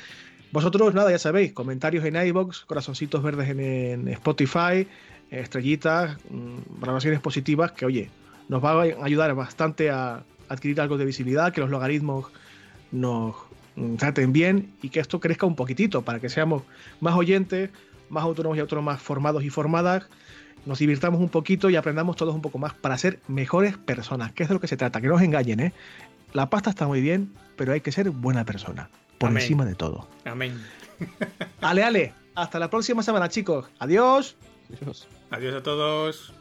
Vosotros, 0.51 0.95
nada, 0.95 1.11
ya 1.11 1.19
sabéis, 1.19 1.53
comentarios 1.53 2.05
en 2.05 2.17
iBox, 2.17 2.65
corazoncitos 2.65 3.23
verdes 3.23 3.51
en, 3.51 4.09
Spotify, 4.09 4.89
estrellitas, 5.31 6.17
mm, 6.31 6.81
valoraciones 6.81 7.21
positivas, 7.21 7.73
que 7.73 7.85
oye, 7.85 8.11
nos 8.49 8.65
va 8.65 8.83
a 8.83 9.05
ayudar 9.05 9.35
bastante 9.35 9.91
a 9.91 10.23
adquirir 10.49 10.81
algo 10.81 10.97
de 10.97 11.05
visibilidad, 11.05 11.53
que 11.53 11.61
los 11.61 11.69
logaritmos 11.69 12.27
nos 12.93 13.37
mm, 13.77 13.97
traten 13.97 14.33
bien 14.33 14.73
y 14.81 14.89
que 14.89 15.01
esto 15.01 15.21
crezca 15.21 15.45
un 15.45 15.55
poquitito 15.55 16.01
para 16.01 16.19
que 16.19 16.31
seamos 16.31 16.63
más 17.01 17.15
oyentes, 17.15 17.69
más 18.11 18.25
autónomos 18.25 18.57
y 18.57 18.61
autónomas 18.61 19.01
formados 19.01 19.45
y 19.45 19.51
formadas, 19.51 20.09
nos 20.67 20.79
divirtamos 20.79 21.21
un 21.21 21.29
poquito 21.29 21.71
y 21.71 21.77
aprendamos 21.77 22.17
todos 22.17 22.35
un 22.35 22.43
poco 22.43 22.59
más 22.59 22.75
para 22.75 22.99
ser 22.99 23.21
mejores 23.29 23.77
personas, 23.79 24.33
que 24.33 24.43
es 24.43 24.49
de 24.49 24.55
lo 24.55 24.61
que 24.61 24.69
se 24.69 24.77
trata, 24.77 25.01
que 25.01 25.09
no 25.09 25.15
os 25.15 25.23
engañen, 25.23 25.61
¿eh? 25.61 25.73
La 26.33 26.51
pasta 26.51 26.71
está 26.71 26.87
muy 26.87 27.01
bien, 27.01 27.33
pero 27.57 27.73
hay 27.73 27.81
que 27.81 27.91
ser 27.91 28.11
buena 28.11 28.45
persona, 28.45 28.91
por 29.19 29.31
Amén. 29.31 29.43
encima 29.43 29.65
de 29.65 29.75
todo. 29.75 30.09
Amén. 30.25 30.61
Ale, 31.61 31.85
ale, 31.85 32.15
hasta 32.35 32.59
la 32.59 32.69
próxima 32.69 33.03
semana, 33.03 33.29
chicos. 33.29 33.67
Adiós. 33.79 34.37
Adiós 35.31 35.55
a 35.55 35.63
todos. 35.63 36.35